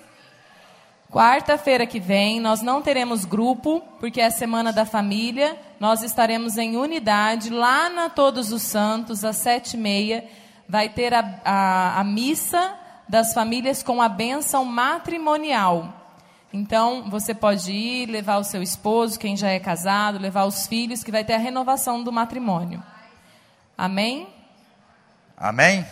Quarta-feira 1.10 1.86
que 1.86 2.00
vem, 2.00 2.40
nós 2.40 2.62
não 2.62 2.80
teremos 2.80 3.24
grupo, 3.24 3.82
porque 4.00 4.20
é 4.20 4.26
a 4.26 4.30
Semana 4.30 4.72
da 4.72 4.86
Família. 4.86 5.58
Nós 5.78 6.02
estaremos 6.02 6.56
em 6.56 6.76
unidade 6.76 7.50
lá 7.50 7.90
na 7.90 8.08
Todos 8.08 8.50
os 8.50 8.62
Santos, 8.62 9.24
às 9.24 9.36
sete 9.36 9.74
e 9.74 9.76
meia. 9.76 10.24
Vai 10.66 10.88
ter 10.88 11.12
a, 11.12 11.40
a, 11.44 12.00
a 12.00 12.04
missa 12.04 12.74
das 13.06 13.34
famílias 13.34 13.82
com 13.82 14.00
a 14.00 14.08
bênção 14.08 14.64
matrimonial. 14.64 15.92
Então, 16.50 17.10
você 17.10 17.34
pode 17.34 17.72
ir, 17.72 18.06
levar 18.06 18.38
o 18.38 18.44
seu 18.44 18.62
esposo, 18.62 19.18
quem 19.18 19.36
já 19.36 19.48
é 19.48 19.58
casado, 19.58 20.18
levar 20.18 20.44
os 20.44 20.66
filhos, 20.66 21.02
que 21.04 21.10
vai 21.10 21.24
ter 21.24 21.34
a 21.34 21.38
renovação 21.38 22.02
do 22.02 22.12
matrimônio. 22.12 22.82
Amém? 23.76 24.28
Amém? 25.36 25.84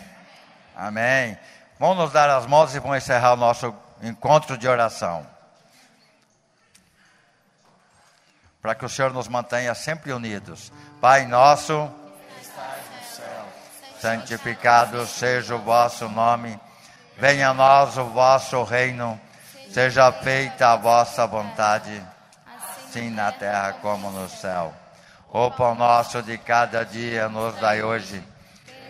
Amém. 0.74 1.36
Vamos 1.80 1.96
nos 1.96 2.12
dar 2.12 2.28
as 2.28 2.44
mãos 2.44 2.74
e 2.74 2.78
vamos 2.78 2.98
encerrar 2.98 3.32
o 3.32 3.38
nosso 3.38 3.74
encontro 4.02 4.58
de 4.58 4.68
oração. 4.68 5.26
Para 8.60 8.74
que 8.74 8.84
o 8.84 8.88
Senhor 8.88 9.14
nos 9.14 9.28
mantenha 9.28 9.74
sempre 9.74 10.12
unidos. 10.12 10.70
Pai 11.00 11.24
nosso, 11.24 11.90
santificado 13.98 15.06
seja 15.06 15.54
o 15.56 15.58
vosso 15.60 16.06
nome, 16.10 16.60
venha 17.16 17.48
a 17.48 17.54
nós 17.54 17.96
o 17.96 18.04
vosso 18.10 18.62
reino, 18.62 19.18
seja 19.72 20.12
feita 20.12 20.72
a 20.72 20.76
vossa 20.76 21.26
vontade, 21.26 22.06
assim 22.76 23.08
na 23.08 23.32
terra 23.32 23.72
como 23.80 24.10
no 24.10 24.28
céu. 24.28 24.74
O 25.30 25.50
pão 25.50 25.74
nosso 25.74 26.22
de 26.22 26.36
cada 26.36 26.84
dia 26.84 27.26
nos 27.30 27.58
dai 27.58 27.82
hoje, 27.82 28.22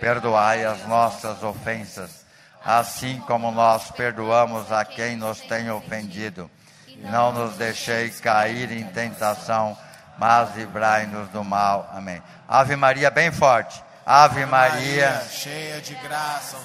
perdoai 0.01 0.65
as 0.65 0.85
nossas 0.89 1.41
ofensas, 1.45 2.20
assim 2.65 3.21
como 3.27 3.51
nós 3.51 3.91
perdoamos 3.91 4.71
a 4.71 4.85
quem 4.85 5.17
nos 5.17 5.41
tem 5.41 5.71
ofendido. 5.71 6.51
Não 6.97 7.33
nos 7.33 7.57
deixeis 7.57 8.21
cair 8.21 8.71
em 8.71 8.85
tentação, 8.85 9.77
mas 10.19 10.55
livrai-nos 10.55 11.29
do 11.31 11.43
mal. 11.43 11.91
Amém. 11.95 12.23
Ave 12.47 12.77
Maria, 12.77 13.11
bem 13.11 13.33
forte. 13.33 13.83
Ave 14.05 14.45
Maria, 14.45 15.23
cheia 15.31 15.81
de 15.81 15.95
graça. 15.95 16.61